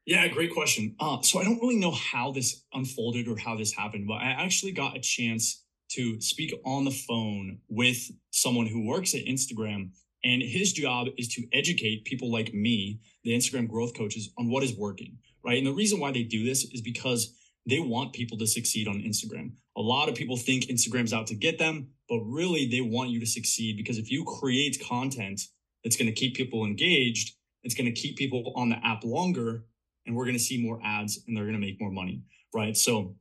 Yeah, 0.05 0.27
great 0.27 0.53
question. 0.53 0.95
Uh, 0.99 1.21
so 1.21 1.39
I 1.39 1.43
don't 1.43 1.61
really 1.61 1.77
know 1.77 1.91
how 1.91 2.31
this 2.31 2.63
unfolded 2.73 3.27
or 3.27 3.37
how 3.37 3.55
this 3.55 3.73
happened, 3.73 4.07
but 4.07 4.15
I 4.15 4.31
actually 4.31 4.71
got 4.71 4.97
a 4.97 4.99
chance 4.99 5.63
to 5.89 6.21
speak 6.21 6.53
on 6.65 6.85
the 6.85 6.91
phone 6.91 7.59
with 7.67 8.11
someone 8.31 8.67
who 8.67 8.85
works 8.85 9.13
at 9.15 9.25
Instagram. 9.25 9.91
And 10.23 10.41
his 10.41 10.73
job 10.73 11.07
is 11.17 11.27
to 11.29 11.47
educate 11.53 12.05
people 12.05 12.31
like 12.31 12.53
me, 12.53 12.99
the 13.23 13.31
Instagram 13.31 13.67
growth 13.67 13.97
coaches, 13.97 14.29
on 14.37 14.49
what 14.49 14.63
is 14.63 14.75
working, 14.75 15.17
right? 15.43 15.57
And 15.57 15.67
the 15.67 15.73
reason 15.73 15.99
why 15.99 16.11
they 16.11 16.23
do 16.23 16.43
this 16.43 16.65
is 16.65 16.81
because 16.81 17.33
they 17.65 17.79
want 17.79 18.13
people 18.13 18.37
to 18.37 18.47
succeed 18.47 18.87
on 18.87 18.95
Instagram. 18.95 19.51
A 19.77 19.81
lot 19.81 20.09
of 20.09 20.15
people 20.15 20.35
think 20.35 20.65
Instagram's 20.65 21.13
out 21.13 21.27
to 21.27 21.35
get 21.35 21.59
them, 21.59 21.89
but 22.09 22.19
really 22.19 22.67
they 22.67 22.81
want 22.81 23.11
you 23.11 23.19
to 23.19 23.25
succeed 23.25 23.77
because 23.77 23.97
if 23.97 24.11
you 24.11 24.25
create 24.25 24.83
content 24.87 25.41
that's 25.83 25.95
going 25.95 26.07
to 26.07 26.13
keep 26.13 26.35
people 26.35 26.65
engaged, 26.65 27.35
it's 27.63 27.75
going 27.75 27.85
to 27.85 28.01
keep 28.01 28.17
people 28.17 28.53
on 28.55 28.69
the 28.69 28.85
app 28.85 29.03
longer, 29.03 29.65
and 30.05 30.15
we're 30.15 30.25
going 30.25 30.37
to 30.37 30.43
see 30.43 30.61
more 30.61 30.81
ads 30.83 31.19
and 31.27 31.35
they're 31.35 31.45
going 31.45 31.53
to 31.53 31.59
make 31.59 31.79
more 31.79 31.91
money, 31.91 32.23
right? 32.53 32.75
So 32.75 33.15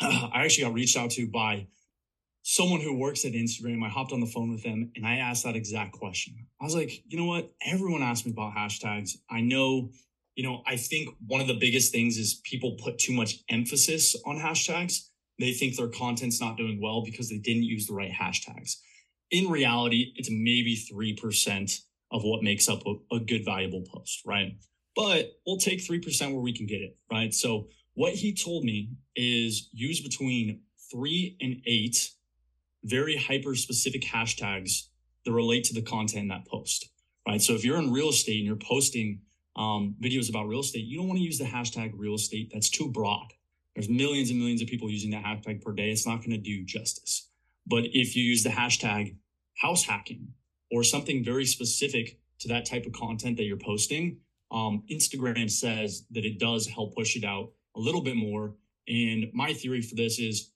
uh, 0.00 0.28
I 0.32 0.44
actually 0.44 0.64
got 0.64 0.74
reached 0.74 0.96
out 0.96 1.10
to 1.12 1.26
by 1.26 1.66
someone 2.50 2.80
who 2.80 2.96
works 2.96 3.26
at 3.26 3.32
Instagram, 3.32 3.84
I 3.84 3.90
hopped 3.90 4.10
on 4.10 4.20
the 4.20 4.26
phone 4.26 4.50
with 4.50 4.62
them 4.62 4.90
and 4.96 5.06
I 5.06 5.16
asked 5.16 5.44
that 5.44 5.54
exact 5.54 5.92
question. 5.92 6.46
I 6.58 6.64
was 6.64 6.74
like, 6.74 7.02
you 7.06 7.18
know 7.18 7.26
what? 7.26 7.52
Everyone 7.60 8.02
asked 8.02 8.24
me 8.24 8.32
about 8.32 8.54
hashtags. 8.54 9.18
I 9.30 9.42
know, 9.42 9.90
you 10.34 10.44
know, 10.44 10.62
I 10.66 10.76
think 10.76 11.10
one 11.26 11.42
of 11.42 11.46
the 11.46 11.58
biggest 11.60 11.92
things 11.92 12.16
is 12.16 12.40
people 12.44 12.78
put 12.82 12.98
too 12.98 13.12
much 13.12 13.34
emphasis 13.50 14.16
on 14.24 14.38
hashtags. 14.38 15.08
They 15.38 15.52
think 15.52 15.76
their 15.76 15.88
content's 15.88 16.40
not 16.40 16.56
doing 16.56 16.80
well 16.80 17.04
because 17.04 17.28
they 17.28 17.36
didn't 17.36 17.64
use 17.64 17.86
the 17.86 17.92
right 17.92 18.10
hashtags. 18.10 18.76
In 19.30 19.50
reality, 19.50 20.14
it's 20.16 20.30
maybe 20.30 20.74
3% 20.90 21.80
of 22.12 22.22
what 22.24 22.42
makes 22.42 22.66
up 22.66 22.80
a, 22.86 23.16
a 23.16 23.20
good, 23.20 23.44
valuable 23.44 23.84
post, 23.92 24.22
right? 24.24 24.56
But 24.96 25.32
we'll 25.46 25.58
take 25.58 25.86
3% 25.86 26.32
where 26.32 26.40
we 26.40 26.56
can 26.56 26.66
get 26.66 26.80
it, 26.80 26.96
right? 27.12 27.34
So 27.34 27.68
what 27.92 28.14
he 28.14 28.32
told 28.32 28.64
me 28.64 28.92
is 29.14 29.68
use 29.74 30.00
between 30.00 30.62
three 30.90 31.36
and 31.42 31.60
eight 31.66 32.12
very 32.84 33.16
hyper 33.16 33.54
specific 33.54 34.02
hashtags 34.02 34.88
that 35.24 35.32
relate 35.32 35.64
to 35.64 35.74
the 35.74 35.82
content 35.82 36.22
in 36.22 36.28
that 36.28 36.46
post, 36.46 36.88
right? 37.26 37.42
So 37.42 37.54
if 37.54 37.64
you're 37.64 37.78
in 37.78 37.92
real 37.92 38.08
estate 38.08 38.38
and 38.38 38.46
you're 38.46 38.56
posting 38.56 39.20
um, 39.56 39.96
videos 40.00 40.28
about 40.30 40.46
real 40.46 40.60
estate, 40.60 40.84
you 40.84 40.98
don't 40.98 41.08
want 41.08 41.18
to 41.18 41.24
use 41.24 41.38
the 41.38 41.44
hashtag 41.44 41.92
real 41.94 42.14
estate. 42.14 42.50
That's 42.52 42.70
too 42.70 42.88
broad. 42.88 43.32
There's 43.74 43.88
millions 43.88 44.30
and 44.30 44.38
millions 44.38 44.62
of 44.62 44.68
people 44.68 44.90
using 44.90 45.10
that 45.10 45.24
hashtag 45.24 45.62
per 45.62 45.72
day. 45.72 45.90
It's 45.90 46.06
not 46.06 46.18
going 46.18 46.30
to 46.30 46.38
do 46.38 46.64
justice. 46.64 47.28
But 47.66 47.84
if 47.92 48.16
you 48.16 48.24
use 48.24 48.42
the 48.42 48.50
hashtag 48.50 49.16
house 49.56 49.84
hacking 49.84 50.28
or 50.70 50.82
something 50.82 51.24
very 51.24 51.44
specific 51.44 52.18
to 52.40 52.48
that 52.48 52.64
type 52.64 52.86
of 52.86 52.92
content 52.92 53.36
that 53.36 53.44
you're 53.44 53.56
posting, 53.56 54.18
um, 54.50 54.82
Instagram 54.90 55.50
says 55.50 56.06
that 56.10 56.24
it 56.24 56.38
does 56.38 56.66
help 56.66 56.94
push 56.94 57.16
it 57.16 57.24
out 57.24 57.52
a 57.76 57.80
little 57.80 58.02
bit 58.02 58.16
more. 58.16 58.54
And 58.86 59.26
my 59.34 59.52
theory 59.52 59.82
for 59.82 59.94
this 59.94 60.18
is 60.18 60.50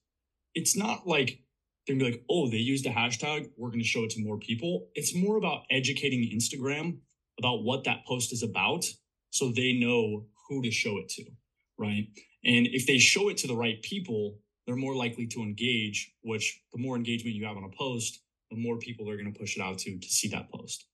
it's 0.55 0.75
not 0.75 1.07
like 1.07 1.39
they're 1.85 1.95
gonna 1.95 2.05
be 2.05 2.11
like, 2.11 2.25
oh, 2.29 2.49
they 2.49 2.57
used 2.57 2.85
a 2.85 2.89
hashtag, 2.89 3.49
we're 3.57 3.71
gonna 3.71 3.83
show 3.83 4.03
it 4.03 4.11
to 4.11 4.23
more 4.23 4.37
people. 4.37 4.87
It's 4.95 5.15
more 5.15 5.37
about 5.37 5.63
educating 5.69 6.29
Instagram 6.33 6.97
about 7.39 7.63
what 7.63 7.83
that 7.85 8.05
post 8.05 8.31
is 8.31 8.43
about 8.43 8.85
so 9.31 9.51
they 9.51 9.73
know 9.73 10.25
who 10.47 10.61
to 10.61 10.71
show 10.71 10.97
it 10.99 11.09
to, 11.09 11.23
right? 11.77 12.07
And 12.45 12.67
if 12.67 12.85
they 12.85 12.99
show 12.99 13.29
it 13.29 13.37
to 13.37 13.47
the 13.47 13.55
right 13.55 13.81
people, 13.81 14.37
they're 14.65 14.75
more 14.75 14.95
likely 14.95 15.27
to 15.27 15.41
engage, 15.41 16.13
which 16.21 16.61
the 16.71 16.79
more 16.79 16.95
engagement 16.95 17.35
you 17.35 17.45
have 17.45 17.57
on 17.57 17.63
a 17.63 17.75
post, 17.75 18.21
the 18.51 18.57
more 18.57 18.77
people 18.77 19.05
they're 19.05 19.17
going 19.17 19.31
to 19.31 19.39
push 19.39 19.57
it 19.57 19.61
out 19.61 19.79
to 19.79 19.97
to 19.97 20.07
see 20.07 20.27
that 20.29 20.51
post. 20.51 20.85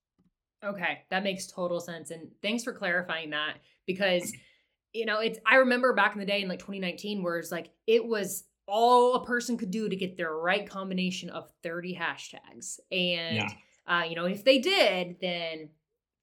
Okay, 0.64 1.00
that 1.10 1.24
makes 1.24 1.48
total 1.48 1.80
sense. 1.80 2.12
And 2.12 2.30
thanks 2.42 2.64
for 2.64 2.74
clarifying 2.74 3.30
that 3.32 3.58
because, 3.86 4.32
you 4.94 5.06
know, 5.06 5.20
it's, 5.20 5.40
I 5.46 5.56
remember 5.56 5.94
back 5.94 6.14
in 6.14 6.20
the 6.20 6.26
day 6.26 6.42
in 6.42 6.50
like 6.50 6.60
2019 6.60 7.24
where 7.24 7.38
it's 7.38 7.52
like, 7.52 7.72
it 7.88 8.06
was 8.06 8.46
all 8.70 9.16
a 9.16 9.26
person 9.26 9.58
could 9.58 9.72
do 9.72 9.90
to 9.90 9.96
get 9.96 10.18
their 10.18 10.34
right 10.34 10.70
combination 10.70 11.30
of 11.30 11.52
30 11.64 11.96
hashtags. 11.96 12.80
And, 12.92 13.38
yeah. 13.38 13.50
uh, 13.88 14.04
you 14.04 14.16
know, 14.16 14.26
if 14.26 14.44
they 14.44 14.60
did, 14.60 15.18
then 15.22 15.70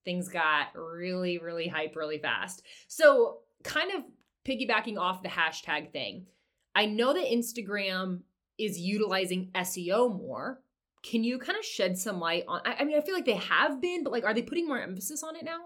things 0.04 0.28
got 0.28 0.68
really, 0.74 1.38
really 1.38 1.68
hype 1.68 1.96
really 1.96 2.18
fast. 2.18 2.62
So, 2.88 3.38
kind 3.62 3.90
of 3.92 4.02
piggybacking 4.46 4.98
off 4.98 5.22
the 5.22 5.28
hashtag 5.28 5.92
thing, 5.92 6.26
I 6.74 6.86
know 6.86 7.12
that 7.12 7.26
Instagram 7.26 8.20
is 8.58 8.78
utilizing 8.78 9.50
SEO 9.54 10.16
more. 10.16 10.62
Can 11.02 11.24
you 11.24 11.38
kind 11.38 11.58
of 11.58 11.64
shed 11.64 11.98
some 11.98 12.20
light 12.20 12.44
on? 12.48 12.60
I, 12.64 12.76
I 12.80 12.84
mean, 12.84 12.96
I 12.96 13.00
feel 13.00 13.14
like 13.14 13.26
they 13.26 13.34
have 13.34 13.80
been, 13.80 14.02
but 14.02 14.12
like, 14.12 14.24
are 14.24 14.34
they 14.34 14.42
putting 14.42 14.66
more 14.66 14.80
emphasis 14.80 15.22
on 15.22 15.36
it 15.36 15.44
now? 15.44 15.60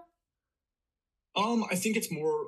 Um, 1.35 1.65
I 1.71 1.75
think 1.75 1.95
it's 1.97 2.11
more 2.11 2.47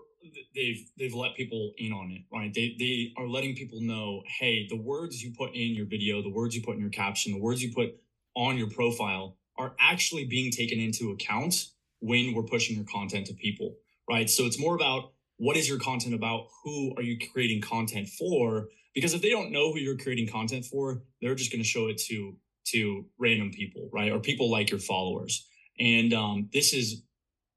they've 0.56 0.90
they've 0.98 1.14
let 1.14 1.36
people 1.36 1.74
in 1.78 1.94
on 1.94 2.12
it, 2.12 2.24
right? 2.36 2.54
They 2.54 2.76
they 2.78 3.14
are 3.18 3.28
letting 3.28 3.56
people 3.56 3.82
know, 3.82 4.24
hey, 4.40 4.68
the 4.70 4.78
words 4.78 5.24
you 5.24 5.34
put 5.38 5.54
in 5.54 5.76
your 5.76 5.86
video, 5.86 6.22
the 6.22 6.30
words 6.30 6.56
you 6.56 6.62
put 6.62 6.76
in 6.76 6.82
your 6.82 6.90
caption, 6.90 7.34
the 7.34 7.40
words 7.40 7.62
you 7.62 7.74
put 7.74 7.96
on 8.36 8.58
your 8.58 8.70
profile 8.70 9.38
are 9.58 9.76
actually 9.80 10.26
being 10.26 10.52
taken 10.52 10.80
into 10.80 11.12
account 11.12 11.68
when 12.00 12.34
we're 12.34 12.44
pushing 12.44 12.76
your 12.76 12.86
content 12.86 13.28
to 13.28 13.34
people, 13.34 13.76
right? 14.10 14.30
So 14.30 14.46
it's 14.46 14.60
more 14.60 14.76
about 14.76 15.14
what 15.38 15.58
is 15.58 15.70
your 15.70 15.80
content 15.80 16.14
about? 16.16 16.48
Who 16.64 16.94
are 16.98 17.04
you 17.04 17.18
creating 17.32 17.62
content 17.62 18.10
for? 18.10 18.68
Because 18.94 19.14
if 19.14 19.22
they 19.22 19.30
don't 19.30 19.52
know 19.52 19.72
who 19.72 19.80
you're 19.80 19.98
creating 19.98 20.28
content 20.28 20.66
for, 20.66 21.04
they're 21.22 21.36
just 21.36 21.52
going 21.52 21.62
to 21.62 21.68
show 21.68 21.88
it 21.88 21.98
to 22.10 22.36
to 22.66 23.06
random 23.20 23.52
people, 23.52 23.90
right? 23.92 24.12
Or 24.12 24.20
people 24.20 24.50
like 24.50 24.72
your 24.72 24.80
followers. 24.80 25.48
And 25.80 26.14
um, 26.14 26.50
this 26.54 26.74
is 26.74 27.04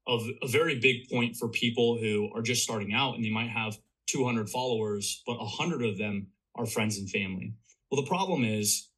of 0.07 0.23
a 0.41 0.47
very 0.47 0.79
big 0.79 1.09
point 1.09 1.35
for 1.35 1.49
people 1.49 1.97
who 1.97 2.29
are 2.33 2.41
just 2.41 2.63
starting 2.63 2.93
out 2.93 3.15
and 3.15 3.23
they 3.23 3.29
might 3.29 3.49
have 3.49 3.77
200 4.07 4.49
followers, 4.49 5.21
but 5.27 5.37
100 5.37 5.83
of 5.83 5.97
them 5.97 6.27
are 6.55 6.65
friends 6.65 6.97
and 6.97 7.09
family. 7.09 7.53
Well, 7.91 8.01
the 8.01 8.07
problem 8.07 8.43
is 8.43 8.89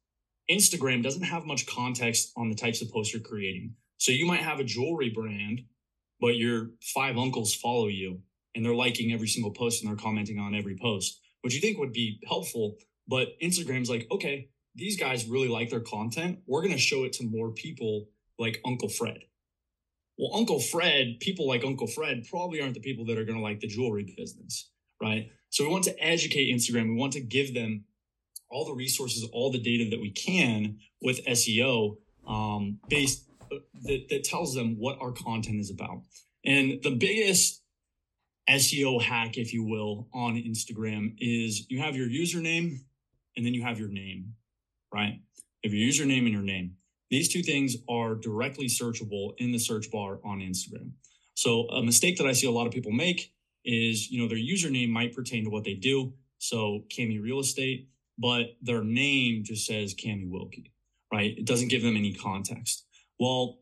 Instagram 0.50 1.02
doesn't 1.02 1.22
have 1.22 1.44
much 1.44 1.66
context 1.66 2.32
on 2.36 2.48
the 2.48 2.54
types 2.54 2.80
of 2.80 2.90
posts 2.90 3.12
you're 3.12 3.22
creating. 3.22 3.74
So 3.98 4.12
you 4.12 4.24
might 4.24 4.40
have 4.40 4.60
a 4.60 4.64
jewelry 4.64 5.10
brand, 5.10 5.62
but 6.20 6.36
your 6.36 6.70
five 6.94 7.18
uncles 7.18 7.54
follow 7.54 7.88
you 7.88 8.20
and 8.54 8.64
they're 8.64 8.74
liking 8.74 9.12
every 9.12 9.28
single 9.28 9.52
post 9.52 9.82
and 9.82 9.90
they're 9.90 10.02
commenting 10.02 10.38
on 10.38 10.54
every 10.54 10.76
post, 10.80 11.20
which 11.42 11.54
you 11.54 11.60
think 11.60 11.78
would 11.78 11.92
be 11.92 12.20
helpful. 12.26 12.76
But 13.06 13.38
Instagram's 13.42 13.90
like, 13.90 14.06
okay, 14.10 14.48
these 14.74 14.98
guys 14.98 15.26
really 15.26 15.48
like 15.48 15.70
their 15.70 15.80
content. 15.80 16.38
We're 16.46 16.62
going 16.62 16.72
to 16.72 16.78
show 16.78 17.04
it 17.04 17.12
to 17.14 17.24
more 17.24 17.50
people 17.50 18.08
like 18.38 18.60
Uncle 18.64 18.88
Fred. 18.88 19.18
Well, 20.20 20.38
Uncle 20.38 20.60
Fred, 20.60 21.18
people 21.20 21.48
like 21.48 21.64
Uncle 21.64 21.86
Fred 21.86 22.26
probably 22.28 22.60
aren't 22.60 22.74
the 22.74 22.80
people 22.80 23.06
that 23.06 23.16
are 23.16 23.24
going 23.24 23.38
to 23.38 23.42
like 23.42 23.60
the 23.60 23.66
jewelry 23.66 24.14
business, 24.18 24.68
right? 25.00 25.30
So 25.48 25.64
we 25.64 25.70
want 25.70 25.84
to 25.84 25.98
educate 25.98 26.54
Instagram. 26.54 26.88
We 26.88 26.94
want 26.94 27.14
to 27.14 27.22
give 27.22 27.54
them 27.54 27.84
all 28.50 28.66
the 28.66 28.74
resources, 28.74 29.26
all 29.32 29.50
the 29.50 29.62
data 29.62 29.88
that 29.88 29.98
we 29.98 30.10
can 30.10 30.76
with 31.00 31.24
SEO 31.24 31.96
um, 32.28 32.80
based 32.90 33.30
uh, 33.50 33.56
that, 33.84 34.10
that 34.10 34.24
tells 34.24 34.54
them 34.54 34.76
what 34.78 34.98
our 35.00 35.12
content 35.12 35.58
is 35.58 35.70
about. 35.70 36.02
And 36.44 36.82
the 36.82 36.90
biggest 36.90 37.62
SEO 38.46 39.00
hack, 39.00 39.38
if 39.38 39.54
you 39.54 39.64
will, 39.64 40.06
on 40.12 40.34
Instagram 40.34 41.14
is 41.18 41.64
you 41.70 41.80
have 41.80 41.96
your 41.96 42.08
username 42.08 42.80
and 43.38 43.46
then 43.46 43.54
you 43.54 43.62
have 43.62 43.78
your 43.78 43.88
name, 43.88 44.34
right? 44.92 45.18
Have 45.64 45.72
your 45.72 45.88
username 45.88 46.24
and 46.24 46.32
your 46.32 46.42
name. 46.42 46.76
These 47.10 47.32
two 47.32 47.42
things 47.42 47.76
are 47.88 48.14
directly 48.14 48.66
searchable 48.66 49.32
in 49.38 49.52
the 49.52 49.58
search 49.58 49.90
bar 49.90 50.20
on 50.24 50.38
Instagram. 50.40 50.92
So 51.34 51.66
a 51.68 51.82
mistake 51.82 52.18
that 52.18 52.26
I 52.26 52.32
see 52.32 52.46
a 52.46 52.50
lot 52.52 52.66
of 52.66 52.72
people 52.72 52.92
make 52.92 53.32
is, 53.64 54.10
you 54.10 54.20
know, 54.20 54.28
their 54.28 54.38
username 54.38 54.90
might 54.90 55.14
pertain 55.14 55.44
to 55.44 55.50
what 55.50 55.64
they 55.64 55.74
do. 55.74 56.12
So 56.38 56.84
Camie 56.88 57.22
Real 57.22 57.40
Estate, 57.40 57.88
but 58.18 58.56
their 58.62 58.84
name 58.84 59.42
just 59.44 59.66
says 59.66 59.94
Camie 59.94 60.30
Wilke, 60.30 60.70
right? 61.12 61.36
It 61.36 61.46
doesn't 61.46 61.68
give 61.68 61.82
them 61.82 61.96
any 61.96 62.14
context. 62.14 62.84
Well, 63.18 63.58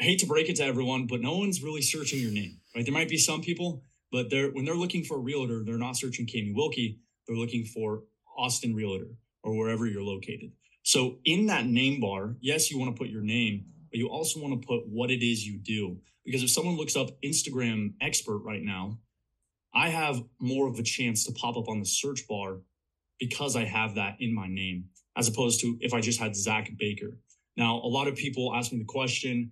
I 0.00 0.04
hate 0.04 0.20
to 0.20 0.26
break 0.26 0.48
it 0.48 0.56
to 0.56 0.64
everyone, 0.64 1.06
but 1.06 1.20
no 1.20 1.36
one's 1.36 1.62
really 1.62 1.82
searching 1.82 2.20
your 2.20 2.30
name, 2.30 2.60
right? 2.74 2.84
There 2.84 2.94
might 2.94 3.08
be 3.08 3.16
some 3.16 3.40
people, 3.40 3.82
but 4.12 4.30
they're 4.30 4.50
when 4.50 4.64
they're 4.64 4.74
looking 4.74 5.04
for 5.04 5.16
a 5.16 5.20
realtor, 5.20 5.64
they're 5.64 5.78
not 5.78 5.96
searching 5.96 6.26
Camie 6.26 6.54
Wilke. 6.54 6.98
They're 7.26 7.36
looking 7.36 7.64
for 7.64 8.04
Austin 8.36 8.74
Realtor 8.74 9.16
or 9.42 9.56
wherever 9.56 9.86
you're 9.86 10.02
located. 10.02 10.52
So 10.88 11.18
in 11.26 11.44
that 11.48 11.66
name 11.66 12.00
bar, 12.00 12.36
yes, 12.40 12.70
you 12.70 12.78
want 12.78 12.96
to 12.96 12.98
put 12.98 13.10
your 13.10 13.20
name, 13.20 13.66
but 13.90 13.98
you 13.98 14.08
also 14.08 14.40
want 14.40 14.58
to 14.58 14.66
put 14.66 14.88
what 14.88 15.10
it 15.10 15.22
is 15.22 15.46
you 15.46 15.58
do. 15.58 15.98
Because 16.24 16.42
if 16.42 16.48
someone 16.48 16.78
looks 16.78 16.96
up 16.96 17.10
Instagram 17.22 17.92
expert 18.00 18.38
right 18.38 18.62
now, 18.62 18.98
I 19.74 19.90
have 19.90 20.22
more 20.40 20.66
of 20.66 20.78
a 20.78 20.82
chance 20.82 21.26
to 21.26 21.32
pop 21.32 21.58
up 21.58 21.68
on 21.68 21.78
the 21.78 21.84
search 21.84 22.26
bar 22.26 22.60
because 23.20 23.54
I 23.54 23.66
have 23.66 23.96
that 23.96 24.16
in 24.18 24.34
my 24.34 24.46
name, 24.48 24.86
as 25.14 25.28
opposed 25.28 25.60
to 25.60 25.76
if 25.82 25.92
I 25.92 26.00
just 26.00 26.20
had 26.20 26.34
Zac 26.34 26.70
Baker. 26.78 27.18
Now, 27.54 27.76
a 27.76 27.86
lot 27.86 28.08
of 28.08 28.16
people 28.16 28.54
ask 28.54 28.72
me 28.72 28.78
the 28.78 28.86
question, 28.86 29.50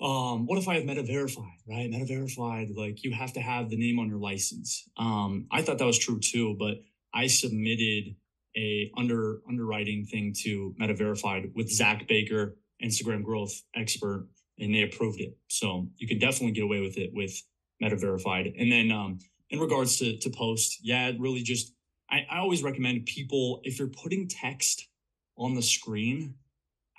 um, 0.00 0.46
what 0.46 0.58
if 0.58 0.68
I 0.68 0.76
have 0.76 0.84
meta 0.84 1.02
verified, 1.02 1.58
right? 1.68 1.90
Meta 1.90 2.04
verified, 2.04 2.68
like 2.70 3.02
you 3.02 3.10
have 3.10 3.32
to 3.32 3.40
have 3.40 3.68
the 3.68 3.76
name 3.76 3.98
on 3.98 4.08
your 4.08 4.20
license. 4.20 4.88
Um, 4.96 5.48
I 5.50 5.62
thought 5.62 5.78
that 5.78 5.86
was 5.86 5.98
true 5.98 6.20
too, 6.20 6.54
but 6.56 6.84
I 7.12 7.26
submitted 7.26 8.14
a 8.56 8.90
under 8.96 9.40
underwriting 9.48 10.04
thing 10.06 10.34
to 10.42 10.74
Meta 10.78 10.94
Verified 10.94 11.50
with 11.54 11.70
Zac 11.70 12.08
Baker, 12.08 12.56
Instagram 12.82 13.22
growth 13.22 13.62
expert, 13.74 14.28
and 14.58 14.74
they 14.74 14.82
approved 14.82 15.20
it. 15.20 15.36
So 15.48 15.88
you 15.96 16.08
can 16.08 16.18
definitely 16.18 16.52
get 16.52 16.64
away 16.64 16.80
with 16.80 16.96
it 16.96 17.10
with 17.12 17.40
Meta 17.80 17.96
Verified. 17.96 18.52
And 18.58 18.72
then 18.72 18.90
um, 18.90 19.18
in 19.50 19.60
regards 19.60 19.98
to 19.98 20.16
to 20.18 20.30
post, 20.30 20.78
yeah, 20.82 21.12
really 21.18 21.42
just 21.42 21.72
I, 22.10 22.26
I 22.30 22.38
always 22.38 22.62
recommend 22.62 23.06
people 23.06 23.60
if 23.64 23.78
you're 23.78 23.88
putting 23.88 24.28
text 24.28 24.88
on 25.36 25.54
the 25.54 25.62
screen. 25.62 26.34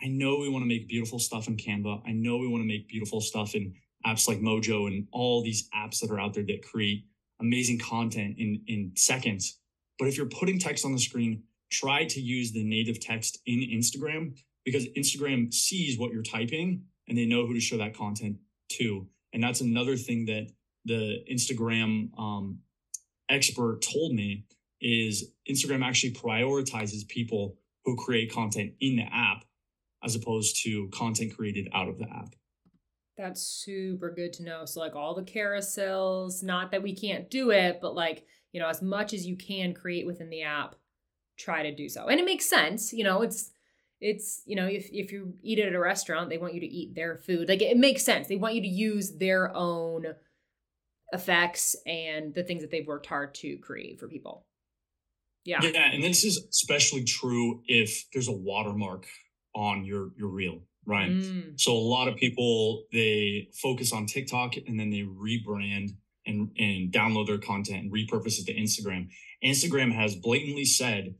I 0.02 0.08
know 0.08 0.38
we 0.38 0.50
want 0.50 0.64
to 0.64 0.68
make 0.68 0.88
beautiful 0.88 1.18
stuff 1.18 1.48
in 1.48 1.58
Canva. 1.58 2.04
I 2.06 2.12
know 2.12 2.38
we 2.38 2.48
want 2.48 2.62
to 2.62 2.68
make 2.68 2.88
beautiful 2.88 3.20
stuff 3.20 3.56
in 3.56 3.74
apps 4.06 4.28
like 4.28 4.40
Mojo 4.40 4.88
and 4.88 5.08
all 5.12 5.44
these 5.44 5.68
apps 5.76 6.00
that 6.02 6.12
are 6.12 6.20
out 6.20 6.36
there 6.36 6.46
that 6.46 6.62
create 6.62 7.06
amazing 7.40 7.80
content 7.80 8.36
in 8.38 8.62
in 8.68 8.92
seconds. 8.96 9.60
But 9.98 10.08
if 10.08 10.18
you're 10.18 10.28
putting 10.28 10.60
text 10.60 10.86
on 10.86 10.94
the 10.94 11.00
screen, 11.00 11.44
try 11.70 12.06
to 12.06 12.22
use 12.22 12.52
the 12.52 12.64
native 12.64 13.00
text 13.00 13.40
in 13.46 13.60
Instagram 13.60 14.38
because 14.66 14.88
Instagram 14.98 15.54
sees 15.54 15.98
what 15.98 16.12
you're 16.12 16.24
typing 16.24 16.84
and 17.08 17.18
they 17.18 17.26
know 17.26 17.46
who 17.46 17.54
to 17.54 17.60
show 17.60 17.78
that 17.78 17.96
content 17.96 18.38
to. 18.70 19.08
And 19.34 19.44
that's 19.44 19.62
another 19.62 19.96
thing 19.96 20.26
that 20.26 20.48
the 20.86 21.24
Instagram 21.32 22.10
um, 22.18 22.60
expert 23.30 23.82
told 23.82 24.14
me 24.14 24.46
is 24.82 25.32
Instagram 25.50 25.84
actually 25.84 26.14
prioritizes 26.14 27.08
people 27.08 27.58
who 27.86 27.96
create 27.96 28.32
content 28.32 28.74
in 28.80 28.96
the 28.96 29.04
app 29.04 29.44
as 30.04 30.16
opposed 30.16 30.64
to 30.64 30.88
content 30.90 31.36
created 31.36 31.68
out 31.74 31.88
of 31.88 31.98
the 31.98 32.06
app. 32.06 32.36
That's 33.18 33.42
super 33.42 34.12
good 34.12 34.32
to 34.34 34.44
know. 34.44 34.66
So, 34.66 34.80
like 34.80 34.96
all 34.96 35.16
the 35.16 35.24
carousels, 35.24 36.44
not 36.44 36.72
that 36.72 36.84
we 36.84 36.96
can't 36.96 37.30
do 37.32 37.50
it, 37.50 37.80
but 37.82 37.96
like, 37.96 38.26
you 38.52 38.62
know, 38.62 38.68
as 38.68 38.82
much 38.82 39.14
as 39.14 39.26
you 39.26 39.36
can 39.36 39.74
create 39.74 40.06
within 40.06 40.30
the 40.30 40.44
app, 40.44 40.76
try 41.38 41.64
to 41.64 41.74
do 41.74 41.90
so. 41.90 42.08
And 42.08 42.20
it 42.20 42.26
makes 42.26 42.50
sense. 42.50 42.94
You 42.94 43.04
know, 43.04 43.22
it's, 43.22 43.52
it's, 44.00 44.42
you 44.46 44.56
know, 44.56 44.66
if, 44.66 44.90
if 44.92 45.12
you 45.12 45.34
eat 45.42 45.60
it 45.60 45.68
at 45.68 45.74
a 45.74 45.80
restaurant, 45.80 46.30
they 46.30 46.38
want 46.38 46.54
you 46.54 46.60
to 46.60 46.68
eat 46.68 46.96
their 46.96 47.18
food. 47.18 47.50
Like 47.50 47.62
it 47.62 47.78
makes 47.78 48.04
sense. 48.04 48.28
They 48.28 48.36
want 48.36 48.56
you 48.56 48.62
to 48.62 48.68
use 48.68 49.18
their 49.18 49.56
own 49.56 50.06
effects 51.12 51.76
and 51.86 52.34
the 52.34 52.44
things 52.44 52.62
that 52.62 52.72
they've 52.72 52.88
worked 52.88 53.08
hard 53.08 53.34
to 53.36 53.58
create 53.58 54.00
for 54.00 54.08
people. 54.08 54.46
Yeah. 55.46 55.60
Yeah. 55.62 55.92
And 55.94 56.04
this 56.04 56.26
is 56.26 56.46
especially 56.52 57.06
true 57.06 57.62
if 57.68 58.06
there's 58.14 58.28
a 58.28 58.34
watermark 58.34 59.08
on 59.56 59.84
your 59.84 60.12
your 60.16 60.30
reel 60.30 60.62
right 60.86 61.12
mm. 61.12 61.60
so 61.60 61.74
a 61.74 61.74
lot 61.74 62.08
of 62.08 62.16
people 62.16 62.86
they 62.94 63.50
focus 63.62 63.92
on 63.92 64.06
tiktok 64.06 64.56
and 64.68 64.80
then 64.80 64.90
they 64.90 65.02
rebrand 65.02 65.90
and 66.26 66.52
and 66.58 66.92
download 66.92 67.28
their 67.28 67.40
content 67.40 67.84
and 67.84 67.92
repurpose 67.92 68.40
it 68.40 68.46
to 68.46 68.54
instagram 68.54 69.08
instagram 69.44 69.92
has 69.92 70.16
blatantly 70.16 70.64
said 70.64 71.16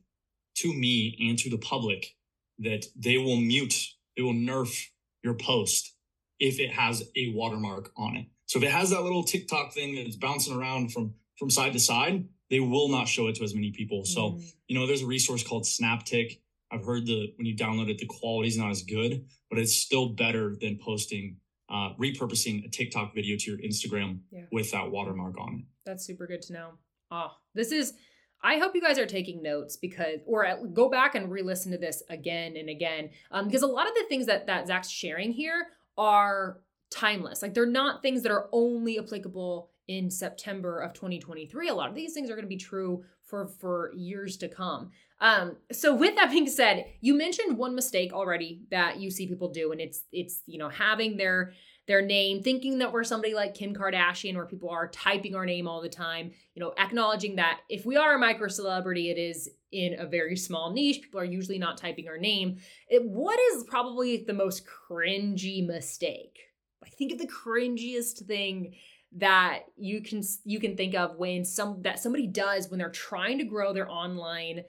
to 0.60 0.72
me 0.72 1.16
and 1.28 1.38
to 1.38 1.50
the 1.50 1.58
public 1.58 2.14
that 2.58 2.86
they 2.96 3.18
will 3.18 3.36
mute 3.36 3.88
they 4.16 4.22
will 4.22 4.34
nerf 4.34 4.86
your 5.22 5.34
post 5.34 5.94
if 6.40 6.58
it 6.60 6.72
has 6.72 7.02
a 7.16 7.32
watermark 7.34 7.90
on 7.96 8.16
it 8.16 8.26
so 8.46 8.58
if 8.58 8.64
it 8.64 8.70
has 8.70 8.90
that 8.90 9.02
little 9.02 9.22
tiktok 9.22 9.72
thing 9.72 9.94
that's 9.94 10.16
bouncing 10.16 10.56
around 10.56 10.92
from 10.92 11.14
from 11.38 11.50
side 11.50 11.72
to 11.72 11.80
side 11.80 12.24
they 12.50 12.60
will 12.60 12.88
not 12.88 13.06
show 13.06 13.26
it 13.28 13.34
to 13.34 13.44
as 13.44 13.54
many 13.54 13.70
people 13.70 14.04
so 14.04 14.32
mm. 14.32 14.52
you 14.66 14.78
know 14.78 14.86
there's 14.86 15.02
a 15.02 15.06
resource 15.06 15.42
called 15.42 15.64
snaptik 15.64 16.38
I've 16.70 16.84
heard 16.84 17.06
the 17.06 17.32
when 17.36 17.46
you 17.46 17.56
download 17.56 17.88
it, 17.88 17.98
the 17.98 18.06
quality 18.06 18.48
is 18.48 18.58
not 18.58 18.70
as 18.70 18.82
good, 18.82 19.24
but 19.50 19.58
it's 19.58 19.74
still 19.74 20.10
better 20.10 20.54
than 20.60 20.78
posting, 20.78 21.36
uh, 21.70 21.94
repurposing 22.00 22.64
a 22.64 22.68
TikTok 22.68 23.14
video 23.14 23.36
to 23.38 23.50
your 23.50 23.60
Instagram 23.60 24.20
yeah. 24.30 24.44
with 24.52 24.70
that 24.72 24.90
watermark 24.90 25.38
on 25.38 25.60
it. 25.60 25.64
That's 25.86 26.06
super 26.06 26.26
good 26.26 26.42
to 26.42 26.52
know. 26.52 26.70
Oh, 27.10 27.30
this 27.54 27.72
is. 27.72 27.94
I 28.42 28.58
hope 28.58 28.74
you 28.74 28.80
guys 28.80 28.98
are 28.98 29.06
taking 29.06 29.42
notes 29.42 29.76
because, 29.76 30.20
or 30.26 30.46
go 30.72 30.88
back 30.88 31.14
and 31.14 31.30
re-listen 31.30 31.72
to 31.72 31.78
this 31.78 32.02
again 32.08 32.56
and 32.56 32.68
again, 32.68 33.10
um, 33.30 33.46
because 33.46 33.62
a 33.62 33.66
lot 33.66 33.88
of 33.88 33.94
the 33.94 34.04
things 34.08 34.26
that 34.26 34.46
that 34.46 34.66
Zac's 34.68 34.90
sharing 34.90 35.32
here 35.32 35.66
are 35.96 36.60
timeless. 36.90 37.42
Like 37.42 37.54
they're 37.54 37.66
not 37.66 38.02
things 38.02 38.22
that 38.22 38.32
are 38.32 38.48
only 38.52 38.98
applicable 38.98 39.70
in 39.88 40.10
September 40.10 40.80
of 40.80 40.92
2023. 40.92 41.68
A 41.68 41.74
lot 41.74 41.88
of 41.88 41.94
these 41.94 42.12
things 42.12 42.30
are 42.30 42.34
going 42.34 42.44
to 42.44 42.48
be 42.48 42.56
true 42.56 43.04
for 43.24 43.48
for 43.60 43.92
years 43.94 44.36
to 44.38 44.48
come. 44.48 44.90
Um, 45.20 45.56
so 45.72 45.94
with 45.94 46.14
that 46.16 46.30
being 46.30 46.48
said, 46.48 46.86
you 47.00 47.14
mentioned 47.14 47.58
one 47.58 47.74
mistake 47.74 48.12
already 48.12 48.62
that 48.70 49.00
you 49.00 49.10
see 49.10 49.26
people 49.26 49.48
do, 49.48 49.72
and 49.72 49.80
it's 49.80 50.04
it's 50.12 50.42
you 50.46 50.58
know 50.58 50.68
having 50.68 51.16
their 51.16 51.52
their 51.88 52.02
name, 52.02 52.42
thinking 52.42 52.78
that 52.78 52.92
we're 52.92 53.02
somebody 53.02 53.34
like 53.34 53.54
Kim 53.54 53.74
Kardashian, 53.74 54.36
where 54.36 54.46
people 54.46 54.68
are 54.68 54.88
typing 54.88 55.34
our 55.34 55.46
name 55.46 55.66
all 55.66 55.80
the 55.80 55.88
time. 55.88 56.30
You 56.54 56.60
know, 56.60 56.74
acknowledging 56.78 57.36
that 57.36 57.60
if 57.68 57.84
we 57.84 57.96
are 57.96 58.14
a 58.14 58.18
micro 58.18 58.48
celebrity, 58.48 59.10
it 59.10 59.18
is 59.18 59.48
in 59.72 59.98
a 59.98 60.06
very 60.06 60.36
small 60.36 60.72
niche. 60.72 61.02
People 61.02 61.20
are 61.20 61.24
usually 61.24 61.58
not 61.58 61.78
typing 61.78 62.06
our 62.06 62.18
name. 62.18 62.58
It, 62.88 63.02
what 63.02 63.40
is 63.52 63.64
probably 63.64 64.24
the 64.24 64.34
most 64.34 64.64
cringy 64.66 65.66
mistake? 65.66 66.38
I 66.84 66.88
think 66.90 67.10
of 67.10 67.18
the 67.18 67.26
cringiest 67.26 68.26
thing 68.26 68.74
that 69.16 69.60
you 69.76 70.02
can 70.02 70.22
you 70.44 70.60
can 70.60 70.76
think 70.76 70.94
of 70.94 71.16
when 71.16 71.44
some 71.44 71.80
that 71.82 71.98
somebody 71.98 72.26
does 72.26 72.68
when 72.68 72.78
they're 72.78 72.90
trying 72.90 73.38
to 73.38 73.44
grow 73.44 73.72
their 73.72 73.90
online 73.90 74.64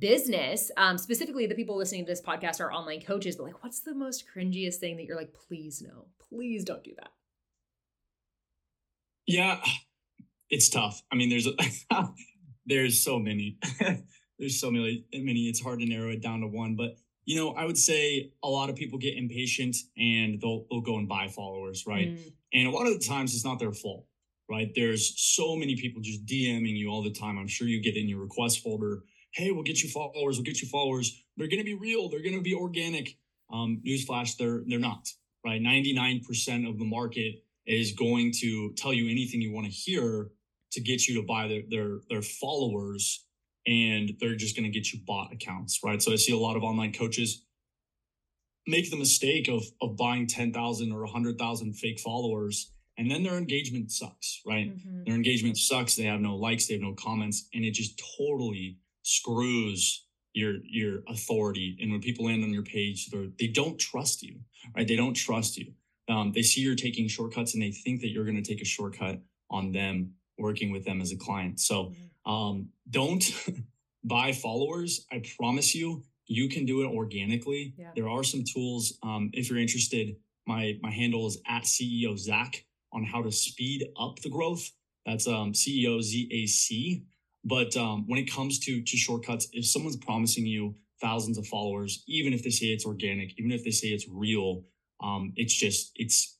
business 0.00 0.72
um 0.76 0.98
specifically 0.98 1.46
the 1.46 1.54
people 1.54 1.76
listening 1.76 2.04
to 2.04 2.10
this 2.10 2.20
podcast 2.20 2.60
are 2.60 2.72
online 2.72 3.00
coaches 3.00 3.36
but 3.36 3.44
like 3.44 3.62
what's 3.62 3.80
the 3.80 3.94
most 3.94 4.24
cringiest 4.34 4.76
thing 4.76 4.96
that 4.96 5.04
you're 5.04 5.16
like 5.16 5.32
please 5.32 5.80
no 5.80 6.06
please 6.32 6.64
don't 6.64 6.84
do 6.84 6.92
that 6.96 7.10
yeah 9.26 9.60
it's 10.50 10.68
tough 10.68 11.02
i 11.12 11.16
mean 11.16 11.28
there's 11.28 11.46
a, 11.46 11.52
there's 12.66 13.02
so 13.02 13.18
many 13.18 13.58
there's 14.38 14.60
so 14.60 14.70
many 14.70 15.04
many 15.14 15.48
it's 15.48 15.60
hard 15.60 15.80
to 15.80 15.86
narrow 15.86 16.10
it 16.10 16.22
down 16.22 16.40
to 16.40 16.46
one 16.46 16.76
but 16.76 16.96
you 17.26 17.34
know, 17.36 17.50
I 17.50 17.64
would 17.64 17.76
say 17.76 18.30
a 18.42 18.48
lot 18.48 18.70
of 18.70 18.76
people 18.76 18.98
get 18.98 19.16
impatient 19.16 19.76
and 19.98 20.40
they'll 20.40 20.64
they'll 20.70 20.80
go 20.80 20.96
and 20.96 21.08
buy 21.08 21.28
followers, 21.28 21.84
right? 21.86 22.16
Mm. 22.16 22.32
And 22.54 22.68
a 22.68 22.70
lot 22.70 22.86
of 22.86 22.98
the 22.98 23.04
times 23.04 23.34
it's 23.34 23.44
not 23.44 23.58
their 23.58 23.72
fault, 23.72 24.06
right? 24.48 24.70
There's 24.74 25.20
so 25.20 25.56
many 25.56 25.74
people 25.76 26.00
just 26.00 26.24
DMing 26.24 26.76
you 26.76 26.88
all 26.88 27.02
the 27.02 27.10
time. 27.10 27.36
I'm 27.36 27.48
sure 27.48 27.66
you 27.66 27.82
get 27.82 27.96
in 27.96 28.08
your 28.08 28.20
request 28.20 28.62
folder, 28.62 29.02
hey, 29.32 29.50
we'll 29.50 29.64
get 29.64 29.82
you 29.82 29.90
followers, 29.90 30.38
we'll 30.38 30.44
get 30.44 30.62
you 30.62 30.68
followers. 30.68 31.20
They're 31.36 31.48
gonna 31.48 31.64
be 31.64 31.74
real, 31.74 32.08
they're 32.08 32.22
gonna 32.22 32.40
be 32.40 32.54
organic. 32.54 33.18
Um, 33.52 33.82
newsflash, 33.86 34.36
they're 34.36 34.62
they're 34.66 34.78
not, 34.78 35.08
right? 35.46 35.62
99% 35.62 36.68
of 36.68 36.78
the 36.78 36.84
market 36.84 37.44
is 37.66 37.92
going 37.92 38.32
to 38.40 38.72
tell 38.76 38.92
you 38.92 39.08
anything 39.10 39.40
you 39.40 39.52
want 39.52 39.66
to 39.66 39.72
hear 39.72 40.30
to 40.72 40.80
get 40.80 41.06
you 41.06 41.14
to 41.20 41.26
buy 41.26 41.46
their 41.48 41.62
their, 41.70 42.00
their 42.10 42.22
followers 42.22 43.24
and 43.66 44.12
they're 44.20 44.36
just 44.36 44.56
going 44.56 44.70
to 44.70 44.76
get 44.76 44.92
you 44.92 45.00
bot 45.06 45.32
accounts, 45.32 45.80
right? 45.84 46.02
So 46.02 46.12
I 46.12 46.16
see 46.16 46.32
a 46.32 46.38
lot 46.38 46.56
of 46.56 46.62
online 46.62 46.92
coaches 46.92 47.44
make 48.66 48.90
the 48.90 48.96
mistake 48.96 49.48
of 49.48 49.64
of 49.80 49.96
buying 49.96 50.26
10,000 50.26 50.92
or 50.92 51.00
100,000 51.00 51.72
fake 51.74 52.00
followers 52.00 52.72
and 52.98 53.10
then 53.10 53.22
their 53.22 53.36
engagement 53.36 53.92
sucks, 53.92 54.40
right? 54.46 54.74
Mm-hmm. 54.74 55.04
Their 55.04 55.14
engagement 55.14 55.58
sucks, 55.58 55.94
they 55.94 56.04
have 56.04 56.20
no 56.20 56.34
likes, 56.34 56.66
they 56.66 56.74
have 56.74 56.82
no 56.82 56.94
comments 56.94 57.48
and 57.54 57.64
it 57.64 57.72
just 57.72 58.02
totally 58.18 58.78
screws 59.02 60.05
your 60.36 60.56
your 60.64 61.02
authority 61.08 61.76
and 61.80 61.90
when 61.90 62.00
people 62.00 62.26
land 62.26 62.44
on 62.44 62.52
your 62.52 62.62
page 62.62 63.10
they 63.10 63.30
they 63.38 63.46
don't 63.48 63.78
trust 63.78 64.22
you, 64.22 64.40
right? 64.76 64.86
They 64.86 64.96
don't 64.96 65.14
trust 65.14 65.56
you. 65.56 65.72
Um, 66.08 66.32
they 66.32 66.42
see 66.42 66.60
you're 66.60 66.76
taking 66.76 67.08
shortcuts 67.08 67.54
and 67.54 67.62
they 67.62 67.72
think 67.72 68.00
that 68.02 68.10
you're 68.10 68.24
going 68.24 68.42
to 68.42 68.48
take 68.48 68.62
a 68.62 68.64
shortcut 68.64 69.18
on 69.50 69.72
them 69.72 70.12
working 70.38 70.70
with 70.70 70.84
them 70.84 71.00
as 71.00 71.10
a 71.10 71.16
client. 71.16 71.58
So 71.60 71.76
mm-hmm 71.86 72.06
um, 72.26 72.68
don't 72.90 73.24
buy 74.04 74.32
followers. 74.32 75.06
I 75.10 75.22
promise 75.38 75.74
you, 75.74 76.02
you 76.26 76.48
can 76.48 76.66
do 76.66 76.82
it 76.82 76.88
organically. 76.88 77.74
Yeah. 77.78 77.90
There 77.94 78.08
are 78.08 78.24
some 78.24 78.44
tools. 78.44 78.98
Um, 79.02 79.30
if 79.32 79.48
you're 79.48 79.60
interested, 79.60 80.16
my 80.46 80.78
my 80.82 80.90
handle 80.90 81.26
is 81.26 81.38
at 81.48 81.62
CEO 81.62 82.18
Zac 82.18 82.64
on 82.92 83.04
how 83.04 83.22
to 83.22 83.30
speed 83.30 83.86
up 83.98 84.18
the 84.20 84.28
growth. 84.28 84.70
That's 85.06 85.28
um, 85.28 85.52
CEO 85.52 86.02
Z 86.02 86.28
A 86.32 86.46
C. 86.46 87.04
But 87.46 87.76
um, 87.76 88.04
when 88.08 88.18
it 88.18 88.30
comes 88.30 88.58
to 88.60 88.82
to 88.82 88.96
shortcuts, 88.96 89.46
if 89.52 89.66
someone's 89.66 89.96
promising 89.96 90.46
you 90.46 90.74
thousands 91.00 91.38
of 91.38 91.46
followers, 91.46 92.02
even 92.08 92.32
if 92.32 92.42
they 92.42 92.50
say 92.50 92.66
it's 92.66 92.84
organic, 92.84 93.38
even 93.38 93.52
if 93.52 93.62
they 93.62 93.70
say 93.70 93.88
it's 93.88 94.08
real, 94.08 94.64
um, 95.02 95.32
it's 95.36 95.54
just 95.54 95.92
it's 95.94 96.38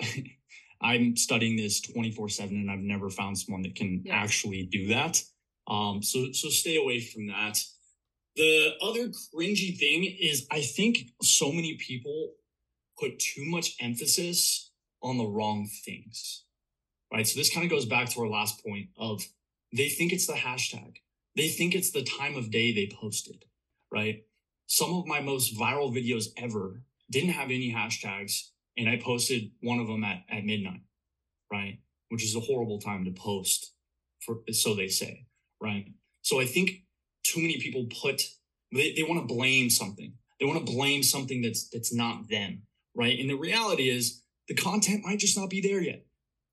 I'm 0.80 1.16
studying 1.16 1.56
this 1.56 1.80
24 1.80 2.28
seven 2.28 2.56
and 2.56 2.70
I've 2.70 2.78
never 2.78 3.10
found 3.10 3.36
someone 3.38 3.62
that 3.62 3.74
can 3.74 4.04
actually 4.08 4.68
do 4.70 4.88
that. 4.88 5.20
Um, 5.66 6.02
so, 6.02 6.26
so 6.32 6.50
stay 6.50 6.76
away 6.76 7.00
from 7.00 7.26
that. 7.28 7.58
The 8.36 8.74
other 8.82 9.08
cringy 9.08 9.78
thing 9.78 10.04
is 10.04 10.46
I 10.50 10.60
think 10.60 11.10
so 11.22 11.50
many 11.50 11.76
people 11.76 12.32
put 13.00 13.18
too 13.18 13.44
much 13.46 13.76
emphasis 13.80 14.70
on 15.02 15.16
the 15.16 15.26
wrong 15.26 15.68
things, 15.84 16.44
right? 17.12 17.26
So 17.26 17.38
this 17.38 17.52
kind 17.52 17.64
of 17.64 17.70
goes 17.70 17.86
back 17.86 18.10
to 18.10 18.20
our 18.20 18.28
last 18.28 18.62
point 18.64 18.88
of 18.98 19.22
they 19.74 19.88
think 19.88 20.12
it's 20.12 20.26
the 20.26 20.34
hashtag. 20.34 20.96
They 21.36 21.48
think 21.48 21.74
it's 21.74 21.90
the 21.90 22.04
time 22.04 22.36
of 22.36 22.50
day 22.50 22.72
they 22.72 22.90
posted, 22.94 23.44
right? 23.92 24.24
Some 24.66 24.94
of 24.94 25.06
my 25.06 25.20
most 25.20 25.58
viral 25.58 25.92
videos 25.92 26.26
ever 26.36 26.82
didn't 27.10 27.30
have 27.30 27.46
any 27.46 27.72
hashtags 27.74 28.50
and 28.76 28.88
I 28.88 28.96
posted 28.96 29.50
one 29.60 29.80
of 29.80 29.88
them 29.88 30.04
at, 30.04 30.22
at 30.30 30.44
midnight, 30.44 30.82
right? 31.52 31.78
Which 32.08 32.24
is 32.24 32.36
a 32.36 32.40
horrible 32.40 32.78
time 32.78 33.04
to 33.04 33.10
post 33.10 33.72
for, 34.20 34.38
so 34.52 34.74
they 34.74 34.88
say, 34.88 35.26
right? 35.60 35.86
So 36.22 36.40
I 36.40 36.46
think 36.46 36.84
too 37.24 37.40
many 37.40 37.58
people 37.58 37.86
put, 38.00 38.22
they, 38.72 38.92
they 38.92 39.02
want 39.02 39.26
to 39.26 39.34
blame 39.34 39.70
something. 39.70 40.14
They 40.38 40.46
want 40.46 40.64
to 40.64 40.72
blame 40.72 41.02
something 41.02 41.42
that's, 41.42 41.68
that's 41.68 41.92
not 41.92 42.28
them, 42.28 42.62
right? 42.94 43.18
And 43.18 43.28
the 43.28 43.34
reality 43.34 43.88
is 43.90 44.22
the 44.48 44.54
content 44.54 45.04
might 45.04 45.18
just 45.18 45.36
not 45.36 45.50
be 45.50 45.60
there 45.60 45.80
yet. 45.80 46.04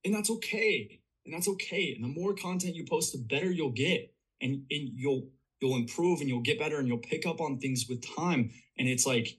And 0.03 0.13
that's 0.13 0.31
okay. 0.31 1.00
And 1.25 1.33
that's 1.33 1.47
okay. 1.47 1.93
And 1.95 2.03
the 2.03 2.19
more 2.19 2.33
content 2.33 2.75
you 2.75 2.85
post, 2.85 3.13
the 3.13 3.19
better 3.19 3.51
you'll 3.51 3.71
get. 3.71 4.13
And, 4.41 4.65
and 4.71 4.89
you'll, 4.95 5.29
you'll 5.59 5.75
improve 5.75 6.19
and 6.19 6.27
you'll 6.27 6.41
get 6.41 6.59
better 6.59 6.79
and 6.79 6.87
you'll 6.87 6.97
pick 6.97 7.25
up 7.27 7.39
on 7.39 7.59
things 7.59 7.85
with 7.87 8.03
time. 8.15 8.51
And 8.77 8.87
it's 8.87 9.05
like, 9.05 9.37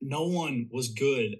no 0.00 0.26
one 0.26 0.68
was 0.70 0.88
good 0.88 1.36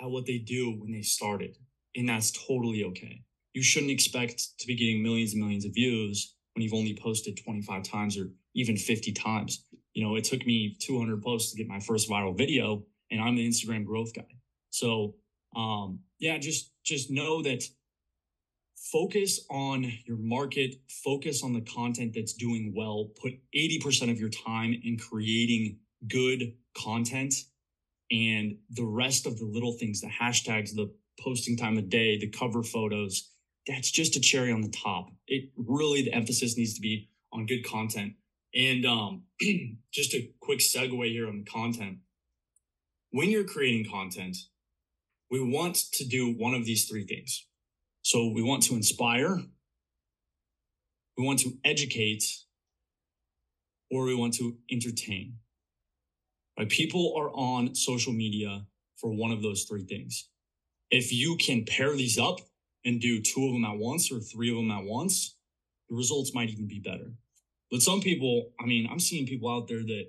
at 0.00 0.10
what 0.10 0.26
they 0.26 0.38
do 0.38 0.70
when 0.78 0.92
they 0.92 1.02
started. 1.02 1.56
And 1.94 2.08
that's 2.08 2.30
totally 2.46 2.84
okay. 2.84 3.22
You 3.52 3.62
shouldn't 3.62 3.90
expect 3.92 4.58
to 4.58 4.66
be 4.66 4.76
getting 4.76 5.02
millions 5.02 5.32
and 5.32 5.42
millions 5.42 5.64
of 5.64 5.74
views 5.74 6.34
when 6.54 6.62
you've 6.62 6.74
only 6.74 6.98
posted 7.00 7.38
25 7.42 7.82
times 7.82 8.18
or 8.18 8.30
even 8.54 8.76
50 8.76 9.12
times. 9.12 9.64
You 9.92 10.04
know, 10.04 10.16
it 10.16 10.24
took 10.24 10.46
me 10.46 10.76
200 10.80 11.22
posts 11.22 11.52
to 11.52 11.56
get 11.56 11.68
my 11.68 11.80
first 11.80 12.08
viral 12.08 12.36
video, 12.36 12.84
and 13.10 13.20
I'm 13.20 13.36
the 13.36 13.48
Instagram 13.48 13.84
growth 13.84 14.12
guy. 14.14 14.26
So, 14.70 15.14
um, 15.54 16.00
yeah, 16.18 16.36
just 16.38 16.72
just 16.84 17.10
know 17.10 17.42
that 17.42 17.64
focus 18.92 19.40
on 19.50 19.90
your 20.04 20.16
market, 20.18 20.76
focus 21.04 21.42
on 21.42 21.52
the 21.52 21.60
content 21.60 22.12
that's 22.14 22.32
doing 22.32 22.72
well, 22.76 23.10
put 23.20 23.32
80% 23.54 24.10
of 24.10 24.18
your 24.18 24.30
time 24.30 24.74
in 24.84 24.98
creating 24.98 25.78
good 26.08 26.54
content 26.76 27.34
and 28.10 28.56
the 28.70 28.84
rest 28.84 29.26
of 29.26 29.38
the 29.38 29.44
little 29.44 29.72
things, 29.72 30.00
the 30.00 30.08
hashtags, 30.08 30.74
the 30.74 30.92
posting 31.20 31.56
time 31.56 31.76
of 31.78 31.88
day, 31.88 32.18
the 32.18 32.28
cover 32.28 32.62
photos, 32.62 33.30
that's 33.66 33.90
just 33.90 34.16
a 34.16 34.20
cherry 34.20 34.52
on 34.52 34.60
the 34.60 34.70
top. 34.70 35.10
It 35.26 35.50
really 35.56 36.02
the 36.02 36.14
emphasis 36.14 36.56
needs 36.56 36.74
to 36.74 36.80
be 36.80 37.08
on 37.32 37.46
good 37.46 37.64
content. 37.66 38.14
And 38.54 38.86
um, 38.86 39.24
just 39.92 40.14
a 40.14 40.30
quick 40.40 40.60
segue 40.60 41.10
here 41.10 41.28
on 41.28 41.38
the 41.38 41.50
content. 41.50 41.98
When 43.10 43.30
you're 43.30 43.44
creating 43.44 43.90
content, 43.90 44.36
we 45.30 45.40
want 45.40 45.76
to 45.94 46.06
do 46.06 46.32
one 46.32 46.54
of 46.54 46.64
these 46.64 46.88
three 46.88 47.04
things. 47.04 47.46
So 48.06 48.28
we 48.28 48.40
want 48.40 48.62
to 48.62 48.76
inspire, 48.76 49.42
we 51.18 51.24
want 51.24 51.40
to 51.40 51.58
educate, 51.64 52.22
or 53.90 54.04
we 54.04 54.14
want 54.14 54.34
to 54.34 54.58
entertain. 54.70 55.38
Right? 56.56 56.68
People 56.68 57.14
are 57.18 57.30
on 57.30 57.74
social 57.74 58.12
media 58.12 58.64
for 58.96 59.12
one 59.12 59.32
of 59.32 59.42
those 59.42 59.64
three 59.64 59.82
things. 59.82 60.28
If 60.88 61.12
you 61.12 61.36
can 61.36 61.64
pair 61.64 61.96
these 61.96 62.16
up 62.16 62.38
and 62.84 63.00
do 63.00 63.20
two 63.20 63.44
of 63.44 63.52
them 63.52 63.64
at 63.64 63.76
once 63.76 64.12
or 64.12 64.20
three 64.20 64.50
of 64.50 64.56
them 64.56 64.70
at 64.70 64.84
once, 64.84 65.34
the 65.88 65.96
results 65.96 66.32
might 66.32 66.50
even 66.50 66.68
be 66.68 66.78
better. 66.78 67.12
But 67.72 67.82
some 67.82 68.00
people, 68.00 68.52
I 68.60 68.66
mean, 68.66 68.86
I'm 68.88 69.00
seeing 69.00 69.26
people 69.26 69.50
out 69.50 69.66
there 69.66 69.82
that 69.82 70.04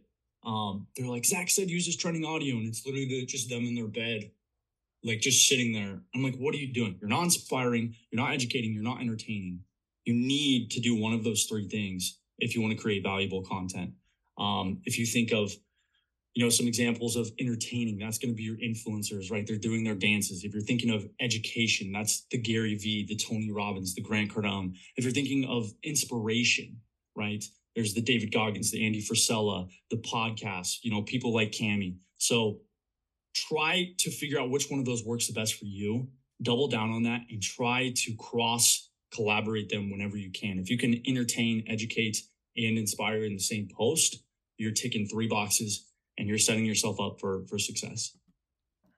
um, 0.45 0.85
they're 0.95 1.07
like, 1.07 1.25
Zac 1.25 1.49
said 1.49 1.71
use 1.71 1.87
this 1.87 1.97
trending 1.97 2.25
audio, 2.25 2.57
and 2.57 2.67
it's 2.67 2.85
literally 2.85 3.25
just 3.25 3.49
them 3.49 3.65
in 3.65 3.73
their 3.73 3.87
bed, 3.87 4.29
like 5.03 5.19
just 5.19 5.47
sitting 5.47 5.73
there. 5.73 6.01
I'm 6.13 6.23
like, 6.23 6.35
what 6.37 6.53
are 6.53 6.57
you 6.57 6.73
doing? 6.73 6.97
You're 6.99 7.09
not 7.09 7.23
inspiring, 7.23 7.95
you're 8.11 8.21
not 8.21 8.33
educating, 8.33 8.73
you're 8.73 8.83
not 8.83 9.01
entertaining. 9.01 9.61
You 10.05 10.13
need 10.13 10.71
to 10.71 10.79
do 10.79 10.95
one 10.95 11.13
of 11.13 11.23
those 11.23 11.43
three 11.43 11.67
things 11.67 12.19
if 12.39 12.55
you 12.55 12.61
want 12.61 12.75
to 12.75 12.81
create 12.81 13.03
valuable 13.03 13.43
content. 13.43 13.91
Um, 14.37 14.81
if 14.85 14.97
you 14.97 15.05
think 15.05 15.31
of 15.33 15.51
you 16.37 16.43
know, 16.43 16.51
some 16.51 16.67
examples 16.67 17.15
of 17.15 17.31
entertaining, 17.39 17.97
that's 17.97 18.19
going 18.19 18.31
to 18.31 18.35
be 18.35 18.43
your 18.43 18.57
influencers, 18.57 19.31
right? 19.31 19.47
They're 19.47 19.57
doing 19.57 19.83
their 19.83 19.95
dances. 19.95 20.43
If 20.43 20.53
you're 20.53 20.61
thinking 20.61 20.91
of 20.91 21.09
education, 21.19 21.91
that's 21.91 22.27
the 22.29 22.37
Gary 22.37 22.75
Vee, 22.75 23.07
the 23.07 23.15
Tony 23.15 23.49
Robbins, 23.51 23.95
the 23.95 24.03
Grant 24.03 24.31
Cardone. 24.31 24.75
If 24.97 25.03
you're 25.03 25.13
thinking 25.13 25.45
of 25.49 25.73
inspiration, 25.81 26.77
right? 27.15 27.43
There's 27.75 27.95
the 27.95 28.03
David 28.03 28.31
Goggins, 28.31 28.69
the 28.69 28.85
Andy 28.85 29.01
Frisella, 29.01 29.67
the 29.89 29.97
podcast, 29.97 30.77
you 30.83 30.91
know, 30.91 31.01
people 31.01 31.33
like 31.33 31.51
Camie. 31.53 31.95
So 32.19 32.59
try 33.49 33.93
to 33.97 34.11
figure 34.11 34.39
out 34.39 34.49
which 34.49 34.69
one 34.69 34.79
of 34.79 34.85
those 34.85 35.03
works 35.03 35.27
the 35.27 35.33
best 35.33 35.55
for 35.55 35.65
you. 35.65 36.07
Double 36.41 36.67
down 36.67 36.91
on 36.91 37.03
that 37.03 37.21
and 37.29 37.41
try 37.41 37.91
to 37.95 38.15
cross 38.15 38.89
collaborate 39.13 39.69
them 39.69 39.89
whenever 39.89 40.17
you 40.17 40.31
can. 40.31 40.59
If 40.59 40.69
you 40.69 40.77
can 40.77 41.01
entertain, 41.07 41.63
educate, 41.67 42.17
and 42.55 42.77
inspire 42.77 43.23
in 43.23 43.33
the 43.33 43.39
same 43.39 43.69
post, 43.75 44.23
you're 44.57 44.71
ticking 44.71 45.07
three 45.07 45.27
boxes 45.27 45.87
and 46.17 46.27
you're 46.27 46.37
setting 46.37 46.65
yourself 46.65 46.99
up 46.99 47.19
for 47.19 47.45
for 47.47 47.57
success 47.59 48.17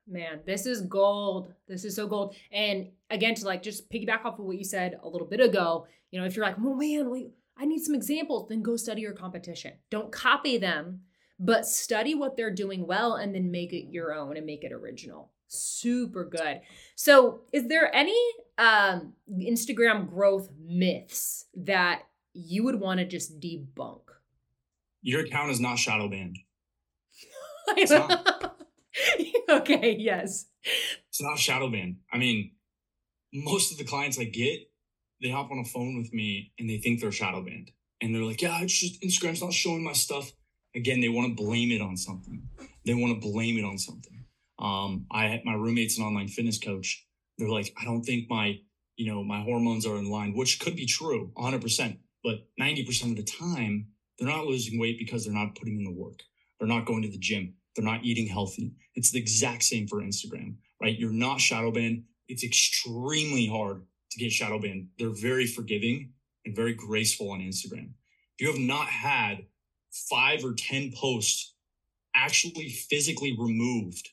man 0.07 0.39
this 0.45 0.65
is 0.65 0.81
gold 0.81 1.53
this 1.67 1.85
is 1.85 1.95
so 1.95 2.07
gold 2.07 2.35
and 2.51 2.87
again 3.09 3.35
to 3.35 3.45
like 3.45 3.61
just 3.61 3.89
piggyback 3.91 4.25
off 4.25 4.39
of 4.39 4.45
what 4.45 4.57
you 4.57 4.63
said 4.63 4.97
a 5.03 5.07
little 5.07 5.27
bit 5.27 5.39
ago 5.39 5.85
you 6.11 6.19
know 6.19 6.25
if 6.25 6.35
you're 6.35 6.45
like 6.45 6.55
oh 6.59 6.73
man 6.73 7.09
wait 7.09 7.31
i 7.57 7.65
need 7.65 7.79
some 7.79 7.93
examples 7.93 8.47
then 8.49 8.61
go 8.61 8.75
study 8.75 9.01
your 9.01 9.13
competition 9.13 9.73
don't 9.91 10.11
copy 10.11 10.57
them 10.57 11.01
but 11.39 11.65
study 11.65 12.15
what 12.15 12.35
they're 12.35 12.53
doing 12.53 12.85
well 12.85 13.15
and 13.15 13.33
then 13.33 13.51
make 13.51 13.73
it 13.73 13.91
your 13.91 14.13
own 14.13 14.37
and 14.37 14.45
make 14.45 14.63
it 14.63 14.71
original 14.71 15.31
super 15.47 16.25
good 16.25 16.61
so 16.95 17.41
is 17.51 17.67
there 17.67 17.93
any 17.95 18.19
um 18.57 19.13
instagram 19.39 20.07
growth 20.07 20.49
myths 20.59 21.45
that 21.55 22.03
you 22.33 22.63
would 22.63 22.79
want 22.79 22.99
to 22.99 23.05
just 23.05 23.39
debunk 23.39 24.01
your 25.01 25.21
account 25.21 25.49
is 25.49 25.59
not 25.59 25.79
shadow 25.79 26.07
banned 26.07 26.37
okay, 29.49 29.95
yes. 29.97 30.45
It's 31.09 31.21
not 31.21 31.37
shadow 31.37 31.69
ban. 31.69 31.97
I 32.11 32.17
mean, 32.17 32.51
most 33.33 33.71
of 33.71 33.77
the 33.77 33.83
clients 33.83 34.19
I 34.19 34.25
get, 34.25 34.59
they 35.21 35.29
hop 35.29 35.51
on 35.51 35.59
a 35.59 35.65
phone 35.65 35.97
with 35.97 36.13
me 36.13 36.53
and 36.57 36.69
they 36.69 36.77
think 36.77 37.01
they're 37.01 37.11
shadow 37.11 37.41
banned. 37.43 37.71
And 38.01 38.15
they're 38.15 38.23
like, 38.23 38.41
yeah, 38.41 38.61
it's 38.61 38.77
just 38.77 39.01
Instagram's 39.01 39.41
not 39.41 39.53
showing 39.53 39.83
my 39.83 39.93
stuff. 39.93 40.31
Again, 40.75 41.01
they 41.01 41.09
want 41.09 41.35
to 41.35 41.43
blame 41.43 41.71
it 41.71 41.81
on 41.81 41.97
something. 41.97 42.43
They 42.85 42.93
want 42.93 43.21
to 43.21 43.31
blame 43.31 43.57
it 43.57 43.65
on 43.65 43.77
something. 43.77 44.25
Um, 44.59 45.05
I 45.11 45.27
had 45.27 45.45
my 45.45 45.53
roommate's 45.53 45.97
an 45.97 46.03
online 46.03 46.27
fitness 46.27 46.59
coach. 46.59 47.05
They're 47.37 47.49
like, 47.49 47.73
I 47.79 47.85
don't 47.85 48.03
think 48.03 48.29
my, 48.29 48.59
you 48.97 49.11
know, 49.11 49.23
my 49.23 49.41
hormones 49.41 49.85
are 49.85 49.97
in 49.97 50.09
line, 50.09 50.33
which 50.35 50.59
could 50.59 50.75
be 50.75 50.85
true 50.85 51.31
100%. 51.37 51.97
But 52.23 52.47
90% 52.59 53.11
of 53.11 53.15
the 53.15 53.23
time, 53.23 53.87
they're 54.17 54.27
not 54.27 54.45
losing 54.45 54.79
weight 54.79 54.99
because 54.99 55.23
they're 55.23 55.33
not 55.33 55.55
putting 55.55 55.77
in 55.77 55.85
the 55.85 55.91
work. 55.91 56.19
They're 56.59 56.67
not 56.67 56.85
going 56.85 57.03
to 57.03 57.09
the 57.09 57.17
gym. 57.17 57.53
They're 57.75 57.85
not 57.85 58.03
eating 58.03 58.27
healthy. 58.27 58.73
It's 58.95 59.11
the 59.11 59.19
exact 59.19 59.63
same 59.63 59.87
for 59.87 60.01
Instagram, 60.01 60.55
right? 60.81 60.97
You're 60.97 61.13
not 61.13 61.39
shadow 61.39 61.71
banned. 61.71 62.03
It's 62.27 62.43
extremely 62.43 63.47
hard 63.47 63.83
to 64.11 64.19
get 64.19 64.31
shadow 64.31 64.59
banned. 64.59 64.89
They're 64.97 65.09
very 65.09 65.47
forgiving 65.47 66.11
and 66.45 66.55
very 66.55 66.73
graceful 66.73 67.31
on 67.31 67.39
Instagram. 67.39 67.91
If 68.37 68.41
you 68.41 68.47
have 68.47 68.59
not 68.59 68.87
had 68.87 69.45
five 69.91 70.43
or 70.43 70.53
10 70.53 70.91
posts 70.95 71.53
actually 72.15 72.69
physically 72.69 73.35
removed 73.37 74.09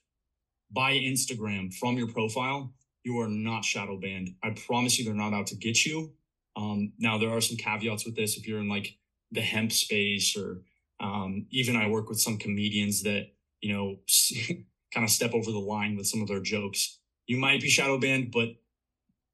by 0.71 0.93
Instagram 0.93 1.73
from 1.75 1.97
your 1.97 2.09
profile, 2.09 2.73
you 3.05 3.19
are 3.21 3.29
not 3.29 3.65
shadow 3.65 3.99
banned. 3.99 4.31
I 4.43 4.51
promise 4.51 4.99
you, 4.99 5.05
they're 5.05 5.15
not 5.15 5.33
out 5.33 5.47
to 5.49 5.57
get 5.57 5.85
you. 5.87 6.13
Um, 6.57 6.93
now, 6.99 7.19
there 7.19 7.31
are 7.31 7.41
some 7.41 7.57
caveats 7.57 8.05
with 8.05 8.17
this. 8.17 8.37
If 8.37 8.49
you're 8.49 8.61
in 8.61 8.69
like 8.69 8.97
the 9.31 9.43
hemp 9.43 9.73
space, 9.73 10.37
or 10.37 10.63
um, 11.01 11.47
even 11.51 11.77
I 11.77 11.89
work 11.89 12.09
with 12.09 12.21
some 12.21 12.39
comedians 12.39 13.03
that 13.03 13.29
you 13.61 13.73
know, 13.73 13.97
kind 14.95 15.05
of 15.05 15.11
step 15.11 15.35
over 15.35 15.51
the 15.51 15.59
line 15.59 15.97
with 15.97 16.07
some 16.07 16.23
of 16.23 16.29
their 16.29 16.41
jokes. 16.41 16.99
You 17.27 17.39
might 17.39 17.61
be 17.61 17.69
shadow 17.69 17.99
banned, 17.99 18.31
but 18.31 18.49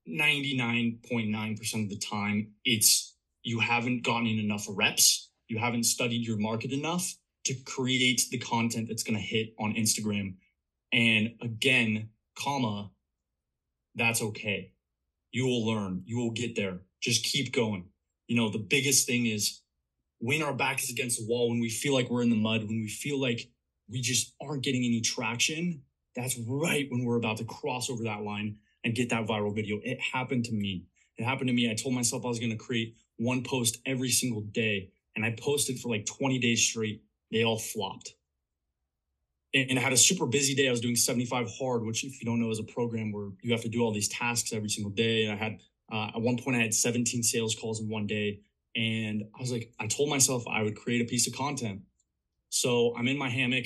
99.9% 0.09 1.85
of 1.85 1.91
the 1.91 1.99
time, 1.99 2.53
it's 2.65 3.15
you 3.43 3.61
haven't 3.61 4.05
gotten 4.05 4.27
in 4.27 4.39
enough 4.39 4.67
reps. 4.69 5.31
You 5.53 5.59
haven't 5.59 5.85
studied 5.85 6.27
your 6.27 6.39
market 6.39 6.73
enough 6.73 7.15
to 7.45 7.53
create 7.53 8.23
the 8.31 8.39
content 8.39 8.89
that's 8.89 9.03
going 9.03 9.19
to 9.19 9.21
hit 9.21 9.53
on 9.61 9.75
Instagram. 9.75 10.37
And 10.95 11.35
again, 11.43 12.09
comma, 12.39 12.91
that's 13.95 14.23
okay. 14.23 14.73
You 15.31 15.45
will 15.45 15.67
learn. 15.67 16.05
You 16.07 16.17
will 16.17 16.31
get 16.31 16.57
there. 16.57 16.81
Just 17.03 17.27
keep 17.27 17.53
going. 17.53 17.91
You 18.29 18.37
know, 18.37 18.49
the 18.49 18.61
biggest 18.61 19.07
thing 19.07 19.27
is 19.27 19.61
when 20.21 20.43
our 20.43 20.55
back 20.55 20.83
is 20.83 20.89
against 20.89 21.19
the 21.19 21.27
wall, 21.27 21.51
when 21.51 21.61
we 21.61 21.69
feel 21.69 21.93
like 21.93 22.09
we're 22.09 22.23
in 22.23 22.31
the 22.31 22.37
mud, 22.37 22.63
when 22.63 22.81
we 22.81 22.89
feel 22.89 23.21
like 23.21 23.51
we 23.91 24.01
just 24.01 24.35
aren't 24.41 24.65
getting 24.65 24.85
any 24.87 25.03
traction, 25.03 25.83
that's 26.17 26.39
right 26.49 26.87
when 26.91 27.05
we're 27.05 27.19
about 27.19 27.37
to 27.37 27.45
cross 27.45 27.91
over 27.91 28.05
that 28.05 28.23
line 28.23 28.57
and 28.85 28.95
get 28.95 29.11
that 29.11 29.27
viral 29.27 29.55
video. 29.55 29.81
It 29.83 30.01
happened 30.01 30.47
to 30.47 30.55
me. 30.55 30.87
It 31.19 31.25
happened 31.25 31.49
to 31.49 31.55
me. 31.55 31.71
I 31.71 31.75
told 31.75 31.95
myself 31.95 32.25
I 32.25 32.29
was 32.29 32.39
going 32.39 32.53
to 32.53 32.57
create 32.57 32.97
one 33.19 33.43
post 33.43 33.77
every 33.85 34.09
single 34.09 34.41
day, 34.41 34.93
and 35.17 35.25
I 35.25 35.35
posted 35.39 35.79
for 35.79 35.89
like 35.89 36.07
20 36.07 36.39
days 36.39 36.63
straight. 36.63 37.03
They 37.31 37.45
all 37.45 37.59
flopped. 37.59 38.15
And 39.55 39.79
I 39.79 39.83
had 39.83 39.93
a 39.93 39.99
super 39.99 40.25
busy 40.25 40.55
day. 40.55 40.69
I 40.69 40.71
was 40.71 40.81
doing 40.81 40.97
75 40.97 41.51
hard, 41.59 41.85
which, 41.85 42.05
if 42.05 42.23
you 42.23 42.25
don't 42.25 42.41
know, 42.41 42.51
is 42.51 42.59
a 42.59 42.65
program 42.65 43.13
where 43.13 43.29
you 43.43 43.53
have 43.53 43.61
to 43.63 43.69
do 43.69 43.83
all 43.83 43.93
these 43.93 44.09
tasks 44.09 44.55
every 44.55 44.71
single 44.71 44.93
day. 44.93 45.25
And 45.25 45.33
I 45.33 45.37
had, 45.37 45.59
uh, 45.93 46.11
at 46.15 46.23
one 46.23 46.39
point, 46.39 46.57
I 46.57 46.61
had 46.61 46.73
17 46.73 47.23
sales 47.23 47.55
calls 47.55 47.79
in 47.79 47.91
one 47.91 48.07
day. 48.07 48.41
And 48.75 49.25
I 49.37 49.41
was 49.43 49.53
like, 49.53 49.71
I 49.79 49.87
told 49.87 50.09
myself 50.09 50.43
I 50.51 50.63
would 50.63 50.75
create 50.75 51.03
a 51.03 51.05
piece 51.05 51.27
of 51.27 51.35
content 51.35 51.83
so 52.55 52.95
I'm 52.99 53.09
in 53.09 53.17
my 53.17 53.31
hammock. 53.31 53.65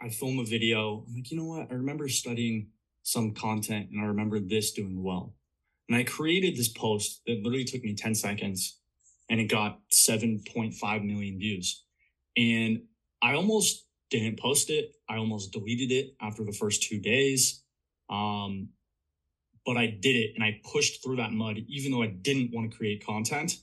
I 0.00 0.08
film 0.08 0.38
a 0.38 0.44
video. 0.44 1.04
I'm 1.04 1.16
like, 1.16 1.32
you 1.32 1.36
know 1.36 1.46
what? 1.46 1.66
I 1.68 1.74
remember 1.74 2.08
studying 2.08 2.68
some 3.02 3.34
content 3.34 3.88
and 3.90 4.00
I 4.00 4.04
remember 4.04 4.38
this 4.38 4.70
doing 4.70 5.02
well. 5.02 5.34
And 5.88 5.98
I 5.98 6.04
created 6.04 6.56
this 6.56 6.68
post 6.68 7.22
that 7.26 7.42
literally 7.42 7.64
took 7.64 7.82
me 7.82 7.96
10 7.96 8.14
seconds 8.14 8.77
and 9.28 9.40
it 9.40 9.44
got 9.44 9.80
7.5 9.90 11.04
million 11.04 11.38
views. 11.38 11.84
And 12.36 12.82
I 13.22 13.34
almost 13.34 13.86
didn't 14.10 14.38
post 14.38 14.70
it. 14.70 14.94
I 15.08 15.16
almost 15.16 15.52
deleted 15.52 15.90
it 15.92 16.14
after 16.20 16.44
the 16.44 16.52
first 16.52 16.82
two 16.82 16.98
days. 16.98 17.62
Um, 18.08 18.70
but 19.66 19.76
I 19.76 19.86
did 19.86 20.16
it 20.16 20.32
and 20.34 20.42
I 20.42 20.60
pushed 20.72 21.02
through 21.02 21.16
that 21.16 21.32
mud, 21.32 21.58
even 21.68 21.92
though 21.92 22.02
I 22.02 22.06
didn't 22.06 22.52
want 22.54 22.70
to 22.70 22.76
create 22.76 23.04
content. 23.04 23.56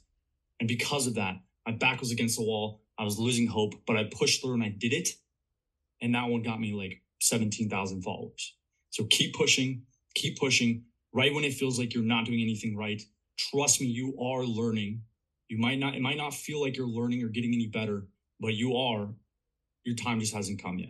And 0.60 0.68
because 0.68 1.08
of 1.08 1.16
that, 1.16 1.38
my 1.66 1.74
back 1.74 2.00
was 2.00 2.12
against 2.12 2.38
the 2.38 2.44
wall. 2.44 2.82
I 2.98 3.04
was 3.04 3.18
losing 3.18 3.48
hope, 3.48 3.74
but 3.88 3.98
I 3.98 4.04
pushed 4.04 4.42
through 4.42 4.54
and 4.54 4.64
I 4.64 4.70
did 4.70 4.94
it. 4.94 5.10
And 6.02 6.14
that 6.14 6.30
one 6.30 6.44
got 6.44 6.60
me 6.60 6.74
like 6.74 7.02
17,000 7.22 8.04
followers. 8.04 8.56
So 8.92 9.06
keep 9.06 9.34
pushing, 9.34 9.84
keep 10.14 10.38
pushing. 10.38 10.84
Right 11.12 11.34
when 11.34 11.46
it 11.46 11.54
feels 11.54 11.80
like 11.80 11.94
you're 11.94 12.04
not 12.04 12.26
doing 12.26 12.42
anything 12.42 12.78
right, 12.78 13.02
trust 13.38 13.82
me, 13.82 13.88
you 13.88 14.18
are 14.22 14.44
learning. 14.44 15.02
You 15.48 15.58
might 15.58 15.80
not, 15.80 15.96
it 15.96 16.02
might 16.02 16.18
not 16.18 16.34
feel 16.34 16.62
like 16.62 16.76
you're 16.76 16.88
learning 16.88 17.24
or 17.24 17.28
getting 17.28 17.54
any 17.54 17.68
better, 17.68 18.08
but 18.40 18.56
you 18.56 18.76
are. 18.76 19.10
Your 19.84 19.96
time 19.96 20.20
just 20.20 20.34
hasn't 20.34 20.62
come 20.62 20.80
yet. 20.80 20.90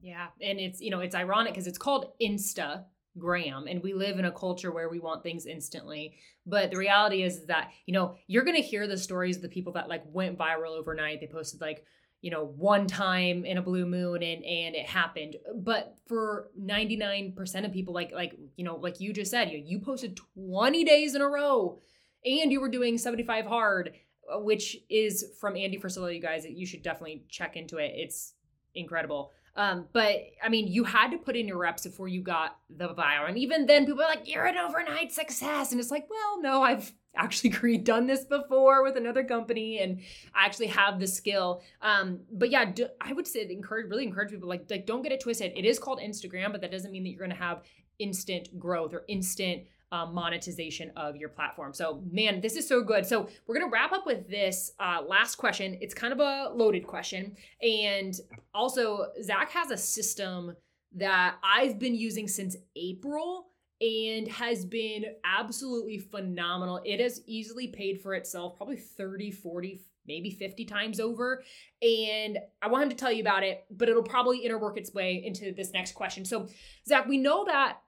Yeah. 0.00 0.28
And 0.40 0.58
it's, 0.58 0.80
you 0.80 0.90
know, 0.90 1.00
it's 1.00 1.14
ironic 1.14 1.52
because 1.52 1.66
it's 1.66 1.78
called 1.78 2.12
Insta 2.22 2.84
gram 3.18 3.66
and 3.66 3.82
we 3.82 3.92
live 3.92 4.18
in 4.18 4.24
a 4.24 4.32
culture 4.32 4.70
where 4.70 4.88
we 4.88 4.98
want 4.98 5.22
things 5.22 5.46
instantly 5.46 6.14
but 6.46 6.70
the 6.70 6.76
reality 6.76 7.22
is 7.22 7.46
that 7.46 7.70
you 7.86 7.92
know 7.92 8.14
you're 8.26 8.44
going 8.44 8.56
to 8.56 8.62
hear 8.62 8.86
the 8.86 8.96
stories 8.96 9.36
of 9.36 9.42
the 9.42 9.48
people 9.48 9.72
that 9.72 9.88
like 9.88 10.02
went 10.06 10.38
viral 10.38 10.78
overnight 10.78 11.20
they 11.20 11.26
posted 11.26 11.60
like 11.60 11.84
you 12.20 12.30
know 12.30 12.46
one 12.56 12.86
time 12.86 13.44
in 13.44 13.58
a 13.58 13.62
blue 13.62 13.86
moon 13.86 14.22
and 14.22 14.44
and 14.44 14.74
it 14.74 14.86
happened 14.86 15.36
but 15.56 15.96
for 16.06 16.50
99% 16.60 17.64
of 17.64 17.72
people 17.72 17.94
like 17.94 18.12
like 18.12 18.38
you 18.56 18.64
know 18.64 18.76
like 18.76 19.00
you 19.00 19.12
just 19.12 19.30
said 19.30 19.50
you 19.50 19.62
you 19.64 19.80
posted 19.80 20.18
20 20.36 20.84
days 20.84 21.14
in 21.14 21.22
a 21.22 21.28
row 21.28 21.78
and 22.24 22.52
you 22.52 22.60
were 22.60 22.68
doing 22.68 22.98
75 22.98 23.46
hard 23.46 23.92
uh, 24.32 24.38
which 24.38 24.76
is 24.88 25.24
from 25.40 25.56
Andy 25.56 25.78
Frisella 25.78 26.14
you 26.14 26.20
guys 26.20 26.46
you 26.48 26.66
should 26.66 26.82
definitely 26.82 27.24
check 27.28 27.56
into 27.56 27.78
it 27.78 27.92
it's 27.94 28.34
incredible 28.74 29.32
um, 29.58 29.86
but 29.92 30.20
I 30.40 30.48
mean, 30.48 30.68
you 30.68 30.84
had 30.84 31.10
to 31.10 31.18
put 31.18 31.34
in 31.34 31.48
your 31.48 31.58
reps 31.58 31.82
before 31.82 32.06
you 32.06 32.22
got 32.22 32.56
the 32.70 32.90
viral. 32.90 33.28
And 33.28 33.36
even 33.36 33.66
then, 33.66 33.86
people 33.86 34.02
are 34.02 34.08
like, 34.08 34.32
you're 34.32 34.46
an 34.46 34.56
overnight 34.56 35.10
success. 35.10 35.72
And 35.72 35.80
it's 35.80 35.90
like, 35.90 36.08
well, 36.08 36.40
no, 36.40 36.62
I've 36.62 36.92
actually 37.16 37.76
done 37.78 38.06
this 38.06 38.24
before 38.24 38.84
with 38.84 38.96
another 38.96 39.24
company 39.24 39.80
and 39.80 40.00
I 40.32 40.46
actually 40.46 40.68
have 40.68 41.00
the 41.00 41.08
skill. 41.08 41.60
Um, 41.82 42.20
but 42.30 42.50
yeah, 42.50 42.66
do, 42.66 42.86
I 43.00 43.12
would 43.12 43.26
say 43.26 43.48
encourage, 43.50 43.90
really 43.90 44.04
encourage 44.04 44.30
people 44.30 44.48
like, 44.48 44.70
like, 44.70 44.86
don't 44.86 45.02
get 45.02 45.10
it 45.10 45.20
twisted. 45.20 45.52
It 45.56 45.64
is 45.64 45.80
called 45.80 45.98
Instagram, 45.98 46.52
but 46.52 46.60
that 46.60 46.70
doesn't 46.70 46.92
mean 46.92 47.02
that 47.02 47.10
you're 47.10 47.18
going 47.18 47.30
to 47.30 47.36
have 47.36 47.62
instant 47.98 48.56
growth 48.60 48.94
or 48.94 49.02
instant 49.08 49.64
um, 49.92 50.14
monetization 50.14 50.92
of 50.96 51.16
your 51.16 51.28
platform. 51.28 51.72
So, 51.72 52.02
man, 52.10 52.40
this 52.40 52.56
is 52.56 52.68
so 52.68 52.82
good. 52.82 53.06
So, 53.06 53.28
we're 53.46 53.58
going 53.58 53.68
to 53.68 53.72
wrap 53.72 53.92
up 53.92 54.06
with 54.06 54.28
this 54.28 54.72
uh, 54.78 55.02
last 55.06 55.36
question. 55.36 55.78
It's 55.80 55.94
kind 55.94 56.12
of 56.12 56.20
a 56.20 56.50
loaded 56.54 56.86
question. 56.86 57.36
And 57.62 58.14
also, 58.54 59.06
Zac 59.22 59.50
has 59.52 59.70
a 59.70 59.76
system 59.76 60.54
that 60.96 61.36
I've 61.42 61.78
been 61.78 61.94
using 61.94 62.28
since 62.28 62.56
April 62.76 63.46
and 63.80 64.28
has 64.28 64.64
been 64.64 65.04
absolutely 65.24 65.98
phenomenal. 65.98 66.80
It 66.84 67.00
has 67.00 67.20
easily 67.26 67.68
paid 67.68 68.00
for 68.00 68.14
itself 68.14 68.56
probably 68.56 68.76
30, 68.76 69.30
40, 69.30 69.80
maybe 70.06 70.30
50 70.30 70.64
times 70.64 70.98
over. 70.98 71.44
And 71.80 72.38
I 72.60 72.68
wanted 72.68 72.90
to 72.90 72.96
tell 72.96 73.12
you 73.12 73.20
about 73.20 73.44
it, 73.44 73.64
but 73.70 73.88
it'll 73.88 74.02
probably 74.02 74.46
interwork 74.46 74.76
its 74.76 74.92
way 74.92 75.22
into 75.24 75.52
this 75.52 75.72
next 75.72 75.92
question. 75.92 76.24
So, 76.24 76.48
Zac, 76.88 77.06
we 77.06 77.18
know 77.18 77.44
that 77.44 77.78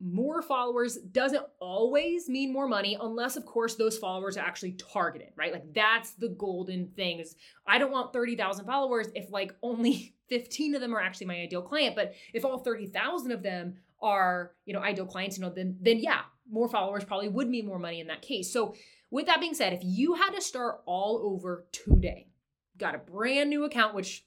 more 0.00 0.42
followers 0.42 0.96
doesn't 0.96 1.44
always 1.58 2.28
mean 2.28 2.52
more 2.52 2.68
money 2.68 2.98
unless 3.00 3.36
of 3.36 3.46
course 3.46 3.76
those 3.76 3.96
followers 3.96 4.36
are 4.36 4.44
actually 4.44 4.72
targeted 4.72 5.28
right? 5.36 5.52
Like 5.52 5.72
that's 5.74 6.12
the 6.14 6.28
golden 6.28 6.88
thing 6.88 7.20
is 7.20 7.34
i 7.66 7.78
don't 7.78 7.92
want 7.92 8.12
30000 8.12 8.66
followers 8.66 9.08
if 9.14 9.30
like 9.30 9.54
only 9.62 10.14
15 10.28 10.74
of 10.74 10.80
them 10.80 10.94
are 10.94 11.00
actually 11.00 11.26
my 11.26 11.40
ideal 11.40 11.62
client 11.62 11.94
but 11.94 12.14
if 12.34 12.44
all 12.44 12.58
30000 12.58 13.30
of 13.30 13.42
them 13.42 13.74
are 14.02 14.52
you 14.64 14.74
know 14.74 14.80
ideal 14.80 15.06
clients 15.06 15.38
you 15.38 15.42
know 15.42 15.50
then 15.50 15.76
then 15.80 15.98
yeah 15.98 16.22
more 16.50 16.68
followers 16.68 17.04
probably 17.04 17.28
would 17.28 17.48
mean 17.48 17.66
more 17.66 17.78
money 17.78 18.00
in 18.00 18.06
that 18.06 18.22
case. 18.22 18.52
So 18.52 18.74
with 19.10 19.26
that 19.26 19.40
being 19.40 19.54
said 19.54 19.72
if 19.72 19.80
you 19.82 20.14
had 20.14 20.30
to 20.30 20.40
start 20.40 20.80
all 20.86 21.20
over 21.22 21.66
today 21.72 22.28
got 22.78 22.94
a 22.94 22.98
brand 22.98 23.48
new 23.48 23.64
account 23.64 23.94
which 23.94 24.25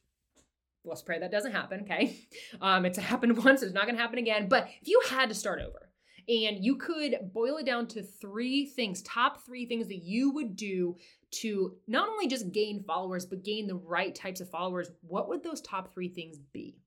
let's 0.86 1.02
pray 1.02 1.20
that 1.20 1.32
doesn't 1.32 1.52
happen, 1.52 1.82
okay? 1.82 2.18
Um, 2.62 2.86
it's 2.86 2.98
happened 2.98 3.38
once, 3.44 3.62
it's 3.62 3.74
not 3.74 3.86
gonna 3.86 3.98
happen 3.98 4.20
again. 4.20 4.50
But 4.50 4.70
if 4.82 4.88
you 4.88 5.02
had 5.10 5.30
to 5.30 5.36
start 5.36 5.62
over 5.62 5.90
and 6.28 6.64
you 6.64 6.76
could 6.76 7.16
boil 7.34 7.58
it 7.58 7.66
down 7.66 7.88
to 7.88 8.04
three 8.04 8.66
things, 8.66 9.02
top 9.04 9.46
three 9.46 9.66
things 9.66 9.88
that 9.88 10.04
you 10.04 10.32
would 10.32 10.56
do 10.56 10.98
to 11.32 11.76
not 11.88 12.10
only 12.10 12.28
just 12.28 12.52
gain 12.52 12.84
followers, 12.84 13.26
but 13.26 13.44
gain 13.44 13.68
the 13.68 13.76
right 13.76 14.14
types 14.14 14.42
of 14.42 14.50
followers, 14.50 14.92
what 15.02 15.30
would 15.30 15.44
those 15.44 15.62
top 15.62 15.94
three 15.94 16.10
things 16.10 16.38
be? 16.52 16.78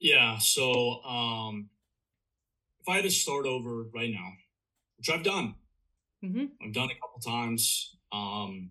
Yeah, 0.00 0.38
so 0.38 1.02
um, 1.04 1.68
if 2.80 2.88
I 2.88 2.96
had 2.96 3.04
to 3.04 3.10
start 3.10 3.46
over 3.46 3.84
right 3.94 4.10
now, 4.10 4.28
which 4.98 5.10
I've 5.10 5.22
done, 5.22 5.54
mm-hmm. 6.24 6.46
I've 6.64 6.72
done 6.72 6.90
a 6.90 6.94
couple 6.94 7.20
times. 7.24 7.96
Um, 8.10 8.70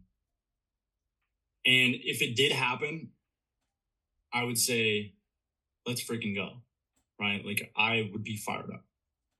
and 1.66 1.96
if 2.04 2.22
it 2.22 2.36
did 2.36 2.52
happen, 2.52 3.10
I 4.34 4.44
would 4.44 4.58
say, 4.58 5.14
let's 5.86 6.04
freaking 6.04 6.36
go. 6.36 6.62
Right. 7.20 7.46
Like 7.46 7.72
I 7.76 8.10
would 8.12 8.24
be 8.24 8.38
fired 8.38 8.72
up. 8.72 8.84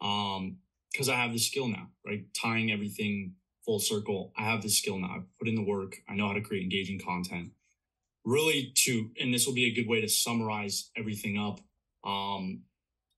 Um, 0.08 0.58
because 0.92 1.10
I 1.10 1.16
have 1.16 1.32
the 1.32 1.40
skill 1.40 1.68
now, 1.68 1.88
right? 2.06 2.26
Tying 2.34 2.72
everything 2.72 3.36
full 3.66 3.80
circle. 3.80 4.34
I 4.38 4.44
have 4.44 4.62
the 4.62 4.70
skill 4.70 5.00
now. 5.00 5.14
I've 5.16 5.38
put 5.40 5.48
in 5.48 5.56
the 5.56 5.64
work. 5.64 5.96
I 6.10 6.16
know 6.16 6.28
how 6.28 6.34
to 6.34 6.42
create 6.42 6.64
engaging 6.64 7.00
content. 7.00 7.52
Really 8.26 8.74
to, 8.76 9.10
and 9.20 9.34
this 9.34 9.48
will 9.48 9.54
be 9.54 9.66
a 9.66 9.74
good 9.74 9.88
way 9.88 10.02
to 10.02 10.10
summarize 10.10 10.92
everything 10.98 11.38
up. 11.38 11.60
Um, 12.04 12.64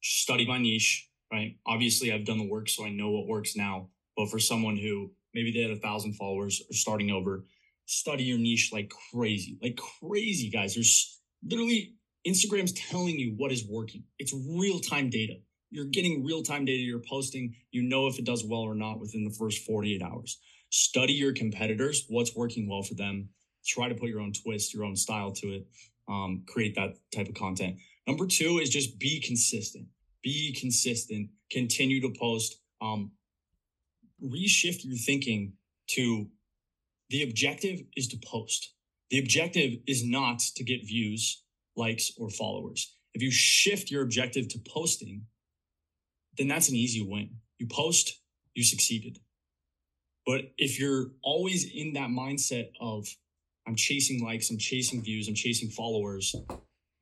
study 0.01 0.45
my 0.45 0.59
niche, 0.59 1.09
right? 1.32 1.57
Obviously 1.65 2.11
I've 2.11 2.26
done 2.26 2.38
the 2.38 2.47
work, 2.47 2.69
so 2.69 2.86
I 2.86 2.89
know 2.89 3.09
what 3.09 3.28
works 3.28 3.55
now. 3.55 3.89
But 4.15 4.30
for 4.30 4.39
someone 4.39 4.78
who 4.78 5.11
maybe 5.34 5.51
they 5.51 5.61
had 5.61 5.71
a 5.71 5.80
thousand 5.80 6.13
followers 6.13 6.61
or 6.69 6.74
starting 6.74 7.09
over, 7.09 7.45
study 7.86 8.24
your 8.24 8.38
niche 8.38 8.71
like 8.71 8.93
crazy, 9.11 9.57
like 9.61 9.78
crazy 9.99 10.49
guys. 10.49 10.76
There's 10.76 11.19
literally 11.45 11.95
Instagram's 12.27 12.73
telling 12.73 13.19
you 13.19 13.33
what 13.37 13.51
is 13.51 13.65
working. 13.67 14.03
It's 14.19 14.33
real 14.33 14.79
time 14.79 15.09
data. 15.09 15.35
You're 15.69 15.85
getting 15.85 16.23
real 16.23 16.43
time 16.43 16.65
data 16.65 16.81
you're 16.81 17.01
posting. 17.09 17.55
You 17.71 17.83
know 17.83 18.07
if 18.07 18.19
it 18.19 18.25
does 18.25 18.45
well 18.45 18.61
or 18.61 18.75
not 18.75 18.99
within 18.99 19.23
the 19.23 19.35
first 19.37 19.65
48 19.65 20.01
hours. 20.01 20.39
Study 20.69 21.13
your 21.13 21.33
competitors, 21.33 22.05
what's 22.09 22.35
working 22.35 22.67
well 22.67 22.83
for 22.83 22.95
them. 22.95 23.29
Try 23.65 23.89
to 23.89 23.95
put 23.95 24.09
your 24.09 24.19
own 24.19 24.33
twist, 24.33 24.73
your 24.73 24.83
own 24.83 24.95
style 24.95 25.31
to 25.33 25.47
it. 25.47 25.67
Um, 26.07 26.43
create 26.47 26.75
that 26.75 26.95
type 27.15 27.27
of 27.27 27.35
content. 27.35 27.77
Number 28.07 28.27
two 28.27 28.59
is 28.59 28.69
just 28.69 28.99
be 28.99 29.21
consistent. 29.21 29.87
Be 30.21 30.55
consistent. 30.59 31.29
Continue 31.49 32.01
to 32.01 32.13
post. 32.19 32.59
Um, 32.81 33.11
reshift 34.23 34.83
your 34.83 34.97
thinking 34.97 35.53
to 35.87 36.27
the 37.09 37.23
objective 37.23 37.81
is 37.95 38.07
to 38.09 38.17
post. 38.25 38.72
The 39.14 39.20
objective 39.20 39.74
is 39.86 40.03
not 40.03 40.39
to 40.55 40.64
get 40.64 40.88
views, 40.88 41.43
likes, 41.76 42.14
or 42.18 42.32
followers. 42.32 42.95
If 43.14 43.22
you 43.22 43.30
shift 43.30 43.91
your 43.91 44.01
objective 44.01 44.47
to 44.47 44.59
posting, 44.68 45.28
then 46.36 46.47
that's 46.47 46.68
an 46.68 46.76
easy 46.76 47.05
win. 47.07 47.30
You 47.59 47.68
post, 47.68 48.22
you 48.55 48.64
succeeded. 48.64 49.20
But 50.26 50.53
if 50.57 50.80
you're 50.80 51.11
always 51.22 51.72
in 51.72 51.93
that 51.93 52.09
mindset 52.09 52.70
of, 52.82 53.05
I'm 53.68 53.76
chasing 53.76 54.24
likes, 54.26 54.49
I'm 54.49 54.57
chasing 54.57 55.03
views, 55.03 55.28
I'm 55.28 55.36
chasing 55.36 55.70
followers, 55.70 56.36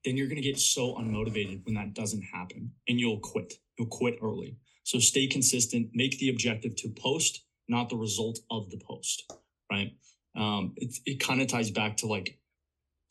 then 0.03 0.17
you're 0.17 0.27
going 0.27 0.35
to 0.35 0.41
get 0.41 0.59
so 0.59 0.95
unmotivated 0.95 1.65
when 1.65 1.75
that 1.75 1.93
doesn't 1.93 2.23
happen 2.23 2.73
and 2.89 2.99
you'll 2.99 3.21
quit. 3.21 3.53
You'll 3.79 3.87
quit 3.87 4.17
early. 4.21 4.57
So 4.83 4.99
stay 4.99 5.27
consistent, 5.27 5.91
make 5.93 6.19
the 6.19 6.27
objective 6.27 6.75
to 6.75 6.89
post, 6.89 7.45
not 7.69 7.87
the 7.87 7.95
result 7.95 8.39
of 8.51 8.69
the 8.69 8.81
post, 8.85 9.31
right? 9.71 9.93
Um, 10.35 10.73
it, 10.77 10.95
it 11.05 11.19
kind 11.19 11.41
of 11.41 11.47
ties 11.47 11.71
back 11.71 11.97
to 11.97 12.07
like 12.07 12.37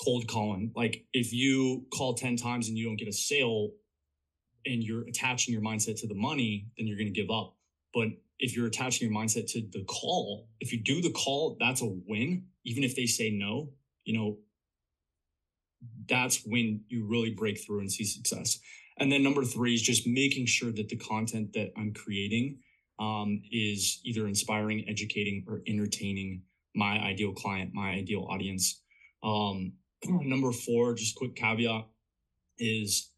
cold 0.02 0.26
calling. 0.26 0.72
Like 0.74 1.04
if 1.12 1.32
you 1.32 1.86
call 1.92 2.14
10 2.14 2.36
times 2.36 2.68
and 2.68 2.76
you 2.76 2.86
don't 2.86 2.96
get 2.96 3.08
a 3.08 3.12
sale 3.12 3.70
and 4.64 4.82
you're 4.82 5.06
attaching 5.06 5.52
your 5.52 5.62
mindset 5.62 6.00
to 6.00 6.06
the 6.06 6.14
money, 6.14 6.68
then 6.76 6.86
you're 6.86 6.96
going 6.96 7.12
to 7.12 7.20
give 7.20 7.30
up. 7.30 7.56
But 7.92 8.08
if 8.38 8.56
you're 8.56 8.66
attaching 8.66 9.10
your 9.10 9.18
mindset 9.18 9.50
to 9.52 9.60
the 9.60 9.84
call, 9.84 10.48
if 10.60 10.72
you 10.72 10.82
do 10.82 11.02
the 11.02 11.10
call, 11.10 11.56
that's 11.60 11.82
a 11.82 11.86
win. 12.06 12.44
Even 12.64 12.84
if 12.84 12.96
they 12.96 13.06
say 13.06 13.30
no, 13.30 13.70
you 14.04 14.18
know, 14.18 14.38
that's 16.08 16.44
when 16.44 16.82
you 16.88 17.06
really 17.06 17.30
break 17.30 17.58
through 17.58 17.80
and 17.80 17.92
see 17.92 18.04
success. 18.04 18.58
And 18.98 19.10
then 19.10 19.22
number 19.22 19.44
three 19.44 19.74
is 19.74 19.82
just 19.82 20.06
making 20.06 20.46
sure 20.46 20.70
that 20.72 20.88
the 20.88 20.96
content 20.96 21.54
that 21.54 21.72
I'm 21.76 21.94
creating 21.94 22.58
um, 22.98 23.42
is 23.50 24.00
either 24.04 24.26
inspiring, 24.26 24.84
educating, 24.88 25.44
or 25.48 25.62
entertaining 25.66 26.42
my 26.74 26.98
ideal 26.98 27.32
client, 27.32 27.72
my 27.74 27.90
ideal 27.90 28.26
audience. 28.30 28.82
Um, 29.22 29.72
number 30.04 30.52
four, 30.52 30.94
just 30.94 31.16
quick 31.16 31.34
caveat 31.34 31.86
is 32.58 33.10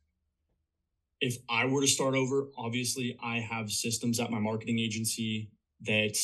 if 1.20 1.36
I 1.48 1.66
were 1.66 1.80
to 1.80 1.86
start 1.86 2.14
over, 2.14 2.48
obviously 2.56 3.16
I 3.22 3.38
have 3.38 3.70
systems 3.70 4.18
at 4.18 4.30
my 4.30 4.40
marketing 4.40 4.78
agency 4.78 5.50
that 5.82 6.18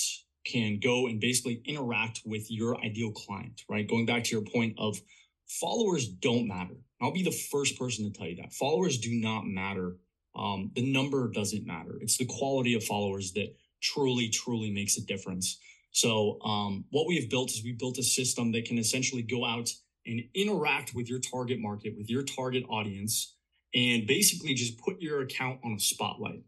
can 0.45 0.81
go 0.81 1.07
and 1.07 1.21
basically 1.21 1.63
interact 1.65 2.23
with 2.25 2.51
your 2.51 2.83
ideal 2.85 3.13
client, 3.13 3.63
right? 3.69 3.89
Going 3.89 4.07
back 4.07 4.25
to 4.25 4.31
your 4.37 4.45
point 4.45 4.75
of 4.79 5.01
followers 5.47 6.09
don't 6.09 6.49
matter. 6.49 6.75
I'll 7.01 7.13
be 7.13 7.23
the 7.23 7.31
first 7.31 7.79
person 7.79 8.05
to 8.05 8.19
tell 8.19 8.27
you 8.27 8.37
that 8.37 8.53
followers 8.53 8.99
do 8.99 9.11
not 9.13 9.47
matter. 9.47 9.97
Um, 10.35 10.71
the 10.75 10.93
number 10.93 11.29
doesn't 11.29 11.67
matter. 11.67 11.99
It's 12.01 12.17
the 12.17 12.27
quality 12.27 12.75
of 12.75 12.85
followers 12.85 13.33
that 13.33 13.55
truly, 13.81 14.29
truly 14.29 14.71
makes 14.71 14.97
a 14.97 15.05
difference. 15.05 15.59
So 15.91 16.39
um, 16.45 16.85
what 16.91 17.07
we 17.07 17.17
have 17.17 17.31
built 17.31 17.51
is 17.51 17.63
we 17.65 17.73
built 17.73 17.99
a 17.99 18.03
system 18.03 18.53
that 18.53 18.65
can 18.65 18.79
essentially 18.79 19.23
go 19.23 19.45
out 19.45 19.71
and 20.07 20.23
interact 20.35 20.95
with 20.95 21.09
your 21.09 21.19
target 21.19 21.59
market, 21.61 21.95
with 21.97 22.09
your 22.09 22.23
target 22.23 22.65
audience, 22.69 23.37
and 23.75 24.07
basically 24.07 24.55
just 24.55 24.79
put 24.79 25.01
your 25.01 25.23
account 25.23 25.61
on 25.65 25.73
a 25.73 25.81
spotlight, 25.81 26.43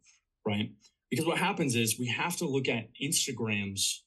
right? 0.47 0.71
Because 1.11 1.27
what 1.27 1.39
happens 1.39 1.75
is 1.75 1.99
we 1.99 2.09
have 2.09 2.37
to 2.37 2.47
look 2.47 2.69
at 2.69 2.89
Instagram's 3.03 4.05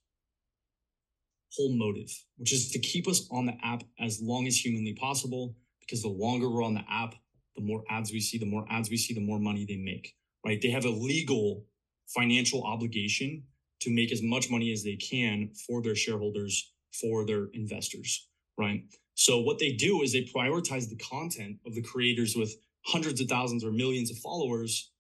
whole 1.56 1.76
motive, 1.76 2.10
which 2.38 2.54
is 2.54 2.72
to 2.72 2.80
keep 2.80 3.08
us 3.08 3.28
on 3.32 3.46
the 3.46 3.56
app 3.64 3.84
as 4.00 4.20
long 4.22 4.48
as 4.48 4.58
humanly 4.58 4.94
possible. 4.94 5.56
Because 5.82 6.02
the 6.02 6.08
longer 6.08 6.50
we're 6.50 6.64
on 6.64 6.74
the 6.74 6.86
app, 6.90 7.14
the 7.56 7.62
more 7.62 7.84
ads 7.90 8.12
we 8.12 8.22
see, 8.22 8.38
the 8.38 8.46
more 8.46 8.66
ads 8.70 8.90
we 8.90 8.98
see, 8.98 9.14
the 9.14 9.20
more 9.20 9.40
money 9.40 9.66
they 9.68 9.78
make, 9.78 10.16
right? 10.46 10.60
They 10.62 10.70
have 10.70 10.86
a 10.86 10.90
legal 10.90 11.66
financial 12.08 12.64
obligation 12.64 13.44
to 13.84 13.94
make 13.94 14.12
as 14.12 14.22
much 14.22 14.50
money 14.50 14.72
as 14.72 14.84
they 14.84 14.96
can 14.96 15.52
for 15.68 15.82
their 15.82 15.96
shareholders, 15.96 16.74
for 17.00 17.26
their 17.26 17.48
investors, 17.54 18.28
right? 18.58 18.84
So 19.16 19.42
what 19.42 19.60
they 19.60 19.74
do 19.74 20.02
is 20.02 20.14
they 20.14 20.24
prioritize 20.24 20.90
the 20.90 20.98
content 20.98 21.58
of 21.66 21.76
the 21.76 21.84
creators 21.84 22.36
with 22.36 22.56
hundreds 22.86 23.22
of 23.22 23.28
thousands 23.28 23.64
or 23.64 23.72
millions 23.72 24.12
of 24.12 24.18
followers 24.18 24.92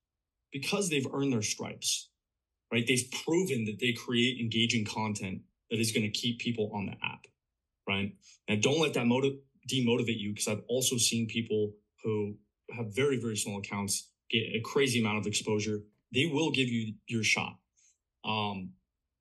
because 0.52 0.90
they've 0.90 1.08
earned 1.14 1.34
their 1.34 1.42
stripes, 1.42 2.10
right? 2.72 2.86
They've 2.88 3.12
proven 3.26 3.66
that 3.66 3.80
they 3.80 3.94
create 3.94 4.40
engaging 4.40 4.86
content 4.86 5.42
that 5.72 5.80
is 5.80 5.92
going 5.92 6.04
to 6.04 6.10
keep 6.10 6.40
people 6.40 6.72
on 6.74 6.86
the 6.86 6.94
app, 7.04 7.26
right? 7.88 8.14
And 8.48 8.62
don't 8.62 8.80
let 8.80 8.94
that 8.94 9.08
motive 9.08 9.34
demotivate 9.72 10.20
you 10.20 10.32
because 10.34 10.48
I've 10.48 10.64
also 10.68 10.98
seen 10.98 11.28
people 11.28 11.74
who 12.04 12.36
have 12.76 12.96
very, 12.96 13.18
very 13.20 13.38
small 13.38 13.60
accounts 13.60 14.10
get 14.30 14.44
a 14.56 14.62
crazy 14.64 15.00
amount 15.00 15.20
of 15.20 15.28
exposure. 15.28 15.80
They 16.14 16.28
will 16.32 16.52
give 16.52 16.70
you 16.70 16.94
your 17.08 17.24
shot. 17.24 17.58
Um, 18.26 18.72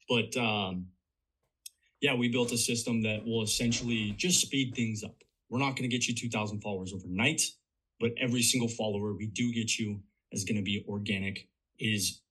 but 0.08 0.36
um, 0.36 0.86
yeah, 2.00 2.14
we 2.14 2.28
built 2.28 2.52
a 2.52 2.58
system 2.58 3.02
that 3.02 3.24
will 3.24 3.42
essentially 3.42 4.12
just 4.16 4.40
speed 4.40 4.74
things 4.74 5.04
up. 5.04 5.14
We're 5.48 5.60
not 5.60 5.76
going 5.76 5.88
to 5.88 5.96
get 5.96 6.08
you 6.08 6.14
2,000 6.14 6.60
followers 6.60 6.92
overnight, 6.92 7.42
but 8.00 8.12
every 8.20 8.42
single 8.42 8.68
follower 8.68 9.14
we 9.14 9.26
do 9.26 9.52
get 9.52 9.78
you 9.78 10.00
is 10.32 10.44
going 10.44 10.56
to 10.56 10.62
be 10.62 10.84
organic, 10.88 11.48
is 11.78 12.22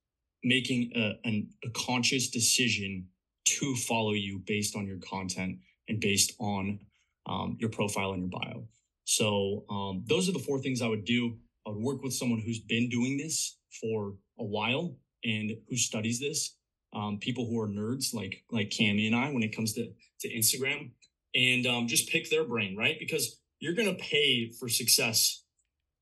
making 0.43 0.91
a, 0.95 1.19
an, 1.24 1.49
a 1.63 1.69
conscious 1.69 2.30
decision 2.30 3.07
to 3.45 3.76
follow 3.76 4.13
you 4.13 4.41
based 4.45 4.76
on 4.76 4.86
your 4.86 4.97
content 4.97 5.57
and 5.88 5.99
based 5.99 6.34
on 6.39 6.80
um, 7.28 7.57
your 7.59 7.69
profile 7.69 8.11
and 8.13 8.22
your 8.22 8.30
bio. 8.30 8.63
So 9.05 9.65
um, 9.69 10.03
those 10.07 10.28
are 10.30 10.32
the 10.32 10.39
four 10.39 10.59
things 10.59 10.82
I 10.82 10.88
would 10.88 11.05
do. 11.05 11.38
I 11.65 11.69
would 11.69 11.82
work 11.82 12.01
with 12.01 12.13
someone 12.13 12.39
who's 12.39 12.59
been 12.59 12.89
doing 12.89 13.17
this 13.17 13.57
for 13.82 14.15
a 14.39 14.43
while 14.43 14.95
and 15.24 15.51
who 15.69 15.78
studies 15.78 16.19
this. 16.19 16.55
Um, 16.94 17.20
people 17.20 17.48
who 17.48 17.60
are 17.62 17.68
nerds 17.68 18.14
like 18.14 18.44
like 18.52 18.70
Camie 18.70 19.08
and 19.08 19.16
I 19.16 19.32
when 19.32 19.44
it 19.44 19.56
comes 19.56 19.74
to 19.74 19.92
to 20.22 20.30
Instagram, 20.30 20.92
and 21.34 21.66
um, 21.66 21.88
just 21.88 22.10
pick 22.10 22.30
their 22.30 22.44
brain, 22.44 22.76
right? 22.76 22.98
Because 23.00 23.39
you're 23.60 23.74
gonna 23.74 23.96
pay 23.96 24.52
for 24.52 24.68
success 24.68 25.44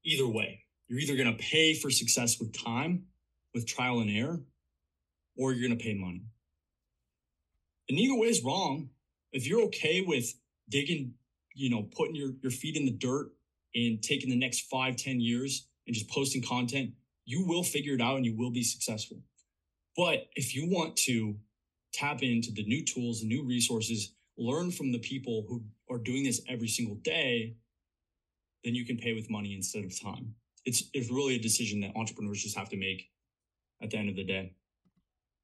either 0.04 0.28
way. 0.28 0.64
You're 0.88 1.00
either 1.00 1.16
gonna 1.16 1.38
pay 1.38 1.76
for 1.76 1.92
success 1.92 2.40
with 2.40 2.54
time, 2.54 3.04
with 3.54 3.68
trial 3.68 4.00
and 4.00 4.10
error, 4.10 4.42
or 5.38 5.54
you're 5.54 5.68
gonna 5.68 5.80
pay 5.80 5.94
money. 5.94 6.24
And 7.88 7.98
neither 7.98 8.20
way 8.20 8.28
is 8.28 8.44
wrong. 8.44 8.90
If 9.32 9.48
you're 9.48 9.64
okay 9.66 10.02
with 10.02 10.34
digging, 10.70 11.14
you 11.54 11.70
know, 11.70 11.84
putting 11.84 12.16
your, 12.16 12.32
your 12.42 12.52
feet 12.52 12.78
in 12.78 12.86
the 12.86 12.92
dirt 12.92 13.32
and 13.76 14.02
taking 14.02 14.30
the 14.30 14.36
next 14.40 14.62
five, 14.62 14.96
ten 14.96 15.20
years 15.20 15.68
and 15.86 15.94
just 15.94 16.10
posting 16.10 16.42
content, 16.42 16.92
you 17.26 17.46
will 17.46 17.64
figure 17.64 17.94
it 17.94 18.02
out 18.02 18.18
and 18.18 18.26
you 18.26 18.36
will 18.36 18.52
be 18.52 18.64
successful. 18.64 19.22
But 20.00 20.30
if 20.38 20.56
you 20.56 20.66
want 20.66 20.96
to 21.08 21.36
tap 21.92 22.24
into 22.24 22.54
the 22.54 22.64
new 22.64 22.86
tools, 22.86 23.20
the 23.20 23.28
new 23.28 23.44
resources, 23.44 24.14
learn 24.38 24.72
from 24.72 24.94
the 24.94 25.00
people 25.00 25.46
who 25.50 25.62
are 25.92 25.98
doing 25.98 26.24
this 26.24 26.40
every 26.48 26.70
single 26.70 26.96
day, 26.96 27.58
then 28.64 28.76
you 28.76 28.86
can 28.86 28.96
pay 28.96 29.14
with 29.14 29.30
money 29.30 29.54
instead 29.54 29.84
of 29.84 30.02
time. 30.02 30.36
It's 30.64 30.90
it's 30.94 31.12
really 31.12 31.36
a 31.36 31.40
decision 31.40 31.82
that 31.82 31.98
entrepreneurs 31.98 32.42
just 32.42 32.58
have 32.58 32.70
to 32.70 32.78
make 32.78 33.10
at 33.84 33.90
the 33.90 33.98
end 33.98 34.08
of 34.08 34.16
the 34.16 34.24
day. 34.24 34.54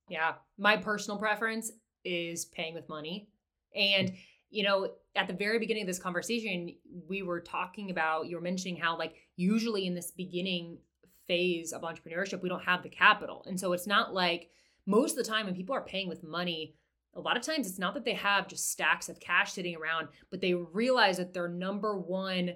Yeah. 0.07 0.35
My 0.57 0.77
personal 0.77 1.19
preference 1.19 1.73
is 2.05 2.45
paying 2.45 2.75
with 2.75 2.87
money. 2.87 3.27
And, 3.75 4.13
you 4.51 4.63
know, 4.63 4.93
at 5.17 5.27
the 5.27 5.33
very 5.33 5.59
beginning 5.59 5.83
of 5.83 5.87
this 5.87 5.99
conversation, 5.99 6.77
we 7.09 7.23
were 7.23 7.41
talking 7.41 7.91
about, 7.91 8.27
you 8.27 8.37
were 8.37 8.41
mentioning 8.41 8.77
how, 8.77 8.97
like, 8.97 9.15
usually 9.35 9.85
in 9.85 9.95
this 9.95 10.11
beginning 10.11 10.77
phase 11.27 11.73
of 11.73 11.81
entrepreneurship, 11.81 12.41
we 12.41 12.49
don't 12.49 12.63
have 12.63 12.83
the 12.83 12.89
capital. 12.89 13.43
And 13.47 13.59
so 13.59 13.73
it's 13.73 13.87
not 13.87 14.13
like 14.13 14.49
most 14.85 15.11
of 15.11 15.17
the 15.17 15.29
time 15.29 15.45
when 15.45 15.55
people 15.55 15.75
are 15.75 15.81
paying 15.81 16.07
with 16.07 16.23
money, 16.23 16.75
a 17.13 17.19
lot 17.19 17.37
of 17.37 17.43
times 17.43 17.67
it's 17.67 17.79
not 17.79 17.93
that 17.93 18.05
they 18.05 18.13
have 18.13 18.47
just 18.47 18.71
stacks 18.71 19.09
of 19.09 19.19
cash 19.19 19.53
sitting 19.53 19.75
around, 19.75 20.09
but 20.29 20.41
they 20.41 20.53
realize 20.53 21.17
that 21.17 21.33
their 21.33 21.47
number 21.47 21.97
one 21.97 22.51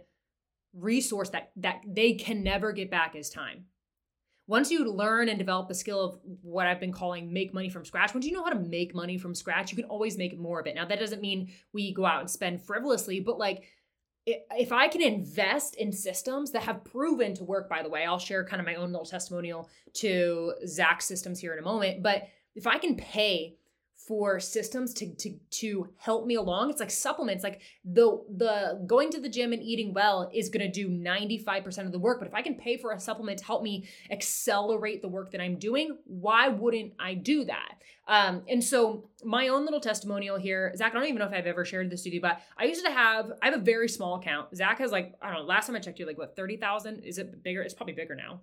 resource 0.73 1.29
that 1.29 1.51
that 1.55 1.81
they 1.87 2.13
can 2.13 2.43
never 2.43 2.71
get 2.71 2.91
back 2.91 3.15
is 3.15 3.29
time 3.31 3.65
once 4.49 4.71
you 4.71 4.83
learn 4.83 5.29
and 5.29 5.37
develop 5.37 5.67
the 5.67 5.75
skill 5.75 6.01
of 6.01 6.19
what 6.41 6.65
I've 6.65 6.79
been 6.79 6.91
calling 6.91 7.31
make 7.31 7.53
money 7.53 7.69
from 7.69 7.85
scratch, 7.85 8.15
once 8.15 8.25
you 8.25 8.31
know 8.31 8.43
how 8.43 8.49
to 8.49 8.57
make 8.57 8.95
money 8.95 9.15
from 9.19 9.35
scratch, 9.35 9.71
you 9.71 9.75
can 9.75 9.85
always 9.85 10.17
make 10.17 10.39
more 10.39 10.59
of 10.59 10.65
it. 10.65 10.73
Now, 10.73 10.85
that 10.85 10.97
doesn't 10.97 11.21
mean 11.21 11.51
we 11.71 11.93
go 11.93 12.03
out 12.03 12.21
and 12.21 12.29
spend 12.29 12.63
frivolously, 12.63 13.19
but 13.19 13.37
like 13.37 13.65
if 14.25 14.71
I 14.71 14.87
can 14.87 15.01
invest 15.01 15.75
in 15.75 15.91
systems 15.91 16.51
that 16.51 16.63
have 16.63 16.83
proven 16.83 17.33
to 17.35 17.43
work, 17.43 17.69
by 17.69 17.83
the 17.83 17.89
way, 17.89 18.05
I'll 18.05 18.19
share 18.19 18.45
kind 18.45 18.59
of 18.59 18.65
my 18.65 18.75
own 18.75 18.91
little 18.91 19.05
testimonial 19.05 19.69
to 19.95 20.53
Zac's 20.67 21.05
systems 21.05 21.39
here 21.39 21.53
in 21.53 21.59
a 21.59 21.63
moment. 21.63 22.03
But 22.03 22.27
if 22.55 22.67
I 22.67 22.77
can 22.77 22.95
pay 22.95 23.58
for 24.09 24.39
systems 24.39 24.91
to 24.91 25.13
to 25.13 25.35
to 25.51 25.87
help 25.97 26.25
me 26.25 26.33
along. 26.33 26.71
It's 26.71 26.79
like 26.79 26.89
supplements. 26.89 27.43
Like 27.43 27.61
the 27.85 28.19
the 28.35 28.83
going 28.87 29.11
to 29.11 29.21
the 29.21 29.29
gym 29.29 29.53
and 29.53 29.61
eating 29.61 29.93
well 29.93 30.31
is 30.33 30.49
going 30.49 30.65
to 30.65 30.71
do 30.71 30.89
95% 30.89 31.85
of 31.85 31.91
the 31.91 31.99
work, 31.99 32.17
but 32.17 32.27
if 32.27 32.33
I 32.33 32.41
can 32.41 32.55
pay 32.55 32.75
for 32.75 32.91
a 32.91 32.99
supplement 32.99 33.37
to 33.37 33.45
help 33.45 33.61
me 33.61 33.87
accelerate 34.09 35.03
the 35.03 35.07
work 35.07 35.29
that 35.31 35.41
I'm 35.41 35.59
doing, 35.59 35.95
why 36.05 36.47
wouldn't 36.47 36.93
I 36.99 37.13
do 37.13 37.45
that? 37.45 37.75
Um, 38.07 38.41
and 38.49 38.63
so 38.63 39.11
my 39.23 39.49
own 39.49 39.63
little 39.63 39.79
testimonial 39.79 40.39
here, 40.39 40.73
Zac, 40.75 40.93
I 40.93 40.95
don't 40.95 41.05
even 41.05 41.19
know 41.19 41.27
if 41.27 41.33
I've 41.33 41.45
ever 41.45 41.63
shared 41.63 41.91
this 41.91 42.03
with 42.03 42.15
you, 42.15 42.21
but 42.21 42.41
I 42.57 42.63
used 42.63 42.83
to 42.83 42.91
have 42.91 43.31
I 43.43 43.51
have 43.51 43.59
a 43.59 43.63
very 43.63 43.87
small 43.87 44.15
account. 44.15 44.55
Zac 44.55 44.79
has 44.79 44.91
like, 44.91 45.13
I 45.21 45.27
don't 45.27 45.41
know, 45.41 45.45
last 45.45 45.67
time 45.67 45.75
I 45.75 45.79
checked 45.79 45.99
you 45.99 46.07
like 46.07 46.17
what 46.17 46.35
30,000? 46.35 47.01
Is 47.01 47.19
it 47.19 47.43
bigger? 47.43 47.61
It's 47.61 47.75
probably 47.75 47.93
bigger 47.93 48.15
now. 48.15 48.41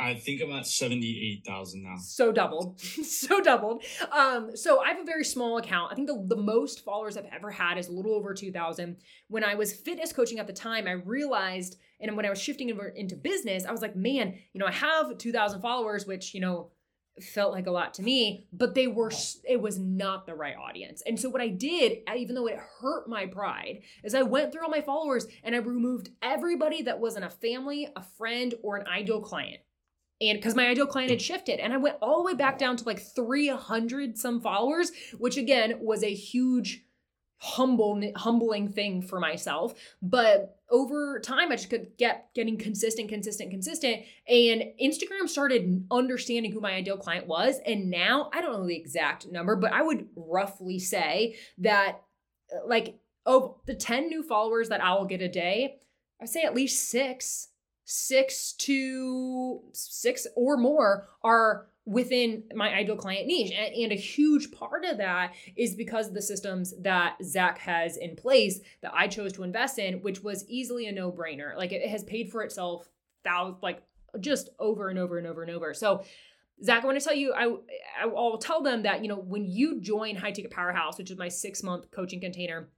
I 0.00 0.14
think 0.14 0.40
I'm 0.40 0.52
at 0.52 0.66
78,000 0.66 1.82
now. 1.82 1.96
So 1.96 2.30
doubled. 2.30 2.78
so 2.80 3.40
doubled. 3.40 3.82
Um, 4.12 4.56
so 4.56 4.80
I 4.80 4.88
have 4.88 5.00
a 5.00 5.04
very 5.04 5.24
small 5.24 5.58
account. 5.58 5.90
I 5.90 5.96
think 5.96 6.06
the, 6.06 6.24
the 6.28 6.40
most 6.40 6.84
followers 6.84 7.16
I've 7.16 7.26
ever 7.32 7.50
had 7.50 7.78
is 7.78 7.88
a 7.88 7.92
little 7.92 8.14
over 8.14 8.32
2,000. 8.32 8.96
When 9.26 9.42
I 9.42 9.56
was 9.56 9.72
fitness 9.72 10.12
coaching 10.12 10.38
at 10.38 10.46
the 10.46 10.52
time, 10.52 10.86
I 10.86 10.92
realized, 10.92 11.78
and 12.00 12.16
when 12.16 12.26
I 12.26 12.30
was 12.30 12.40
shifting 12.40 12.68
into 12.94 13.16
business, 13.16 13.64
I 13.64 13.72
was 13.72 13.82
like, 13.82 13.96
man, 13.96 14.34
you 14.52 14.60
know, 14.60 14.66
I 14.66 14.72
have 14.72 15.18
2,000 15.18 15.60
followers, 15.60 16.06
which, 16.06 16.32
you 16.32 16.40
know, 16.40 16.70
felt 17.20 17.52
like 17.52 17.66
a 17.66 17.70
lot 17.72 17.94
to 17.94 18.02
me, 18.02 18.46
but 18.52 18.76
they 18.76 18.86
were, 18.86 19.10
it 19.42 19.60
was 19.60 19.80
not 19.80 20.26
the 20.26 20.34
right 20.36 20.54
audience. 20.56 21.02
And 21.04 21.18
so 21.18 21.28
what 21.28 21.40
I 21.40 21.48
did, 21.48 21.98
even 22.16 22.36
though 22.36 22.46
it 22.46 22.60
hurt 22.80 23.08
my 23.08 23.26
pride, 23.26 23.80
is 24.04 24.14
I 24.14 24.22
went 24.22 24.52
through 24.52 24.62
all 24.62 24.70
my 24.70 24.80
followers 24.80 25.26
and 25.42 25.56
I 25.56 25.58
removed 25.58 26.10
everybody 26.22 26.82
that 26.82 27.00
wasn't 27.00 27.24
a 27.24 27.30
family, 27.30 27.88
a 27.96 28.02
friend, 28.16 28.54
or 28.62 28.76
an 28.76 28.86
ideal 28.86 29.20
client 29.20 29.58
and 30.20 30.38
because 30.38 30.54
my 30.54 30.68
ideal 30.68 30.86
client 30.86 31.10
had 31.10 31.22
shifted 31.22 31.60
and 31.60 31.72
i 31.72 31.76
went 31.76 31.96
all 32.02 32.18
the 32.18 32.24
way 32.24 32.34
back 32.34 32.58
down 32.58 32.76
to 32.76 32.84
like 32.84 33.00
300 33.00 34.18
some 34.18 34.40
followers 34.40 34.92
which 35.18 35.36
again 35.36 35.78
was 35.80 36.02
a 36.02 36.12
huge 36.12 36.84
humble 37.40 38.02
humbling 38.16 38.68
thing 38.68 39.00
for 39.00 39.20
myself. 39.20 39.74
But 40.02 40.56
over 40.70 41.18
time 41.20 41.50
i 41.50 41.56
just 41.56 41.70
could 41.70 41.96
get 41.96 42.28
getting 42.34 42.58
consistent 42.58 43.08
consistent 43.08 43.50
consistent 43.50 44.02
and 44.28 44.62
instagram 44.82 45.26
started 45.26 45.86
understanding 45.90 46.52
who 46.52 46.60
my 46.60 46.72
ideal 46.72 46.98
client 46.98 47.26
was 47.26 47.58
and 47.64 47.88
now 47.88 48.28
i 48.34 48.42
don't 48.42 48.52
know 48.52 48.66
the 48.66 48.76
exact 48.76 49.26
number 49.32 49.56
but 49.56 49.72
i 49.72 49.80
would 49.80 50.06
roughly 50.14 50.78
say 50.78 51.34
that 51.56 52.02
uh, 52.54 52.66
like 52.66 52.98
of 53.24 53.54
the 53.64 53.74
10 53.74 54.08
new 54.08 54.22
followers 54.22 54.68
that 54.68 54.84
i 54.84 54.92
will 54.92 55.06
get 55.06 55.22
a 55.22 55.28
day 55.28 55.76
i 56.20 56.26
say 56.26 56.42
at 56.42 56.54
least 56.54 56.90
six 56.90 57.48
six 57.90 58.52
to 58.52 59.62
six 59.72 60.26
or 60.36 60.58
more 60.58 61.08
are 61.24 61.68
within 61.86 62.44
my 62.54 62.68
ideal 62.74 62.96
client 62.96 63.26
niche. 63.26 63.50
And, 63.50 63.74
and, 63.74 63.92
a 63.92 63.94
huge 63.94 64.52
part 64.52 64.84
of 64.84 64.98
that 64.98 65.32
is 65.56 65.74
because 65.74 66.08
of 66.08 66.12
the 66.12 66.20
systems 66.20 66.74
that 66.82 67.16
Zac 67.24 67.58
has 67.60 67.96
in 67.96 68.14
place 68.14 68.60
that 68.82 68.92
I 68.94 69.08
chose 69.08 69.32
to 69.32 69.42
invest 69.42 69.78
in, 69.78 70.02
which 70.02 70.22
was 70.22 70.44
easily 70.48 70.86
a 70.86 70.92
no 70.92 71.10
brainer. 71.10 71.56
Like 71.56 71.72
it 71.72 71.88
has 71.88 72.04
paid 72.04 72.30
for 72.30 72.42
itself, 72.42 72.86
thousands, 73.24 73.62
like 73.62 73.82
just 74.20 74.50
over 74.58 74.90
and 74.90 74.98
over 74.98 75.16
and 75.16 75.26
over 75.26 75.40
and 75.40 75.50
over. 75.50 75.72
So, 75.72 76.04
Zac, 76.62 76.82
I 76.82 76.86
want 76.86 76.98
to 76.98 77.04
tell 77.04 77.16
you, 77.16 77.32
I, 77.32 77.54
I'll 78.02 78.36
tell 78.36 78.62
them 78.62 78.82
that, 78.82 79.00
you 79.00 79.08
know, 79.08 79.16
when 79.16 79.46
you 79.46 79.80
join 79.80 80.14
High 80.14 80.32
Ticket 80.32 80.50
Powerhouse, 80.50 80.98
which 80.98 81.10
is 81.10 81.16
my 81.16 81.28
six 81.28 81.62
month 81.62 81.90
coaching 81.90 82.20
container, 82.20 82.68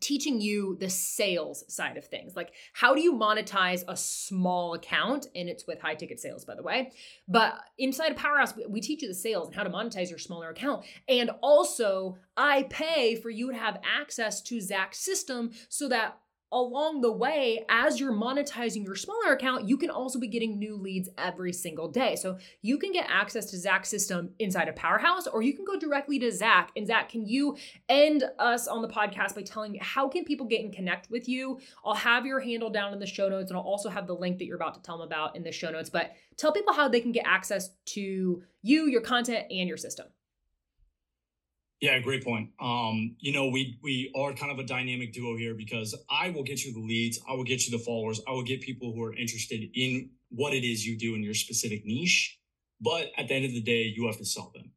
teaching 0.00 0.40
you 0.40 0.76
the 0.80 0.88
sales 0.88 1.64
side 1.72 1.96
of 1.96 2.04
things. 2.04 2.34
Like, 2.36 2.52
how 2.72 2.94
do 2.94 3.00
you 3.00 3.14
monetize 3.14 3.84
a 3.88 3.96
small 3.96 4.74
account? 4.74 5.26
And 5.34 5.48
it's 5.48 5.66
with 5.66 5.80
high 5.80 5.94
ticket 5.94 6.20
sales, 6.20 6.44
by 6.44 6.54
the 6.54 6.62
way. 6.62 6.92
But 7.28 7.58
inside 7.78 8.12
of 8.12 8.16
Powerhouse, 8.16 8.54
we 8.68 8.80
teach 8.80 9.02
you 9.02 9.08
the 9.08 9.14
sales 9.14 9.48
and 9.48 9.56
how 9.56 9.64
to 9.64 9.70
monetize 9.70 10.08
your 10.08 10.18
smaller 10.18 10.50
account. 10.50 10.84
And 11.08 11.30
also, 11.42 12.18
I 12.36 12.64
pay 12.64 13.16
for 13.16 13.30
you 13.30 13.50
to 13.50 13.56
have 13.56 13.80
access 13.84 14.40
to 14.42 14.60
Zac's 14.60 14.98
system 14.98 15.50
so 15.68 15.88
that 15.88 16.18
along 16.52 17.00
the 17.00 17.10
way, 17.10 17.64
as 17.68 17.98
you're 17.98 18.12
monetizing 18.12 18.84
your 18.84 18.94
smaller 18.94 19.32
account, 19.32 19.66
you 19.66 19.78
can 19.78 19.90
also 19.90 20.20
be 20.20 20.28
getting 20.28 20.58
new 20.58 20.76
leads 20.76 21.08
every 21.16 21.52
single 21.52 21.88
day. 21.88 22.14
So 22.14 22.38
you 22.60 22.78
can 22.78 22.92
get 22.92 23.06
access 23.08 23.46
to 23.46 23.58
Zac's 23.58 23.88
system 23.88 24.30
inside 24.38 24.68
of 24.68 24.76
Powerhouse, 24.76 25.26
or 25.26 25.42
you 25.42 25.54
can 25.54 25.64
go 25.64 25.78
directly 25.78 26.18
to 26.18 26.30
Zac. 26.30 26.70
And 26.76 26.86
Zac, 26.86 27.08
can 27.08 27.26
you 27.26 27.56
end 27.88 28.24
us 28.38 28.68
on 28.68 28.82
the 28.82 28.88
podcast 28.88 29.34
by 29.34 29.42
telling 29.42 29.78
how 29.80 30.08
can 30.08 30.24
people 30.24 30.46
get 30.46 30.62
and 30.62 30.72
connect 30.72 31.10
with 31.10 31.28
you? 31.28 31.58
I'll 31.84 31.94
have 31.94 32.26
your 32.26 32.40
handle 32.40 32.70
down 32.70 32.92
in 32.92 32.98
the 32.98 33.06
show 33.06 33.28
notes, 33.28 33.50
and 33.50 33.58
I'll 33.58 33.64
also 33.64 33.88
have 33.88 34.06
the 34.06 34.14
link 34.14 34.38
that 34.38 34.44
you're 34.44 34.56
about 34.56 34.74
to 34.74 34.82
tell 34.82 34.98
them 34.98 35.06
about 35.06 35.34
in 35.34 35.42
the 35.42 35.52
show 35.52 35.70
notes. 35.70 35.88
But 35.88 36.12
tell 36.36 36.52
people 36.52 36.74
how 36.74 36.88
they 36.88 37.00
can 37.00 37.12
get 37.12 37.24
access 37.26 37.70
to 37.86 38.42
you, 38.62 38.86
your 38.86 39.00
content, 39.00 39.46
and 39.50 39.68
your 39.68 39.78
system. 39.78 40.06
Yeah, 41.82 41.98
great 41.98 42.24
point. 42.24 42.50
Um, 42.60 43.16
you 43.18 43.32
know, 43.32 43.48
we 43.48 43.76
we 43.82 44.12
are 44.14 44.32
kind 44.34 44.52
of 44.52 44.60
a 44.60 44.62
dynamic 44.64 45.12
duo 45.12 45.36
here 45.36 45.52
because 45.52 45.96
I 46.08 46.30
will 46.30 46.44
get 46.44 46.64
you 46.64 46.72
the 46.72 46.78
leads, 46.78 47.18
I 47.28 47.34
will 47.34 47.42
get 47.42 47.66
you 47.66 47.76
the 47.76 47.84
followers, 47.84 48.20
I 48.28 48.30
will 48.30 48.44
get 48.44 48.60
people 48.60 48.92
who 48.94 49.02
are 49.02 49.12
interested 49.12 49.68
in 49.74 50.10
what 50.30 50.54
it 50.54 50.64
is 50.64 50.86
you 50.86 50.96
do 50.96 51.16
in 51.16 51.24
your 51.24 51.34
specific 51.34 51.84
niche. 51.84 52.38
But 52.80 53.10
at 53.18 53.26
the 53.26 53.34
end 53.34 53.46
of 53.46 53.52
the 53.52 53.60
day, 53.60 53.82
you 53.82 54.06
have 54.06 54.18
to 54.18 54.24
sell 54.24 54.52
them, 54.54 54.70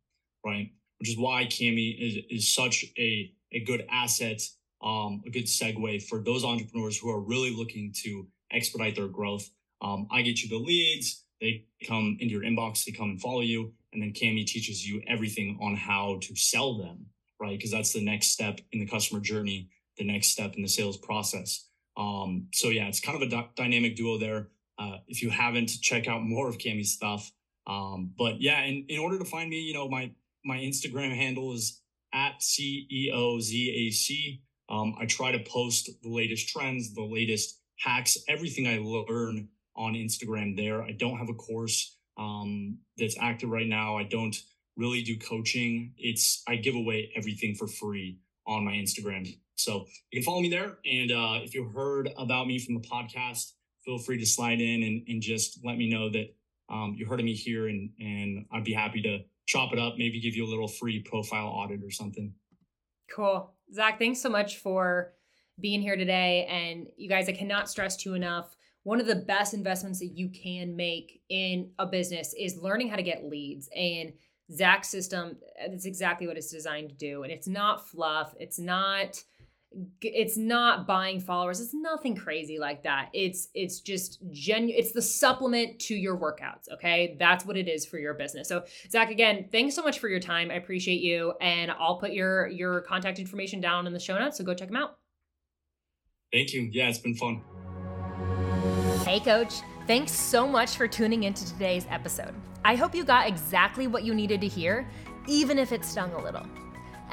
right? 0.43 0.71
Which 0.99 1.09
is 1.09 1.17
why 1.17 1.45
Camie 1.45 1.95
is, 1.99 2.23
is 2.31 2.55
such 2.55 2.85
a, 2.97 3.31
a 3.51 3.59
good 3.59 3.85
asset, 3.91 4.41
um, 4.81 5.21
a 5.27 5.29
good 5.29 5.45
segue 5.45 6.03
for 6.03 6.19
those 6.23 6.43
entrepreneurs 6.43 6.97
who 6.97 7.11
are 7.11 7.19
really 7.21 7.55
looking 7.55 7.93
to 8.03 8.27
expedite 8.51 8.95
their 8.95 9.09
growth. 9.09 9.47
Um, 9.81 10.07
I 10.11 10.23
get 10.23 10.41
you 10.41 10.49
the 10.49 10.63
leads, 10.63 11.24
they 11.45 11.87
come 11.87 12.17
into 12.19 12.33
your 12.33 12.43
inbox, 12.43 12.83
they 12.83 12.91
come 12.91 13.11
and 13.11 13.21
follow 13.21 13.41
you 13.41 13.71
and 13.95 14.03
then 14.03 14.11
Camie 14.11 14.45
teaches 14.45 14.87
you 14.87 15.01
everything 15.07 15.57
on 15.61 15.75
how 15.75 16.19
to 16.21 16.35
sell 16.35 16.77
them, 16.77 17.05
right? 17.39 17.57
Because 17.57 17.71
that's 17.71 17.93
the 17.93 18.03
next 18.03 18.27
step 18.27 18.59
in 18.73 18.81
the 18.81 18.85
customer 18.85 19.21
journey, 19.21 19.69
the 19.97 20.03
next 20.03 20.27
step 20.27 20.55
in 20.55 20.61
the 20.61 20.67
sales 20.67 20.97
process. 20.97 21.69
Um, 21.97 22.47
so 22.53 22.67
yeah, 22.67 22.87
it's 22.87 22.99
kind 22.99 23.21
of 23.21 23.31
a 23.31 23.47
dynamic 23.55 23.95
duo 23.95 24.17
there. 24.17 24.49
Uh, 24.77 24.97
if 25.07 25.23
you 25.23 25.29
haven't, 25.29 25.71
check 25.81 26.07
out 26.07 26.23
more 26.23 26.49
of 26.49 26.57
Camie's 26.57 26.91
stuff. 26.91 27.31
Um, 27.67 28.11
but 28.17 28.41
yeah, 28.41 28.63
in, 28.65 28.85
in 28.89 28.99
order 28.99 29.17
to 29.17 29.25
find 29.25 29.49
me, 29.49 29.61
you 29.61 29.73
know, 29.73 29.89
my 29.89 30.11
my 30.43 30.57
Instagram 30.57 31.15
handle 31.15 31.53
is 31.53 31.81
at 32.13 32.39
CEOZAC. 32.39 34.41
Um, 34.69 34.95
I 34.99 35.05
try 35.05 35.31
to 35.31 35.39
post 35.39 35.89
the 36.03 36.09
latest 36.09 36.49
trends, 36.49 36.93
the 36.93 37.01
latest 37.01 37.59
hacks, 37.79 38.17
everything 38.27 38.67
I 38.67 38.77
learn 38.77 39.47
on 39.75 39.93
Instagram 39.93 40.55
there. 40.55 40.81
I 40.81 40.91
don't 40.91 41.17
have 41.17 41.29
a 41.29 41.33
course 41.33 41.97
um, 42.17 42.79
that's 42.97 43.17
active 43.19 43.49
right 43.49 43.67
now. 43.67 43.97
I 43.97 44.03
don't 44.03 44.35
really 44.77 45.01
do 45.03 45.17
coaching. 45.17 45.93
It's 45.97 46.43
I 46.47 46.55
give 46.55 46.75
away 46.75 47.11
everything 47.15 47.55
for 47.55 47.67
free 47.67 48.19
on 48.47 48.65
my 48.65 48.73
Instagram. 48.73 49.27
So 49.55 49.85
you 50.11 50.19
can 50.19 50.23
follow 50.23 50.41
me 50.41 50.49
there. 50.49 50.77
And 50.85 51.11
uh, 51.11 51.43
if 51.43 51.53
you 51.53 51.69
heard 51.69 52.09
about 52.17 52.47
me 52.47 52.59
from 52.59 52.75
the 52.75 52.81
podcast, 52.81 53.53
feel 53.83 53.97
free 53.97 54.19
to 54.19 54.25
slide 54.25 54.59
in 54.59 54.83
and, 54.83 55.03
and 55.07 55.21
just 55.21 55.59
let 55.63 55.77
me 55.77 55.89
know 55.89 56.09
that 56.09 56.35
um, 56.69 56.95
you 56.97 57.05
heard 57.05 57.19
of 57.19 57.25
me 57.25 57.33
here 57.33 57.67
and, 57.67 57.89
and 57.99 58.45
I'd 58.51 58.63
be 58.63 58.73
happy 58.73 59.01
to 59.03 59.19
chop 59.45 59.71
it 59.73 59.79
up, 59.79 59.95
maybe 59.97 60.19
give 60.19 60.35
you 60.35 60.45
a 60.45 60.49
little 60.49 60.67
free 60.67 61.01
profile 61.01 61.47
audit 61.47 61.83
or 61.83 61.91
something. 61.91 62.33
Cool. 63.13 63.53
Zac, 63.73 63.99
thanks 63.99 64.19
so 64.19 64.29
much 64.29 64.57
for 64.57 65.13
being 65.59 65.81
here 65.81 65.95
today. 65.95 66.47
And 66.49 66.87
you 66.97 67.07
guys, 67.07 67.29
I 67.29 67.33
cannot 67.33 67.69
stress 67.69 67.95
to 67.97 68.13
enough 68.13 68.55
one 68.85 69.01
of 69.01 69.07
the 69.07 69.15
best 69.15 69.55
investments 69.55 69.97
that 69.99 70.11
you 70.15 70.29
can 70.29 70.75
make 70.75 71.19
in 71.29 71.71
a 71.79 71.87
business 71.87 72.35
is 72.39 72.61
learning 72.61 72.87
how 72.87 72.95
to 72.95 73.01
get 73.01 73.25
leads. 73.25 73.67
And 73.75 74.13
Zac's 74.53 74.89
system, 74.89 75.37
uh, 75.59 75.69
that's 75.71 75.85
exactly 75.85 76.27
what 76.27 76.37
it's 76.37 76.51
designed 76.51 76.89
to 76.89 76.95
do. 76.95 77.23
And 77.23 77.31
it's 77.31 77.47
not 77.47 77.89
fluff. 77.89 78.35
It's 78.39 78.59
not 78.59 79.21
it's 80.01 80.37
not 80.37 80.87
buying 80.87 81.19
followers. 81.19 81.59
It's 81.59 81.73
nothing 81.73 82.15
crazy 82.15 82.59
like 82.59 82.83
that. 82.83 83.09
It's 83.11 83.49
it's 83.55 83.81
just 83.81 84.19
genuine 84.29 84.77
it's 84.77 84.91
the 84.91 85.01
supplement 85.01 85.79
to 85.79 85.95
your 85.95 86.15
workouts 86.15 86.71
okay? 86.71 87.17
That's 87.19 87.43
what 87.43 87.57
it 87.57 87.67
is 87.67 87.87
for 87.87 87.97
your 87.97 88.13
business. 88.13 88.47
So 88.47 88.65
Zac 88.91 89.09
again 89.09 89.49
thanks 89.51 89.75
so 89.75 89.81
much 89.81 89.97
for 89.97 90.09
your 90.09 90.19
time. 90.19 90.51
I 90.51 90.53
appreciate 90.53 91.01
you. 91.01 91.33
And 91.41 91.71
i'll 91.71 91.97
put 91.97 92.13
your 92.13 92.47
your 92.47 92.81
contact 92.81 93.17
information 93.17 93.59
down 93.59 93.87
in 93.87 93.93
the 93.93 93.99
show 93.99 94.17
notes. 94.17 94.37
So 94.37 94.43
go 94.43 94.53
check 94.53 94.69
them 94.69 94.77
out. 94.77 94.99
Thank 96.31 96.53
you. 96.53 96.69
Yeah 96.71 96.87
it's 96.87 96.99
been 96.99 97.15
fun 97.15 97.41
Hey, 99.15 99.21
coach. 99.21 99.61
Thanks 99.87 100.11
so 100.11 100.45
much 100.45 100.75
for 100.75 100.89
tuning 100.89 101.23
into 101.23 101.45
today's 101.45 101.87
episode. 101.89 102.33
I 102.65 102.75
hope 102.75 102.93
you 102.93 103.05
got 103.05 103.29
exactly 103.29 103.87
what 103.87 104.03
you 104.03 104.13
needed 104.13 104.41
to 104.41 104.47
hear, 104.49 104.85
even 105.25 105.57
if 105.57 105.71
it 105.71 105.85
stung 105.85 106.11
a 106.11 106.21
little. 106.21 106.45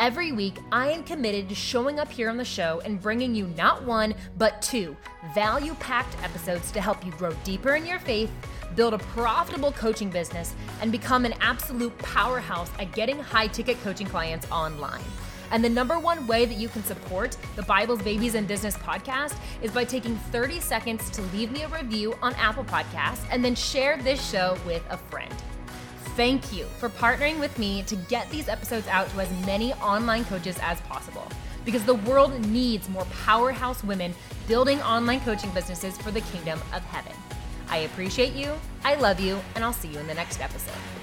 Every 0.01 0.33
week, 0.33 0.59
I 0.73 0.91
am 0.91 1.05
committed 1.05 1.49
to 1.49 1.55
showing 1.55 2.01
up 2.01 2.11
here 2.11 2.29
on 2.29 2.37
the 2.37 2.45
show 2.45 2.83
and 2.85 3.01
bringing 3.01 3.37
you 3.37 3.47
not 3.57 3.85
one, 3.85 4.17
but 4.37 4.61
two 4.61 4.97
value 5.33 5.75
packed 5.75 6.21
episodes 6.25 6.73
to 6.73 6.81
help 6.81 7.07
you 7.07 7.13
grow 7.13 7.35
deeper 7.45 7.77
in 7.77 7.87
your 7.87 8.01
faith, 8.01 8.33
build 8.75 8.95
a 8.95 8.99
profitable 8.99 9.71
coaching 9.71 10.11
business, 10.11 10.57
and 10.81 10.91
become 10.91 11.25
an 11.25 11.35
absolute 11.41 11.97
powerhouse 11.99 12.73
at 12.81 12.91
getting 12.91 13.21
high 13.21 13.47
ticket 13.47 13.81
coaching 13.85 14.09
clients 14.09 14.51
online. 14.51 15.05
And 15.53 15.63
the 15.63 15.69
number 15.69 15.99
one 15.99 16.27
way 16.27 16.47
that 16.47 16.57
you 16.57 16.69
can 16.69 16.83
support 16.83 17.37
the 17.57 17.63
Bibles, 17.63 18.01
Babies, 18.03 18.35
and 18.35 18.49
Business 18.49 18.75
podcast 18.77 19.37
is 19.61 19.71
by 19.71 19.85
taking 19.85 20.17
30 20.33 20.61
seconds 20.61 21.11
to 21.11 21.23
leave 21.35 21.53
me 21.53 21.63
a 21.63 21.69
review 21.69 22.15
on 22.23 22.35
Apple 22.35 22.65
Podcasts 22.65 23.25
and 23.31 23.45
then 23.45 23.55
share 23.55 23.99
this 23.99 24.31
show 24.31 24.57
with 24.67 24.83
a 24.89 24.97
friend. 24.97 25.33
Thank 26.17 26.55
you 26.55 26.65
for 26.79 26.89
partnering 26.89 27.39
with 27.39 27.59
me 27.59 27.83
to 27.83 27.97
get 27.97 28.31
these 28.31 28.49
episodes 28.49 28.89
out 28.89 29.11
to 29.11 29.21
as 29.21 29.47
many 29.47 29.75
online 29.75 30.25
coaches 30.25 30.59
as 30.63 30.81
possible 30.83 31.29
because 31.65 31.85
the 31.85 31.95
world 31.95 32.39
needs 32.47 32.89
more 32.89 33.05
powerhouse 33.25 33.85
women 33.85 34.15
building 34.49 34.81
online 34.81 35.21
coaching 35.21 35.51
businesses 35.51 35.97
for 35.99 36.11
the 36.11 36.21
kingdom 36.23 36.59
of 36.75 36.83
heaven. 36.87 37.13
I 37.69 37.79
appreciate 37.79 38.33
you, 38.33 38.53
I 38.85 38.97
love 38.97 39.21
you, 39.21 39.39
and 39.55 39.65
I'll 39.65 39.73
see 39.73 39.89
you 39.89 39.99
in 39.99 40.07
the 40.07 40.15
next 40.15 40.41
episode. 40.41 41.02